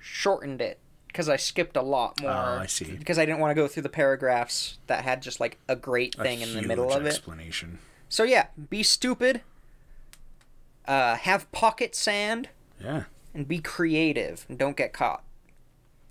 shortened 0.00 0.60
it 0.60 0.78
because 1.06 1.28
I 1.28 1.36
skipped 1.36 1.76
a 1.76 1.82
lot 1.82 2.20
more. 2.20 2.30
Oh, 2.30 2.58
I 2.60 2.66
see. 2.66 2.84
Because 2.96 3.18
I 3.18 3.24
didn't 3.26 3.40
want 3.40 3.50
to 3.50 3.54
go 3.54 3.66
through 3.68 3.82
the 3.84 3.88
paragraphs 3.88 4.78
that 4.86 5.04
had 5.04 5.22
just 5.22 5.40
like 5.40 5.58
a 5.68 5.76
great 5.76 6.14
A 6.18 6.22
thing 6.22 6.40
in 6.40 6.54
the 6.54 6.62
middle 6.62 6.92
of 6.92 7.04
it. 7.04 7.08
explanation. 7.08 7.78
So 8.08 8.22
yeah, 8.24 8.46
be 8.70 8.82
stupid. 8.82 9.42
Uh, 10.86 11.16
have 11.16 11.50
pocket 11.52 11.94
sand 11.94 12.48
Yeah. 12.82 13.04
and 13.34 13.46
be 13.46 13.60
creative 13.60 14.44
and 14.48 14.58
don't 14.58 14.76
get 14.76 14.92
caught. 14.92 15.22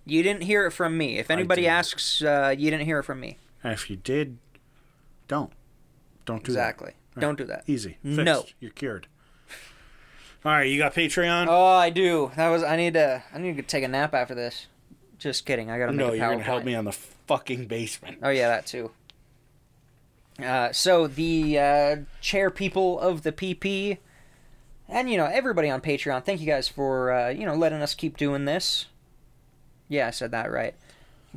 You 0.05 0.23
didn't 0.23 0.43
hear 0.43 0.65
it 0.65 0.71
from 0.71 0.97
me. 0.97 1.17
If 1.17 1.29
anybody 1.29 1.67
asks, 1.67 2.21
uh, 2.23 2.55
you 2.57 2.71
didn't 2.71 2.85
hear 2.85 2.99
it 2.99 3.03
from 3.03 3.19
me. 3.19 3.37
And 3.63 3.73
if 3.73 3.89
you 3.89 3.95
did, 3.97 4.37
don't. 5.27 5.51
Don't 6.25 6.43
do 6.43 6.51
Exactly. 6.51 6.91
that. 6.91 6.95
Exactly. 7.17 7.21
Don't 7.21 7.37
do 7.37 7.43
that. 7.45 7.63
Easy. 7.67 7.97
Fixed. 8.03 8.19
No. 8.19 8.45
You're 8.59 8.71
cured. 8.71 9.07
All 10.45 10.53
right, 10.53 10.69
you 10.69 10.77
got 10.77 10.93
Patreon? 10.93 11.47
Oh, 11.49 11.65
I 11.65 11.89
do. 11.89 12.31
That 12.37 12.47
was. 12.47 12.63
I 12.63 12.77
need 12.77 12.93
to. 12.93 13.21
I 13.33 13.37
need 13.39 13.57
to 13.57 13.63
take 13.63 13.83
a 13.83 13.89
nap 13.89 14.13
after 14.13 14.33
this. 14.33 14.67
Just 15.17 15.45
kidding. 15.45 15.69
I 15.69 15.77
gotta 15.77 15.91
make 15.91 15.99
no, 15.99 16.13
a 16.13 16.15
you're 16.15 16.29
gonna 16.29 16.43
help 16.43 16.63
me 16.63 16.75
on 16.75 16.85
the 16.85 16.93
fucking 16.93 17.65
basement. 17.65 18.19
Oh 18.23 18.29
yeah, 18.29 18.47
that 18.47 18.65
too. 18.65 18.91
Uh, 20.41 20.71
so 20.71 21.07
the 21.07 21.59
uh, 21.59 21.95
chair 22.21 22.49
people 22.49 22.99
of 23.01 23.23
the 23.23 23.33
PP, 23.33 23.97
and 24.87 25.09
you 25.09 25.17
know 25.17 25.25
everybody 25.25 25.69
on 25.69 25.81
Patreon, 25.81 26.23
thank 26.23 26.39
you 26.39 26.47
guys 26.47 26.69
for 26.69 27.11
uh, 27.11 27.29
you 27.29 27.45
know 27.45 27.55
letting 27.55 27.81
us 27.81 27.93
keep 27.93 28.15
doing 28.15 28.45
this. 28.45 28.85
Yeah, 29.89 30.07
I 30.07 30.11
said 30.11 30.31
that 30.31 30.49
right. 30.49 30.73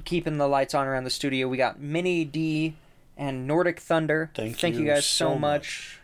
Keeping 0.04 0.38
the 0.38 0.46
lights 0.46 0.74
on 0.74 0.86
around 0.86 1.04
the 1.04 1.10
studio. 1.10 1.48
We 1.48 1.56
got 1.56 1.80
Mini 1.80 2.24
D 2.24 2.76
and 3.16 3.48
Nordic 3.48 3.80
Thunder. 3.80 4.30
Thank, 4.34 4.62
you, 4.62 4.86
guys 4.86 5.04
so 5.06 5.36
much. 5.36 5.98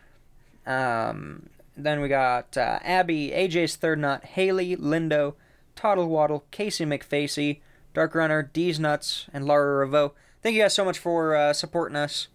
Um, 0.67 1.49
then 1.79 2.01
we 2.01 2.09
got 2.09 2.57
uh, 2.57 2.79
Abby, 2.83 3.31
AJ's 3.31 3.77
Third 3.77 3.99
Nut, 4.01 4.25
Haley, 4.25 4.77
Lindo, 4.77 5.35
Toddle 5.77 6.09
Waddle, 6.09 6.45
Casey 6.51 6.85
McFacey, 6.85 7.61
Dark 7.95 8.15
Runner, 8.15 8.43
D's 8.43 8.79
Nuts, 8.81 9.27
and 9.33 9.47
Lara 9.47 9.87
Revo. 9.87 10.13
Thank 10.43 10.57
you 10.57 10.63
guys 10.63 10.75
so 10.75 10.85
much 10.85 10.99
for 10.99 11.35
uh, 11.37 11.53
supporting 11.53 11.97
us 11.97 12.29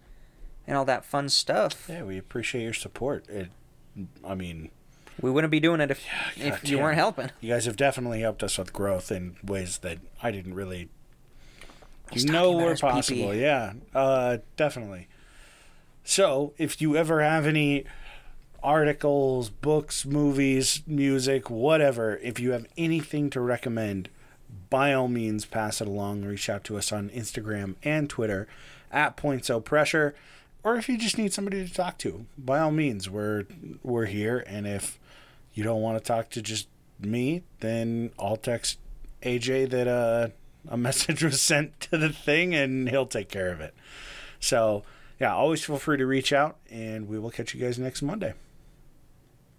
and 0.66 0.76
all 0.76 0.84
that 0.86 1.04
fun 1.04 1.28
stuff. 1.28 1.86
Yeah, 1.88 2.02
we 2.04 2.18
appreciate 2.18 2.62
your 2.62 2.72
support. 2.72 3.28
It, 3.28 3.48
I 4.26 4.34
mean, 4.34 4.70
We 5.20 5.30
wouldn't 5.30 5.50
be 5.50 5.60
doing 5.60 5.80
it 5.80 5.90
if 5.90 6.04
if 6.36 6.68
you 6.68 6.78
weren't 6.78 6.96
helping. 6.96 7.30
you 7.40 7.52
guys 7.52 7.66
have 7.66 7.76
definitely 7.76 8.20
helped 8.20 8.42
us 8.42 8.58
with 8.58 8.72
growth 8.72 9.12
in 9.12 9.36
ways 9.44 9.78
that 9.78 9.98
I 10.22 10.30
didn't 10.30 10.54
really 10.54 10.88
know 12.14 12.52
were 12.52 12.76
possible. 12.76 13.34
Yeah, 13.34 13.74
uh, 13.94 14.38
definitely. 14.56 15.08
So, 16.06 16.52
if 16.58 16.82
you 16.82 16.96
ever 16.96 17.22
have 17.22 17.46
any 17.46 17.84
articles, 18.64 19.50
books, 19.50 20.06
movies, 20.06 20.82
music, 20.86 21.50
whatever, 21.50 22.16
if 22.22 22.40
you 22.40 22.52
have 22.52 22.66
anything 22.76 23.28
to 23.30 23.40
recommend, 23.40 24.08
by 24.70 24.92
all 24.92 25.08
means, 25.08 25.44
pass 25.44 25.80
it 25.80 25.86
along. 25.86 26.24
Reach 26.24 26.48
out 26.48 26.64
to 26.64 26.78
us 26.78 26.90
on 26.90 27.10
Instagram 27.10 27.76
and 27.84 28.08
Twitter 28.08 28.48
at 28.90 29.16
Point 29.16 29.44
So 29.44 29.60
Pressure, 29.60 30.14
or 30.62 30.76
if 30.76 30.88
you 30.88 30.96
just 30.96 31.18
need 31.18 31.32
somebody 31.32 31.66
to 31.66 31.72
talk 31.72 31.98
to, 31.98 32.24
by 32.38 32.58
all 32.58 32.70
means, 32.70 33.10
we're 33.10 33.44
we're 33.82 34.06
here. 34.06 34.42
And 34.46 34.66
if 34.66 34.98
you 35.52 35.62
don't 35.62 35.82
want 35.82 35.98
to 35.98 36.04
talk 36.04 36.30
to 36.30 36.42
just 36.42 36.68
me, 36.98 37.42
then 37.60 38.10
I'll 38.18 38.36
text 38.36 38.78
AJ 39.22 39.70
that 39.70 39.86
uh, 39.88 40.28
a 40.68 40.76
message 40.78 41.22
was 41.22 41.40
sent 41.40 41.78
to 41.82 41.98
the 41.98 42.08
thing, 42.08 42.54
and 42.54 42.88
he'll 42.88 43.06
take 43.06 43.28
care 43.28 43.52
of 43.52 43.60
it. 43.60 43.74
So, 44.40 44.84
yeah, 45.20 45.34
always 45.34 45.64
feel 45.64 45.78
free 45.78 45.98
to 45.98 46.06
reach 46.06 46.32
out, 46.32 46.56
and 46.70 47.08
we 47.08 47.18
will 47.18 47.30
catch 47.30 47.54
you 47.54 47.60
guys 47.60 47.78
next 47.78 48.00
Monday. 48.02 48.34